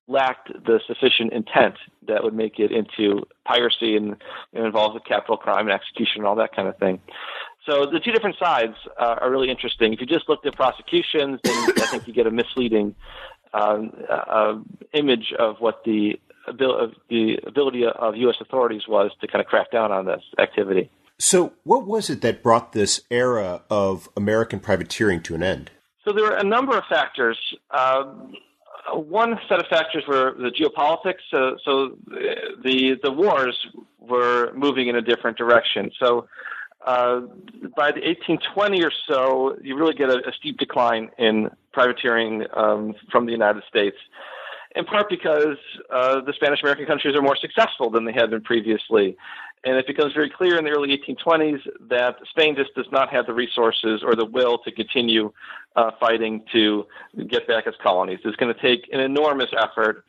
lacked 0.08 0.52
the 0.64 0.80
sufficient 0.86 1.32
intent 1.32 1.74
that 2.06 2.22
would 2.22 2.34
make 2.34 2.58
it 2.58 2.70
into 2.70 3.26
piracy 3.44 3.96
and 3.96 4.16
you 4.52 4.60
know, 4.60 4.66
involves 4.66 4.96
a 4.96 5.00
capital 5.00 5.36
crime 5.36 5.66
and 5.66 5.72
execution 5.72 6.18
and 6.18 6.26
all 6.26 6.36
that 6.36 6.54
kind 6.54 6.68
of 6.68 6.76
thing. 6.78 7.00
So 7.66 7.84
the 7.84 7.98
two 7.98 8.12
different 8.12 8.36
sides 8.38 8.74
uh, 8.98 9.16
are 9.20 9.30
really 9.30 9.50
interesting. 9.50 9.92
If 9.92 10.00
you 10.00 10.06
just 10.06 10.28
looked 10.28 10.46
at 10.46 10.54
prosecutions, 10.54 11.40
then 11.42 11.70
I 11.78 11.86
think 11.86 12.06
you 12.06 12.14
get 12.14 12.26
a 12.26 12.30
misleading 12.30 12.94
um, 13.52 13.92
uh, 14.08 14.58
image 14.92 15.32
of 15.38 15.56
what 15.58 15.82
the 15.84 16.20
the 16.46 17.38
ability 17.44 17.84
of 17.84 18.14
U.S. 18.14 18.36
authorities 18.40 18.82
was 18.86 19.10
to 19.20 19.26
kind 19.26 19.40
of 19.40 19.48
crack 19.48 19.72
down 19.72 19.90
on 19.90 20.06
this 20.06 20.22
activity. 20.38 20.88
So, 21.18 21.54
what 21.64 21.86
was 21.86 22.08
it 22.08 22.20
that 22.20 22.40
brought 22.42 22.72
this 22.72 23.00
era 23.10 23.62
of 23.68 24.08
American 24.16 24.60
privateering 24.60 25.22
to 25.22 25.34
an 25.34 25.42
end? 25.42 25.72
So, 26.04 26.12
there 26.12 26.24
were 26.24 26.36
a 26.36 26.44
number 26.44 26.76
of 26.76 26.84
factors. 26.88 27.38
Uh, 27.70 28.04
one 28.94 29.38
set 29.48 29.60
of 29.60 29.66
factors 29.68 30.04
were 30.06 30.34
the 30.38 30.50
geopolitics. 30.50 31.20
So, 31.30 31.56
so 31.64 31.96
the 32.62 32.98
the 33.02 33.12
wars 33.12 33.66
were 34.00 34.52
moving 34.54 34.88
in 34.88 34.96
a 34.96 35.02
different 35.02 35.36
direction. 35.36 35.90
So, 35.98 36.28
uh, 36.86 37.20
by 37.76 37.90
the 37.92 38.00
1820 38.00 38.84
or 38.84 38.92
so, 39.08 39.56
you 39.62 39.76
really 39.76 39.94
get 39.94 40.10
a, 40.10 40.28
a 40.28 40.32
steep 40.38 40.58
decline 40.58 41.10
in 41.18 41.50
privateering 41.72 42.44
um, 42.54 42.94
from 43.10 43.26
the 43.26 43.32
United 43.32 43.62
States 43.68 43.96
in 44.76 44.84
part 44.84 45.08
because 45.08 45.56
uh, 45.90 46.20
the 46.20 46.34
Spanish 46.34 46.62
American 46.62 46.86
countries 46.86 47.16
are 47.16 47.22
more 47.22 47.36
successful 47.36 47.90
than 47.90 48.04
they 48.04 48.12
had 48.12 48.30
been 48.30 48.42
previously. 48.42 49.16
And 49.66 49.76
it 49.76 49.86
becomes 49.88 50.12
very 50.12 50.30
clear 50.30 50.56
in 50.58 50.64
the 50.64 50.70
early 50.70 50.96
1820s 50.96 51.58
that 51.88 52.18
Spain 52.30 52.54
just 52.54 52.72
does 52.76 52.86
not 52.92 53.12
have 53.12 53.26
the 53.26 53.34
resources 53.34 54.00
or 54.04 54.14
the 54.14 54.24
will 54.24 54.58
to 54.58 54.70
continue 54.70 55.32
uh, 55.74 55.90
fighting 55.98 56.44
to 56.52 56.86
get 57.26 57.48
back 57.48 57.66
its 57.66 57.76
colonies. 57.82 58.20
It's 58.24 58.36
going 58.36 58.54
to 58.54 58.62
take 58.62 58.88
an 58.92 59.00
enormous 59.00 59.50
effort, 59.58 60.04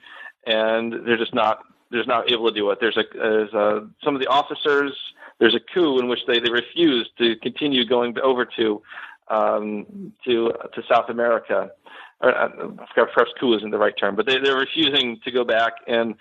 and 0.46 0.94
they're 1.08 1.18
just 1.18 1.34
not 1.34 1.64
they're 1.90 2.02
just 2.02 2.08
not 2.08 2.32
able 2.32 2.48
to 2.50 2.54
do 2.54 2.70
it. 2.70 2.78
There's 2.80 2.98
a, 2.98 3.04
there's 3.14 3.54
a 3.54 3.90
some 4.04 4.14
of 4.14 4.22
the 4.22 4.28
officers. 4.28 4.94
There's 5.40 5.56
a 5.56 5.60
coup 5.74 6.00
in 6.00 6.08
which 6.08 6.20
they, 6.28 6.40
they 6.40 6.52
refuse 6.52 7.10
to 7.18 7.36
continue 7.38 7.84
going 7.84 8.16
over 8.20 8.46
to 8.58 8.82
um, 9.30 10.14
to 10.26 10.54
to 10.76 10.84
South 10.88 11.10
America 11.10 11.72
or 12.20 12.36
uh, 12.36 12.50
perhaps 12.96 13.32
coup 13.40 13.56
isn't 13.56 13.70
the 13.70 13.78
right 13.78 13.94
term, 13.98 14.16
but 14.16 14.26
they, 14.26 14.40
they're 14.40 14.58
refusing 14.58 15.20
to 15.24 15.32
go 15.32 15.44
back, 15.44 15.74
and 15.88 16.16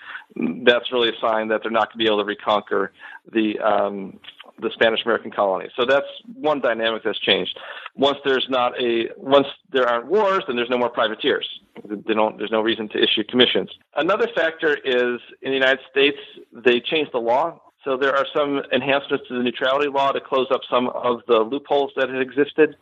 that's 0.65 0.93
really 0.93 1.09
a 1.09 1.19
sign 1.21 1.49
that 1.49 1.63
they're 1.63 1.71
not 1.71 1.89
going 1.89 1.99
to 1.99 2.05
be 2.05 2.07
able 2.07 2.19
to 2.19 2.25
reconquer 2.25 2.93
the 3.33 3.59
um, 3.61 4.19
the 4.61 4.71
Spanish 4.73 5.01
American 5.05 5.31
colonies. 5.31 5.71
So 5.77 5.85
that's 5.85 6.07
one 6.35 6.61
dynamic 6.61 7.03
that's 7.05 7.19
changed. 7.19 7.59
Once 7.95 8.19
there's 8.25 8.47
not 8.49 8.81
a 8.81 9.09
once 9.17 9.47
there 9.71 9.89
aren't 9.89 10.07
wars, 10.07 10.45
then 10.47 10.57
there's 10.57 10.71
no 10.71 10.79
more 10.79 10.91
privateers. 10.91 11.49
They 11.85 12.15
don't. 12.15 12.37
There's 12.39 12.51
no 12.51 12.61
reason 12.61 12.89
to 12.91 13.03
issue 13.03 13.25
commissions. 13.25 13.71
Another 13.95 14.29
factor 14.35 14.75
is 14.75 15.21
in 15.43 15.51
the 15.51 15.57
United 15.57 15.81
States 15.91 16.19
they 16.53 16.81
changed 16.81 17.13
the 17.13 17.21
law. 17.21 17.61
So 17.85 17.97
there 17.97 18.17
are 18.17 18.27
some 18.35 18.63
enhancements 18.73 19.29
to 19.29 19.35
the 19.35 19.45
neutrality 19.45 19.89
law 19.89 20.11
to 20.11 20.21
close 20.21 20.49
up 20.51 20.63
some 20.69 20.89
of 20.89 21.21
the 21.29 21.39
loopholes 21.39 21.93
that 21.97 22.09
had 22.11 22.21
existed. 22.21 22.77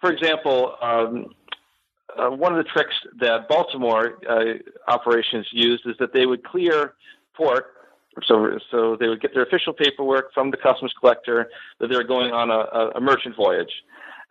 For 0.00 0.10
example, 0.10 0.74
um, 0.82 1.26
uh, 2.16 2.30
one 2.30 2.56
of 2.56 2.64
the 2.64 2.70
tricks 2.70 2.94
that 3.20 3.48
Baltimore 3.48 4.18
uh, 4.28 4.54
operations 4.88 5.46
used 5.52 5.86
is 5.86 5.96
that 5.98 6.12
they 6.12 6.26
would 6.26 6.44
clear 6.44 6.94
port. 7.34 7.72
So, 8.26 8.58
so 8.70 8.96
they 8.98 9.08
would 9.08 9.20
get 9.20 9.34
their 9.34 9.42
official 9.42 9.74
paperwork 9.74 10.32
from 10.32 10.50
the 10.50 10.56
customs 10.56 10.94
collector 10.98 11.50
that 11.80 11.88
they 11.88 11.96
were 11.96 12.04
going 12.04 12.32
on 12.32 12.50
a, 12.50 12.96
a 12.96 13.00
merchant 13.00 13.36
voyage. 13.36 13.72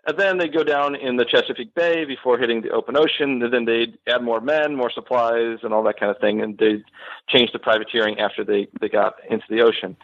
And 0.07 0.17
then 0.17 0.37
they'd 0.37 0.53
go 0.53 0.63
down 0.63 0.95
in 0.95 1.17
the 1.17 1.25
Chesapeake 1.25 1.73
Bay 1.75 2.05
before 2.05 2.37
hitting 2.37 2.61
the 2.61 2.71
open 2.71 2.95
ocean. 2.97 3.41
And 3.43 3.53
then 3.53 3.65
they'd 3.65 3.97
add 4.07 4.23
more 4.23 4.41
men, 4.41 4.75
more 4.75 4.91
supplies, 4.91 5.59
and 5.63 5.73
all 5.73 5.83
that 5.83 5.99
kind 5.99 6.11
of 6.11 6.19
thing. 6.19 6.41
And 6.41 6.57
they'd 6.57 6.83
change 7.29 7.51
the 7.51 7.59
privateering 7.59 8.19
after 8.19 8.43
they, 8.43 8.67
they 8.81 8.89
got 8.89 9.15
into 9.29 9.45
the 9.49 9.61
ocean. 9.61 9.95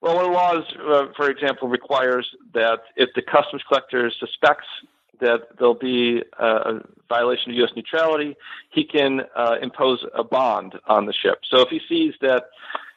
Well, 0.00 0.16
one 0.16 0.24
of 0.26 0.30
the 0.30 0.36
laws, 0.36 0.64
uh, 0.88 1.12
for 1.16 1.30
example, 1.30 1.68
requires 1.68 2.28
that 2.54 2.80
if 2.96 3.10
the 3.14 3.22
customs 3.22 3.62
collector 3.66 4.10
suspects 4.20 4.66
that 5.20 5.48
there'll 5.58 5.74
be 5.74 6.22
a 6.38 6.80
violation 7.08 7.50
of 7.50 7.56
U.S. 7.58 7.70
neutrality, 7.76 8.36
he 8.70 8.84
can 8.84 9.22
uh, 9.36 9.56
impose 9.62 10.04
a 10.14 10.24
bond 10.24 10.74
on 10.86 11.06
the 11.06 11.12
ship. 11.12 11.40
So 11.50 11.60
if 11.60 11.68
he 11.68 11.80
sees 11.88 12.14
that 12.20 12.44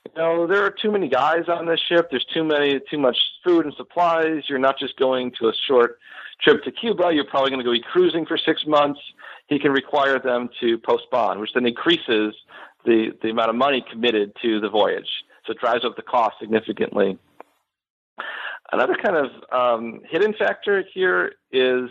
you 0.05 0.11
know 0.21 0.47
there 0.47 0.63
are 0.63 0.71
too 0.71 0.91
many 0.91 1.09
guys 1.09 1.47
on 1.47 1.67
this 1.67 1.79
ship, 1.79 2.07
there's 2.09 2.25
too 2.33 2.43
many, 2.43 2.79
too 2.89 2.97
much 2.97 3.17
food 3.43 3.65
and 3.65 3.73
supplies. 3.75 4.43
You're 4.47 4.59
not 4.59 4.79
just 4.79 4.97
going 4.97 5.31
to 5.39 5.49
a 5.49 5.53
short 5.67 5.99
trip 6.41 6.63
to 6.63 6.71
Cuba. 6.71 7.11
You're 7.13 7.25
probably 7.25 7.51
going 7.51 7.59
to 7.59 7.65
go 7.65 7.71
be 7.71 7.81
cruising 7.81 8.25
for 8.25 8.37
six 8.37 8.65
months. 8.65 8.99
He 9.47 9.59
can 9.59 9.71
require 9.71 10.19
them 10.19 10.49
to 10.61 10.77
post 10.77 11.03
bond, 11.11 11.39
which 11.39 11.51
then 11.53 11.65
increases 11.65 12.35
the 12.85 13.11
the 13.21 13.29
amount 13.29 13.49
of 13.49 13.55
money 13.55 13.83
committed 13.89 14.33
to 14.41 14.59
the 14.59 14.69
voyage. 14.69 15.09
So 15.45 15.51
it 15.53 15.59
drives 15.59 15.83
up 15.85 15.95
the 15.95 16.01
cost 16.01 16.35
significantly. 16.39 17.17
Another 18.71 18.95
kind 18.95 19.15
of 19.15 19.31
um, 19.51 20.01
hidden 20.09 20.33
factor 20.33 20.83
here 20.93 21.33
is 21.51 21.89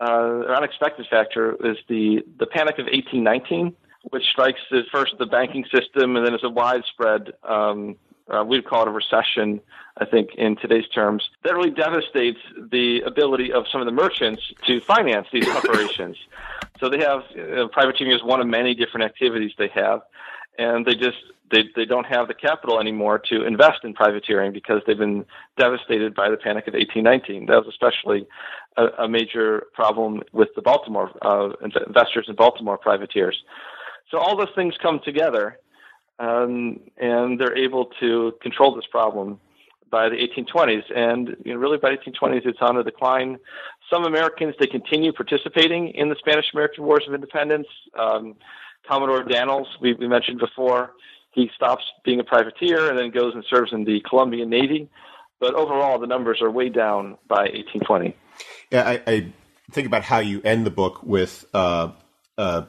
uh, 0.00 0.40
an 0.46 0.54
unexpected 0.54 1.06
factor 1.10 1.56
is 1.64 1.78
the, 1.88 2.22
the 2.38 2.46
panic 2.46 2.78
of 2.78 2.84
1819, 2.84 3.74
which 4.10 4.24
strikes 4.24 4.60
at 4.72 4.84
first 4.92 5.14
the 5.18 5.26
banking 5.26 5.64
system 5.72 6.16
and 6.16 6.26
then 6.26 6.34
as 6.34 6.44
a 6.44 6.50
widespread, 6.50 7.32
um, 7.48 7.96
uh, 8.28 8.44
we'd 8.44 8.66
call 8.66 8.82
it 8.82 8.88
a 8.88 8.90
recession, 8.90 9.60
I 9.96 10.04
think, 10.04 10.30
in 10.36 10.56
today's 10.56 10.86
terms. 10.88 11.28
That 11.44 11.54
really 11.54 11.70
devastates 11.70 12.40
the 12.70 13.00
ability 13.02 13.52
of 13.52 13.64
some 13.72 13.80
of 13.80 13.86
the 13.86 13.92
merchants 13.92 14.42
to 14.66 14.80
finance 14.80 15.28
these 15.32 15.48
operations. 15.56 16.16
So 16.78 16.90
they 16.90 16.98
have 16.98 17.22
uh, 17.30 17.68
privateering 17.68 18.12
is 18.12 18.22
one 18.22 18.40
of 18.40 18.46
many 18.46 18.74
different 18.74 19.06
activities 19.06 19.52
they 19.56 19.68
have, 19.68 20.02
and 20.58 20.86
they 20.86 20.94
just 20.94 21.18
they 21.50 21.64
they 21.74 21.84
don't 21.84 22.06
have 22.06 22.28
the 22.28 22.34
capital 22.34 22.80
anymore 22.80 23.18
to 23.18 23.44
invest 23.44 23.84
in 23.84 23.94
privateering 23.94 24.52
because 24.52 24.82
they've 24.86 24.98
been 24.98 25.24
devastated 25.58 26.14
by 26.14 26.28
the 26.30 26.36
panic 26.36 26.66
of 26.66 26.74
1819. 26.74 27.46
That 27.46 27.64
was 27.64 27.68
especially 27.68 28.26
a, 28.76 29.04
a 29.04 29.08
major 29.08 29.66
problem 29.74 30.22
with 30.32 30.48
the 30.56 30.62
Baltimore 30.62 31.10
uh, 31.22 31.50
investors 31.86 32.26
in 32.28 32.34
Baltimore 32.34 32.78
privateers. 32.78 33.36
So 34.10 34.18
all 34.18 34.36
those 34.36 34.54
things 34.54 34.74
come 34.80 35.00
together, 35.04 35.58
um, 36.18 36.80
and 36.96 37.40
they're 37.40 37.56
able 37.56 37.86
to 38.00 38.32
control 38.40 38.74
this 38.74 38.86
problem 38.90 39.40
by 39.90 40.08
the 40.08 40.16
1820s. 40.16 40.84
And 40.94 41.36
you 41.44 41.54
know, 41.54 41.60
really, 41.60 41.78
by 41.78 41.90
the 41.90 41.96
1820s, 41.98 42.46
it's 42.46 42.58
on 42.60 42.76
a 42.76 42.84
decline. 42.84 43.38
Some 43.90 44.04
Americans 44.04 44.54
they 44.58 44.66
continue 44.66 45.12
participating 45.12 45.88
in 45.90 46.08
the 46.08 46.16
Spanish-American 46.18 46.84
Wars 46.84 47.04
of 47.06 47.14
Independence. 47.14 47.68
Um, 47.98 48.34
Commodore 48.88 49.24
Danels, 49.24 49.66
we, 49.80 49.94
we 49.94 50.08
mentioned 50.08 50.38
before, 50.38 50.92
he 51.32 51.50
stops 51.54 51.84
being 52.04 52.20
a 52.20 52.24
privateer 52.24 52.88
and 52.88 52.98
then 52.98 53.10
goes 53.10 53.34
and 53.34 53.44
serves 53.48 53.72
in 53.72 53.84
the 53.84 54.00
Colombian 54.08 54.48
Navy. 54.48 54.88
But 55.38 55.54
overall, 55.54 55.98
the 55.98 56.06
numbers 56.06 56.40
are 56.40 56.50
way 56.50 56.70
down 56.70 57.18
by 57.28 57.42
1820. 57.52 58.16
Yeah, 58.70 58.88
I, 58.88 59.02
I 59.06 59.32
think 59.70 59.86
about 59.86 60.02
how 60.02 60.18
you 60.18 60.40
end 60.42 60.64
the 60.64 60.70
book 60.70 61.02
with 61.02 61.44
uh, 61.52 61.90
uh, 62.38 62.62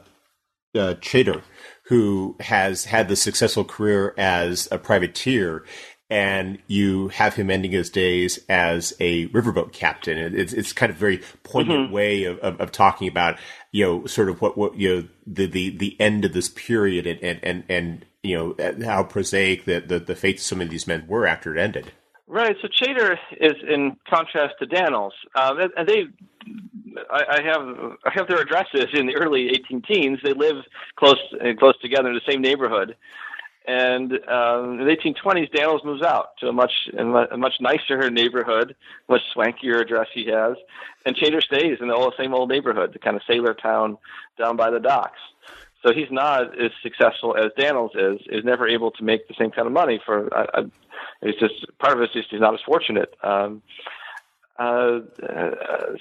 uh, 0.76 0.96
Chaytor, 0.96 1.42
who 1.84 2.36
has 2.42 2.86
had 2.86 3.08
the 3.08 3.16
successful 3.16 3.64
career 3.64 4.14
as 4.18 4.68
a 4.72 4.78
privateer, 4.78 5.64
and 6.10 6.58
you 6.68 7.10
have 7.10 7.36
him 7.36 7.50
ending 7.50 7.72
his 7.72 7.90
days 7.90 8.40
as 8.48 8.94
a 9.00 9.28
riverboat 9.30 9.74
captain. 9.74 10.18
It's 10.18 10.54
it's 10.54 10.74
kind 10.74 10.90
of 10.90 10.96
a 10.96 11.00
very 11.00 11.22
poignant 11.44 11.86
mm-hmm. 11.86 11.94
way 11.94 12.24
of, 12.24 12.40
of, 12.40 12.62
of, 12.62 12.72
talking 12.72 13.08
about 13.08 13.38
you 13.72 13.86
know 13.86 14.06
sort 14.06 14.30
of 14.30 14.42
what 14.42 14.58
what 14.58 14.76
you 14.76 14.90
know 14.90 15.08
the 15.26 15.48
the, 15.48 15.78
the 15.78 16.00
end 16.00 16.24
of 16.24 16.34
this 16.34 16.50
period 16.50 17.06
and 17.06 17.22
and 17.22 17.40
and, 17.44 17.64
and 17.68 18.06
you 18.24 18.38
know 18.38 18.84
how 18.86 19.04
prosaic 19.04 19.66
the, 19.66 19.80
the, 19.80 20.00
the 20.00 20.16
fates 20.16 20.44
of 20.44 20.48
some 20.48 20.62
of 20.62 20.70
these 20.70 20.88
men 20.88 21.06
were 21.08 21.28
after 21.28 21.56
it 21.56 21.60
ended. 21.60 21.92
Right. 22.28 22.56
So 22.62 22.68
Chaytor 22.68 23.18
is 23.40 23.56
in 23.68 23.96
contrast 24.10 24.56
to 24.60 24.68
Danels, 24.68 25.12
um, 25.36 25.60
and 25.76 25.88
they. 25.88 26.06
I, 27.12 27.38
I 27.38 27.42
have 27.44 27.62
I 28.06 28.12
have 28.14 28.28
their 28.30 28.42
addresses 28.42 28.88
in 28.94 29.08
the 29.08 29.16
early 29.16 29.50
18 29.50 29.82
teens. 29.82 30.20
They 30.24 30.34
live 30.34 30.64
close 30.96 31.20
close 31.60 31.78
together 31.82 32.10
in 32.10 32.16
the 32.16 32.32
same 32.32 32.42
neighborhood, 32.42 32.96
and 33.68 34.14
um, 34.30 34.80
in 34.80 34.88
the 34.88 34.96
1820s, 34.96 35.52
Danels 35.54 35.84
moves 35.84 36.02
out 36.02 36.38
to 36.40 36.48
a 36.48 36.54
much 36.54 36.72
a 36.98 37.38
much 37.38 37.56
nicer 37.60 38.10
neighborhood, 38.10 38.76
much 39.10 39.22
swankier 39.36 39.82
address 39.82 40.08
he 40.14 40.26
has, 40.28 40.56
and 41.06 41.18
Chaytor 41.18 41.44
stays 41.44 41.78
in 41.82 41.90
the 41.90 41.94
old, 41.94 42.14
same 42.18 42.34
old 42.34 42.50
neighborhood, 42.50 42.94
the 42.94 43.00
kind 43.00 43.18
of 43.18 43.22
sailor 43.28 43.54
town 43.54 43.98
down 44.40 44.56
by 44.56 44.72
the 44.72 44.80
docks. 44.80 45.20
So 45.86 45.94
he's 45.94 46.10
not 46.10 46.60
as 46.60 46.72
successful 46.82 47.36
as 47.38 47.48
Danels 47.60 47.92
is. 47.96 48.22
Is 48.30 48.46
never 48.46 48.68
able 48.68 48.92
to 48.92 49.04
make 49.04 49.28
the 49.28 49.36
same 49.38 49.52
kind 49.52 49.68
of 49.68 49.74
money. 49.74 50.00
For 50.06 50.34
uh, 50.34 50.64
it's 51.22 51.40
just 51.40 51.66
part 51.78 51.94
of 51.94 52.02
it 52.02 52.06
is 52.06 52.10
just 52.14 52.30
he's 52.32 52.40
not 52.40 52.54
as 52.54 52.62
fortunate. 52.66 53.14
Um, 53.22 53.62
uh, 54.58 55.02
uh, 55.22 55.52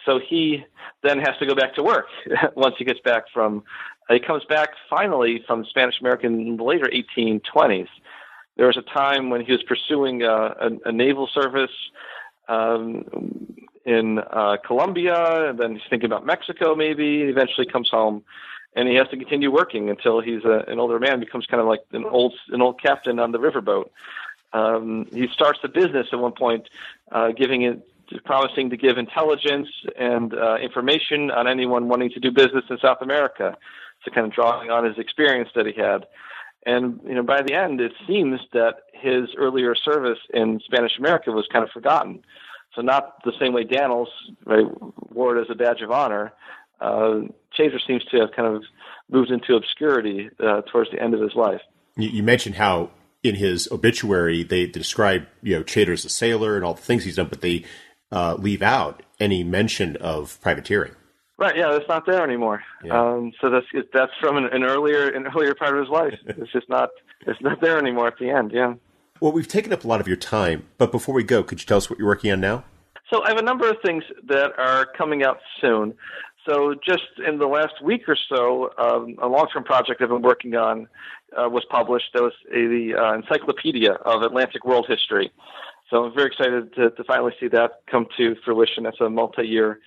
so 0.04 0.18
he 0.18 0.64
then 1.02 1.18
has 1.18 1.36
to 1.40 1.46
go 1.46 1.54
back 1.54 1.74
to 1.74 1.82
work 1.82 2.06
once 2.54 2.76
he 2.78 2.84
gets 2.84 3.00
back 3.00 3.24
from. 3.34 3.64
Uh, 4.08 4.14
he 4.14 4.20
comes 4.20 4.44
back 4.44 4.70
finally 4.88 5.42
from 5.46 5.64
Spanish 5.64 6.00
American 6.00 6.40
in 6.40 6.56
the 6.56 6.64
later 6.64 6.86
1820s. 6.86 7.88
There 8.56 8.66
was 8.66 8.76
a 8.76 8.82
time 8.82 9.30
when 9.30 9.44
he 9.44 9.52
was 9.52 9.62
pursuing 9.62 10.22
uh, 10.22 10.54
a, 10.60 10.88
a 10.88 10.92
naval 10.92 11.28
service 11.32 11.70
um, 12.48 13.04
in 13.84 14.18
uh, 14.18 14.56
Colombia, 14.64 15.50
and 15.50 15.58
then 15.58 15.74
he's 15.74 15.82
thinking 15.90 16.06
about 16.06 16.24
Mexico. 16.24 16.74
Maybe 16.74 17.18
he 17.18 17.24
eventually 17.24 17.66
comes 17.66 17.90
home 17.90 18.24
and 18.76 18.88
he 18.88 18.94
has 18.94 19.08
to 19.08 19.16
continue 19.16 19.50
working 19.50 19.88
until 19.88 20.20
he's 20.20 20.44
a, 20.44 20.64
an 20.68 20.78
older 20.78 20.98
man, 20.98 21.18
becomes 21.18 21.46
kind 21.46 21.60
of 21.60 21.66
like 21.66 21.80
an 21.92 22.04
old 22.04 22.34
an 22.50 22.60
old 22.60 22.80
captain 22.80 23.18
on 23.18 23.32
the 23.32 23.38
riverboat. 23.38 23.88
Um, 24.52 25.06
he 25.12 25.28
starts 25.32 25.58
the 25.62 25.68
business 25.68 26.06
at 26.12 26.18
one 26.18 26.32
point, 26.32 26.68
uh, 27.10 27.32
giving 27.32 27.62
it 27.62 27.88
promising 28.24 28.70
to 28.70 28.76
give 28.76 28.98
intelligence 28.98 29.68
and 29.98 30.32
uh, 30.32 30.56
information 30.56 31.30
on 31.30 31.48
anyone 31.48 31.88
wanting 31.88 32.10
to 32.10 32.20
do 32.20 32.30
business 32.30 32.64
in 32.70 32.78
South 32.78 32.98
America. 33.00 33.56
So 34.06 34.14
kind 34.14 34.26
of 34.26 34.32
drawing 34.32 34.70
on 34.70 34.84
his 34.84 34.98
experience 34.98 35.50
that 35.54 35.66
he 35.66 35.72
had. 35.72 36.06
And 36.64 37.00
you 37.06 37.14
know, 37.14 37.22
by 37.22 37.42
the 37.42 37.54
end, 37.54 37.80
it 37.80 37.92
seems 38.06 38.40
that 38.52 38.76
his 38.92 39.28
earlier 39.38 39.74
service 39.74 40.18
in 40.32 40.60
Spanish 40.64 40.98
America 40.98 41.30
was 41.30 41.46
kind 41.52 41.64
of 41.64 41.70
forgotten. 41.70 42.22
So 42.74 42.82
not 42.82 43.22
the 43.24 43.32
same 43.40 43.52
way 43.52 43.64
Danels 43.64 44.08
right, 44.44 44.66
wore 45.10 45.36
it 45.36 45.40
as 45.40 45.46
a 45.50 45.54
badge 45.54 45.80
of 45.80 45.90
honor. 45.90 46.32
Uh, 46.80 47.28
Chaytor 47.56 47.78
seems 47.86 48.04
to 48.06 48.18
have 48.18 48.30
kind 48.36 48.54
of 48.54 48.64
moved 49.10 49.30
into 49.30 49.54
obscurity 49.54 50.28
uh, 50.40 50.62
towards 50.70 50.90
the 50.90 51.00
end 51.00 51.14
of 51.14 51.20
his 51.20 51.34
life. 51.34 51.60
You, 51.96 52.08
you 52.08 52.22
mentioned 52.22 52.56
how 52.56 52.90
in 53.22 53.36
his 53.36 53.68
obituary 53.72 54.42
they 54.42 54.66
describe 54.66 55.26
you 55.42 55.56
know 55.56 55.62
Chaytor 55.62 55.92
as 55.92 56.04
a 56.04 56.10
sailor 56.10 56.56
and 56.56 56.64
all 56.64 56.74
the 56.74 56.82
things 56.82 57.04
he's 57.04 57.16
done, 57.16 57.28
but 57.28 57.40
they 57.40 57.64
uh, 58.12 58.34
leave 58.34 58.62
out 58.62 59.02
any 59.20 59.42
mention 59.42 59.96
of 59.96 60.40
privateering. 60.40 60.94
Right. 61.38 61.56
Yeah, 61.56 61.70
that's 61.70 61.88
not 61.88 62.06
there 62.06 62.24
anymore. 62.24 62.62
Yeah. 62.82 62.98
Um, 62.98 63.32
so 63.40 63.50
that's 63.50 63.66
that's 63.92 64.12
from 64.20 64.38
an, 64.38 64.46
an, 64.46 64.62
earlier 64.64 65.08
an 65.08 65.26
earlier 65.26 65.54
part 65.54 65.76
of 65.76 65.80
his 65.80 65.90
life. 65.90 66.14
It's 66.26 66.52
just 66.52 66.68
not 66.68 66.90
it's 67.26 67.40
not 67.42 67.60
there 67.60 67.78
anymore 67.78 68.06
at 68.06 68.18
the 68.18 68.30
end. 68.30 68.52
Yeah. 68.52 68.74
Well, 69.20 69.32
we've 69.32 69.48
taken 69.48 69.72
up 69.72 69.84
a 69.84 69.88
lot 69.88 70.00
of 70.00 70.08
your 70.08 70.16
time, 70.16 70.66
but 70.78 70.92
before 70.92 71.14
we 71.14 71.24
go, 71.24 71.42
could 71.42 71.60
you 71.60 71.66
tell 71.66 71.78
us 71.78 71.88
what 71.88 71.98
you're 71.98 72.08
working 72.08 72.30
on 72.32 72.40
now? 72.40 72.64
So 73.10 73.22
I 73.22 73.28
have 73.28 73.38
a 73.38 73.42
number 73.42 73.68
of 73.68 73.76
things 73.84 74.04
that 74.28 74.58
are 74.58 74.86
coming 74.98 75.24
out 75.24 75.38
soon. 75.60 75.94
So 76.46 76.74
just 76.74 77.04
in 77.26 77.38
the 77.38 77.46
last 77.46 77.82
week 77.82 78.02
or 78.08 78.16
so, 78.28 78.70
um, 78.78 79.16
a 79.20 79.26
long-term 79.26 79.64
project 79.64 80.00
I've 80.00 80.08
been 80.08 80.22
working 80.22 80.54
on 80.54 80.86
uh, 81.36 81.48
was 81.48 81.64
published. 81.70 82.10
That 82.14 82.22
was 82.22 82.32
a, 82.50 82.66
the 82.66 82.94
uh, 82.94 83.14
Encyclopedia 83.14 83.92
of 83.92 84.22
Atlantic 84.22 84.64
World 84.64 84.86
History. 84.88 85.32
So 85.90 86.04
I'm 86.04 86.14
very 86.14 86.28
excited 86.28 86.74
to, 86.74 86.90
to 86.90 87.04
finally 87.04 87.32
see 87.40 87.48
that 87.48 87.82
come 87.90 88.06
to 88.16 88.36
fruition. 88.44 88.84
That's 88.84 89.00
a 89.00 89.08
multi-year 89.08 89.80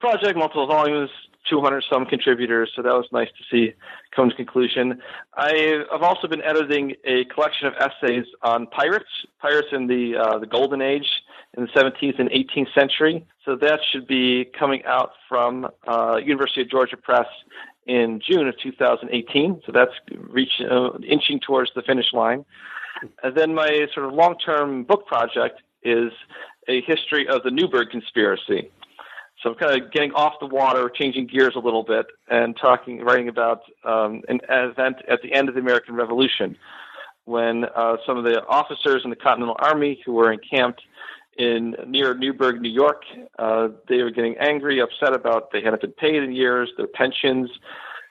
project, 0.00 0.36
multiple 0.36 0.66
volumes, 0.66 1.10
200 1.48 1.84
some 1.90 2.04
contributors, 2.06 2.70
so 2.74 2.82
that 2.82 2.92
was 2.92 3.06
nice 3.12 3.28
to 3.28 3.44
see 3.50 3.74
come 4.14 4.28
to 4.30 4.36
conclusion. 4.36 5.00
I, 5.34 5.84
have 5.90 6.02
also 6.02 6.28
been 6.28 6.42
editing 6.42 6.94
a 7.04 7.24
collection 7.26 7.66
of 7.66 7.74
essays 7.74 8.24
on 8.42 8.66
pirates, 8.66 9.08
pirates 9.40 9.68
in 9.72 9.86
the 9.86 10.16
uh, 10.16 10.38
the 10.38 10.46
Golden 10.46 10.82
Age 10.82 11.08
in 11.56 11.64
the 11.64 11.70
17th 11.70 12.18
and 12.18 12.30
18th 12.30 12.72
century. 12.74 13.26
So 13.44 13.56
that 13.56 13.80
should 13.90 14.06
be 14.06 14.46
coming 14.58 14.82
out 14.84 15.12
from 15.28 15.68
uh, 15.88 16.16
University 16.22 16.62
of 16.62 16.70
Georgia 16.70 16.96
Press 16.96 17.26
in 17.86 18.20
June 18.28 18.46
of 18.46 18.54
2018. 18.62 19.62
So 19.66 19.72
that's 19.72 19.92
reach, 20.16 20.60
uh, 20.60 20.90
inching 21.06 21.40
towards 21.40 21.70
the 21.74 21.82
finish 21.82 22.12
line. 22.12 22.44
And 23.22 23.34
then 23.34 23.54
my 23.54 23.86
sort 23.94 24.06
of 24.06 24.12
long-term 24.12 24.84
book 24.84 25.06
project 25.06 25.62
is 25.82 26.12
a 26.68 26.82
history 26.82 27.26
of 27.26 27.42
the 27.42 27.50
Newburgh 27.50 27.88
conspiracy. 27.90 28.70
So 29.42 29.50
I'm 29.50 29.56
kind 29.56 29.80
of 29.80 29.90
getting 29.90 30.12
off 30.12 30.34
the 30.38 30.46
water, 30.46 30.90
changing 30.90 31.26
gears 31.26 31.54
a 31.56 31.60
little 31.60 31.82
bit, 31.82 32.06
and 32.28 32.56
talking, 32.56 33.00
writing 33.00 33.28
about 33.28 33.62
um, 33.84 34.22
an 34.28 34.40
event 34.48 34.96
at 35.08 35.22
the 35.22 35.32
end 35.32 35.48
of 35.48 35.54
the 35.54 35.60
American 35.60 35.94
Revolution, 35.94 36.56
when 37.24 37.64
uh, 37.74 37.96
some 38.06 38.18
of 38.18 38.24
the 38.24 38.44
officers 38.46 39.02
in 39.02 39.10
the 39.10 39.16
Continental 39.16 39.56
Army 39.58 40.00
who 40.04 40.12
were 40.12 40.30
encamped 40.30 40.82
in 41.38 41.74
near 41.86 42.14
Newburgh, 42.14 42.60
New 42.60 42.70
York, 42.70 43.04
uh, 43.38 43.68
they 43.88 44.02
were 44.02 44.10
getting 44.10 44.36
angry, 44.38 44.78
upset 44.78 45.14
about 45.14 45.52
they 45.52 45.62
hadn't 45.62 45.80
been 45.80 45.92
paid 45.92 46.22
in 46.22 46.32
years, 46.32 46.70
their 46.76 46.86
pensions 46.86 47.50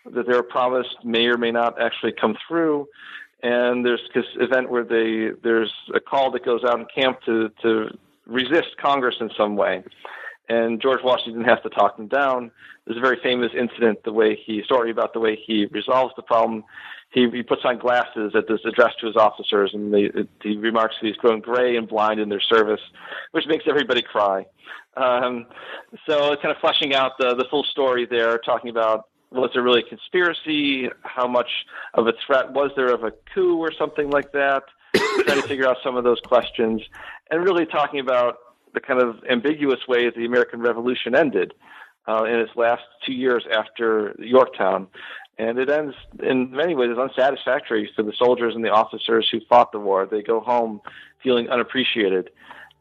that 0.05 0.25
they 0.25 0.33
were 0.33 0.41
promised 0.41 0.95
may 1.03 1.27
or 1.27 1.37
may 1.37 1.51
not 1.51 1.79
actually 1.79 2.13
come 2.13 2.35
through. 2.47 2.87
And 3.43 3.85
there's 3.85 4.01
this 4.15 4.25
event 4.39 4.71
where 4.71 4.83
they 4.83 5.31
there's 5.43 5.71
a 5.93 5.99
call 5.99 6.31
that 6.31 6.43
goes 6.43 6.63
out 6.63 6.79
in 6.79 6.87
camp 6.93 7.21
to 7.25 7.49
to 7.61 7.95
resist 8.25 8.77
Congress 8.81 9.15
in 9.19 9.29
some 9.37 9.55
way 9.55 9.83
and 10.49 10.81
George 10.81 11.01
Washington 11.03 11.43
has 11.43 11.59
to 11.63 11.69
talk 11.69 11.97
him 11.97 12.07
down. 12.07 12.51
There's 12.85 12.97
a 12.97 13.01
very 13.01 13.19
famous 13.21 13.51
incident, 13.57 14.03
the 14.03 14.11
way 14.11 14.35
he 14.35 14.63
story 14.63 14.91
about 14.91 15.13
the 15.13 15.19
way 15.19 15.35
he 15.35 15.67
resolves 15.67 16.13
the 16.15 16.23
problem. 16.23 16.63
He, 17.11 17.27
he 17.31 17.43
puts 17.43 17.61
on 17.63 17.79
glasses 17.79 18.33
at 18.35 18.47
this 18.47 18.59
address 18.65 18.93
to 19.01 19.07
his 19.07 19.15
officers, 19.15 19.71
and 19.73 19.93
he 20.43 20.57
remarks 20.57 20.95
that 21.01 21.07
he's 21.07 21.17
grown 21.17 21.39
gray 21.39 21.75
and 21.75 21.87
blind 21.87 22.19
in 22.19 22.29
their 22.29 22.41
service, 22.41 22.81
which 23.31 23.45
makes 23.47 23.65
everybody 23.67 24.01
cry. 24.01 24.45
Um, 24.97 25.45
so 26.07 26.33
it's 26.33 26.41
kind 26.41 26.53
of 26.53 26.59
fleshing 26.61 26.93
out 26.93 27.13
the 27.19 27.35
the 27.35 27.45
full 27.49 27.63
story 27.63 28.05
there, 28.05 28.37
talking 28.39 28.69
about 28.69 29.07
was 29.31 29.51
there 29.53 29.63
really 29.63 29.81
a 29.81 29.83
conspiracy? 29.83 30.89
How 31.03 31.27
much 31.27 31.49
of 31.93 32.07
a 32.07 32.13
threat 32.25 32.51
was 32.51 32.71
there 32.75 32.91
of 32.91 33.03
a 33.03 33.11
coup 33.33 33.57
or 33.57 33.71
something 33.71 34.09
like 34.09 34.31
that? 34.33 34.63
trying 34.95 35.41
to 35.41 35.47
figure 35.47 35.67
out 35.67 35.77
some 35.83 35.95
of 35.95 36.03
those 36.03 36.19
questions, 36.21 36.81
and 37.29 37.43
really 37.43 37.65
talking 37.65 37.99
about 37.99 38.37
the 38.73 38.79
kind 38.79 39.01
of 39.01 39.17
ambiguous 39.29 39.79
way 39.87 40.09
the 40.09 40.25
American 40.25 40.61
Revolution 40.61 41.15
ended 41.15 41.53
uh, 42.07 42.23
in 42.23 42.35
its 42.35 42.51
last 42.55 42.83
two 43.05 43.13
years 43.13 43.45
after 43.51 44.15
Yorktown. 44.19 44.87
And 45.37 45.57
it 45.57 45.69
ends 45.69 45.95
in 46.21 46.51
many 46.51 46.75
ways 46.75 46.89
as 46.91 46.97
unsatisfactory 46.97 47.89
for 47.95 48.03
the 48.03 48.13
soldiers 48.17 48.55
and 48.55 48.63
the 48.63 48.69
officers 48.69 49.27
who 49.31 49.39
fought 49.47 49.71
the 49.71 49.79
war. 49.79 50.05
They 50.05 50.21
go 50.21 50.41
home 50.41 50.81
feeling 51.23 51.49
unappreciated. 51.49 52.29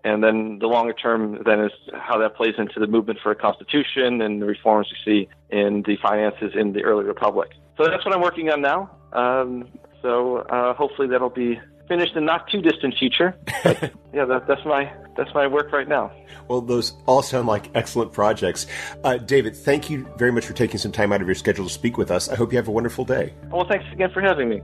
And 0.04 0.22
then 0.22 0.58
the 0.60 0.66
longer 0.66 0.92
term 0.92 1.42
then 1.44 1.60
is 1.60 1.72
how 1.94 2.18
that 2.18 2.36
plays 2.36 2.54
into 2.58 2.80
the 2.80 2.86
movement 2.86 3.18
for 3.22 3.30
a 3.30 3.36
constitution 3.36 4.22
and 4.22 4.40
the 4.40 4.46
reforms 4.46 4.88
we 4.90 5.12
see 5.12 5.28
in 5.50 5.82
the 5.86 5.96
finances 6.02 6.52
in 6.54 6.72
the 6.72 6.82
early 6.84 7.04
republic. 7.04 7.50
So 7.76 7.84
that's 7.84 8.04
what 8.04 8.14
I'm 8.14 8.22
working 8.22 8.50
on 8.50 8.60
now. 8.60 8.90
Um, 9.12 9.68
so 10.02 10.38
uh, 10.38 10.74
hopefully 10.74 11.08
that'll 11.08 11.30
be 11.30 11.60
finished 11.88 12.14
in 12.14 12.24
not 12.24 12.48
too 12.48 12.60
distant 12.60 12.94
future. 12.98 13.34
yeah, 13.64 14.24
that, 14.24 14.44
that's 14.46 14.64
my 14.64 14.92
that's 15.16 15.32
my 15.34 15.46
work 15.46 15.72
right 15.72 15.88
now. 15.88 16.12
Well, 16.46 16.60
those 16.60 16.94
all 17.06 17.22
sound 17.22 17.48
like 17.48 17.70
excellent 17.74 18.12
projects. 18.12 18.66
Uh, 19.02 19.18
David, 19.18 19.56
thank 19.56 19.90
you 19.90 20.08
very 20.16 20.30
much 20.30 20.46
for 20.46 20.52
taking 20.52 20.78
some 20.78 20.92
time 20.92 21.12
out 21.12 21.20
of 21.20 21.26
your 21.26 21.34
schedule 21.34 21.66
to 21.66 21.72
speak 21.72 21.98
with 21.98 22.10
us. 22.10 22.28
I 22.28 22.36
hope 22.36 22.52
you 22.52 22.58
have 22.58 22.68
a 22.68 22.72
wonderful 22.72 23.04
day. 23.04 23.34
Well, 23.50 23.66
thanks 23.68 23.84
again 23.92 24.10
for 24.12 24.20
having 24.20 24.48
me. 24.48 24.62